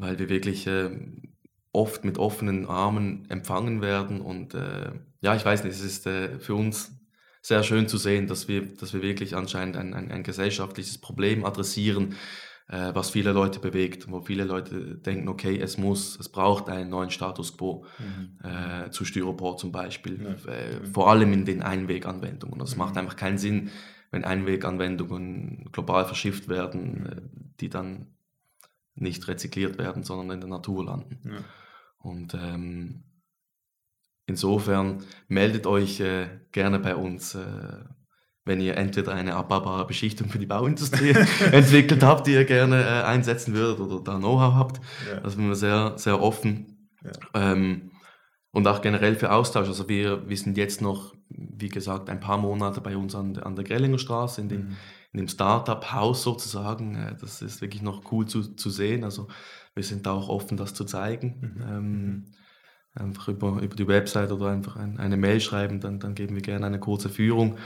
weil 0.00 0.18
wir 0.18 0.28
wirklich 0.28 0.66
äh, 0.66 0.90
oft 1.72 2.04
mit 2.04 2.18
offenen 2.18 2.66
Armen 2.66 3.26
empfangen 3.28 3.80
werden 3.80 4.20
und 4.20 4.54
äh, 4.54 4.92
ja, 5.20 5.36
ich 5.36 5.44
weiß 5.44 5.64
nicht, 5.64 5.74
es 5.74 5.82
ist 5.82 6.06
äh, 6.06 6.38
für 6.38 6.54
uns 6.54 6.92
sehr 7.42 7.62
schön 7.62 7.88
zu 7.88 7.96
sehen, 7.96 8.26
dass 8.26 8.48
wir, 8.48 8.66
dass 8.76 8.92
wir 8.92 9.02
wirklich 9.02 9.36
anscheinend 9.36 9.76
ein, 9.76 9.94
ein, 9.94 10.10
ein 10.10 10.22
gesellschaftliches 10.22 10.98
Problem 10.98 11.44
adressieren, 11.44 12.14
äh, 12.68 12.94
was 12.94 13.10
viele 13.10 13.32
Leute 13.32 13.60
bewegt, 13.60 14.10
wo 14.10 14.20
viele 14.20 14.44
Leute 14.44 14.96
denken, 14.96 15.28
okay, 15.28 15.58
es 15.58 15.78
muss, 15.78 16.18
es 16.18 16.28
braucht 16.28 16.68
einen 16.68 16.90
neuen 16.90 17.10
Status 17.10 17.56
quo 17.56 17.84
mhm. 17.98 18.38
äh, 18.48 18.90
zu 18.90 19.04
Styropor 19.04 19.56
zum 19.56 19.72
Beispiel, 19.72 20.22
ja. 20.22 20.52
äh, 20.52 20.84
vor 20.92 21.10
allem 21.10 21.32
in 21.32 21.44
den 21.44 21.62
Einweganwendungen. 21.62 22.58
Das 22.58 22.72
mhm. 22.72 22.78
macht 22.78 22.96
einfach 22.96 23.16
keinen 23.16 23.38
Sinn, 23.38 23.70
wenn 24.10 24.24
Einweganwendungen 24.24 25.70
global 25.72 26.04
verschifft 26.04 26.48
werden, 26.48 27.06
äh, 27.06 27.22
die 27.60 27.70
dann 27.70 28.06
nicht 28.94 29.26
rezykliert 29.28 29.78
werden, 29.78 30.02
sondern 30.02 30.30
in 30.30 30.40
der 30.40 30.50
Natur 30.50 30.84
landen. 30.84 31.20
Ja. 31.24 31.44
Und 31.98 32.34
ähm, 32.34 33.04
insofern 34.26 35.04
meldet 35.28 35.66
euch 35.66 36.00
äh, 36.00 36.28
gerne 36.52 36.78
bei 36.78 36.96
uns 36.96 37.34
äh, 37.34 37.84
wenn 38.44 38.60
ihr 38.60 38.76
entweder 38.76 39.12
eine 39.12 39.34
abbaubare 39.34 39.86
Beschichtung 39.86 40.28
für 40.28 40.38
die 40.38 40.46
Bauindustrie 40.46 41.10
entwickelt 41.52 42.02
habt, 42.02 42.26
die 42.26 42.32
ihr 42.32 42.44
gerne 42.44 42.82
äh, 42.82 43.02
einsetzen 43.02 43.54
würdet 43.54 43.80
oder 43.80 44.02
da 44.02 44.18
Know-how 44.18 44.54
habt. 44.54 44.80
Ja. 45.08 45.20
Also 45.22 45.38
wir 45.38 45.54
sehr, 45.54 45.92
sehr 45.96 46.20
offen. 46.20 46.90
Ja. 47.04 47.52
Ähm, 47.52 47.92
und 48.50 48.66
auch 48.66 48.82
generell 48.82 49.14
für 49.14 49.30
Austausch. 49.30 49.68
Also 49.68 49.88
wir, 49.88 50.28
wir 50.28 50.36
sind 50.36 50.56
jetzt 50.56 50.82
noch, 50.82 51.14
wie 51.28 51.68
gesagt, 51.68 52.10
ein 52.10 52.18
paar 52.18 52.38
Monate 52.38 52.80
bei 52.80 52.96
uns 52.96 53.14
an, 53.14 53.36
an 53.38 53.54
der 53.54 53.64
Grellinger 53.64 53.98
Straße, 53.98 54.40
in 54.40 54.48
dem, 54.48 54.60
mhm. 54.60 54.76
In 55.12 55.18
dem 55.18 55.28
Startup-Haus 55.28 56.22
sozusagen. 56.22 56.94
Äh, 56.94 57.16
das 57.20 57.42
ist 57.42 57.60
wirklich 57.60 57.82
noch 57.82 58.12
cool 58.12 58.26
zu, 58.26 58.54
zu 58.54 58.70
sehen. 58.70 59.04
Also 59.04 59.28
wir 59.74 59.84
sind 59.84 60.06
da 60.06 60.12
auch 60.12 60.28
offen, 60.28 60.56
das 60.56 60.74
zu 60.74 60.84
zeigen. 60.84 61.54
Mhm. 61.56 61.62
Ähm, 61.62 62.24
einfach 62.94 63.28
über, 63.28 63.60
über 63.62 63.76
die 63.76 63.88
Website 63.88 64.32
oder 64.32 64.48
einfach 64.48 64.76
ein, 64.76 64.98
eine 64.98 65.16
Mail 65.16 65.40
schreiben, 65.40 65.80
dann, 65.80 66.00
dann 66.00 66.14
geben 66.14 66.34
wir 66.34 66.42
gerne 66.42 66.66
eine 66.66 66.80
kurze 66.80 67.08
Führung. 67.08 67.58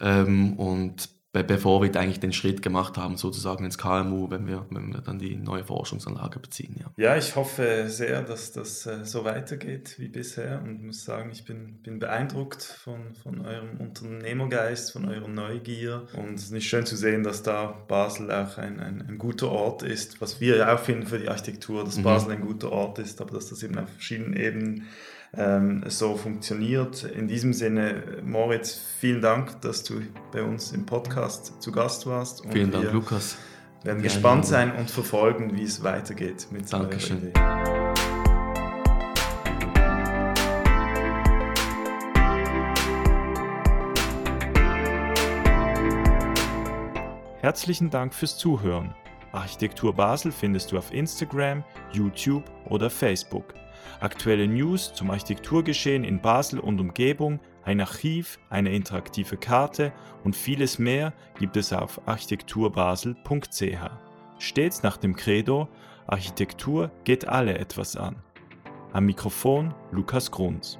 Ähm, 0.00 0.58
und 0.58 1.10
be 1.32 1.42
bevor 1.42 1.82
wir 1.82 1.94
eigentlich 1.96 2.20
den 2.20 2.32
Schritt 2.32 2.60
gemacht 2.60 2.98
haben, 2.98 3.16
sozusagen 3.16 3.64
ins 3.64 3.78
KMU, 3.78 4.30
wenn 4.30 4.46
wir, 4.46 4.66
wenn 4.70 4.92
wir 4.92 5.00
dann 5.00 5.18
die 5.18 5.36
neue 5.36 5.64
Forschungsanlage 5.64 6.38
beziehen. 6.38 6.76
Ja, 6.78 6.92
ja 6.96 7.16
ich 7.16 7.36
hoffe 7.36 7.86
sehr, 7.88 8.22
dass 8.22 8.52
das 8.52 8.86
äh, 8.86 9.04
so 9.04 9.24
weitergeht 9.24 9.94
wie 9.98 10.08
bisher 10.08 10.60
und 10.62 10.84
muss 10.84 11.04
sagen, 11.04 11.30
ich 11.32 11.44
bin, 11.44 11.78
bin 11.82 11.98
beeindruckt 11.98 12.62
von, 12.62 13.14
von 13.14 13.46
eurem 13.46 13.78
Unternehmergeist, 13.78 14.92
von 14.92 15.08
eurer 15.08 15.28
Neugier 15.28 16.06
und 16.16 16.34
es 16.34 16.44
ist 16.44 16.52
nicht 16.52 16.68
schön 16.68 16.84
zu 16.84 16.96
sehen, 16.96 17.22
dass 17.22 17.42
da 17.42 17.66
Basel 17.88 18.30
auch 18.30 18.58
ein, 18.58 18.78
ein, 18.80 19.02
ein 19.08 19.16
guter 19.16 19.50
Ort 19.50 19.82
ist, 19.82 20.20
was 20.20 20.40
wir 20.40 20.56
ja 20.56 20.74
auch 20.74 20.80
finden 20.80 21.06
für 21.06 21.18
die 21.18 21.28
Architektur, 21.28 21.84
dass 21.84 21.96
mhm. 21.96 22.02
Basel 22.02 22.32
ein 22.32 22.42
guter 22.42 22.70
Ort 22.72 22.98
ist, 22.98 23.22
aber 23.22 23.32
dass 23.32 23.48
das 23.48 23.62
eben 23.62 23.78
auf 23.78 23.88
verschiedenen 23.88 24.36
Ebenen 24.36 24.86
ähm, 25.34 25.84
so 25.88 26.16
funktioniert. 26.16 27.04
In 27.04 27.26
diesem 27.28 27.52
Sinne, 27.52 28.02
Moritz, 28.24 28.78
vielen 28.98 29.22
Dank, 29.22 29.60
dass 29.62 29.82
du 29.82 30.02
bei 30.30 30.42
uns 30.42 30.72
im 30.72 30.84
Podcast 30.84 31.60
zu 31.62 31.72
Gast 31.72 32.06
warst. 32.06 32.42
vielen 32.50 32.70
Dank, 32.70 32.92
Lukas. 32.92 33.36
Wir 33.82 33.92
werden 33.92 34.02
gespannt 34.02 34.46
sein 34.46 34.72
und 34.76 34.90
verfolgen, 34.90 35.56
wie 35.56 35.64
es 35.64 35.82
weitergeht 35.82 36.46
mit 36.50 36.72
Dankeschön. 36.72 37.18
Idee. 37.18 37.32
Herzlichen 47.40 47.90
Dank 47.90 48.14
fürs 48.14 48.38
Zuhören. 48.38 48.94
Architektur 49.32 49.94
Basel 49.94 50.30
findest 50.30 50.70
du 50.70 50.78
auf 50.78 50.92
Instagram, 50.92 51.64
YouTube 51.90 52.44
oder 52.66 52.88
Facebook. 52.88 53.54
Aktuelle 54.00 54.46
News 54.46 54.92
zum 54.94 55.10
Architekturgeschehen 55.10 56.04
in 56.04 56.20
Basel 56.20 56.58
und 56.58 56.80
Umgebung, 56.80 57.40
ein 57.64 57.80
Archiv, 57.80 58.38
eine 58.50 58.72
interaktive 58.74 59.36
Karte 59.36 59.92
und 60.24 60.36
vieles 60.36 60.78
mehr 60.78 61.12
gibt 61.38 61.56
es 61.56 61.72
auf 61.72 62.00
architekturbasel.ch. 62.06 63.90
Stets 64.38 64.82
nach 64.82 64.96
dem 64.96 65.14
Credo, 65.14 65.68
Architektur 66.06 66.90
geht 67.04 67.28
alle 67.28 67.58
etwas 67.58 67.96
an. 67.96 68.16
Am 68.92 69.06
Mikrofon 69.06 69.72
Lukas 69.92 70.30
Grunz. 70.30 70.78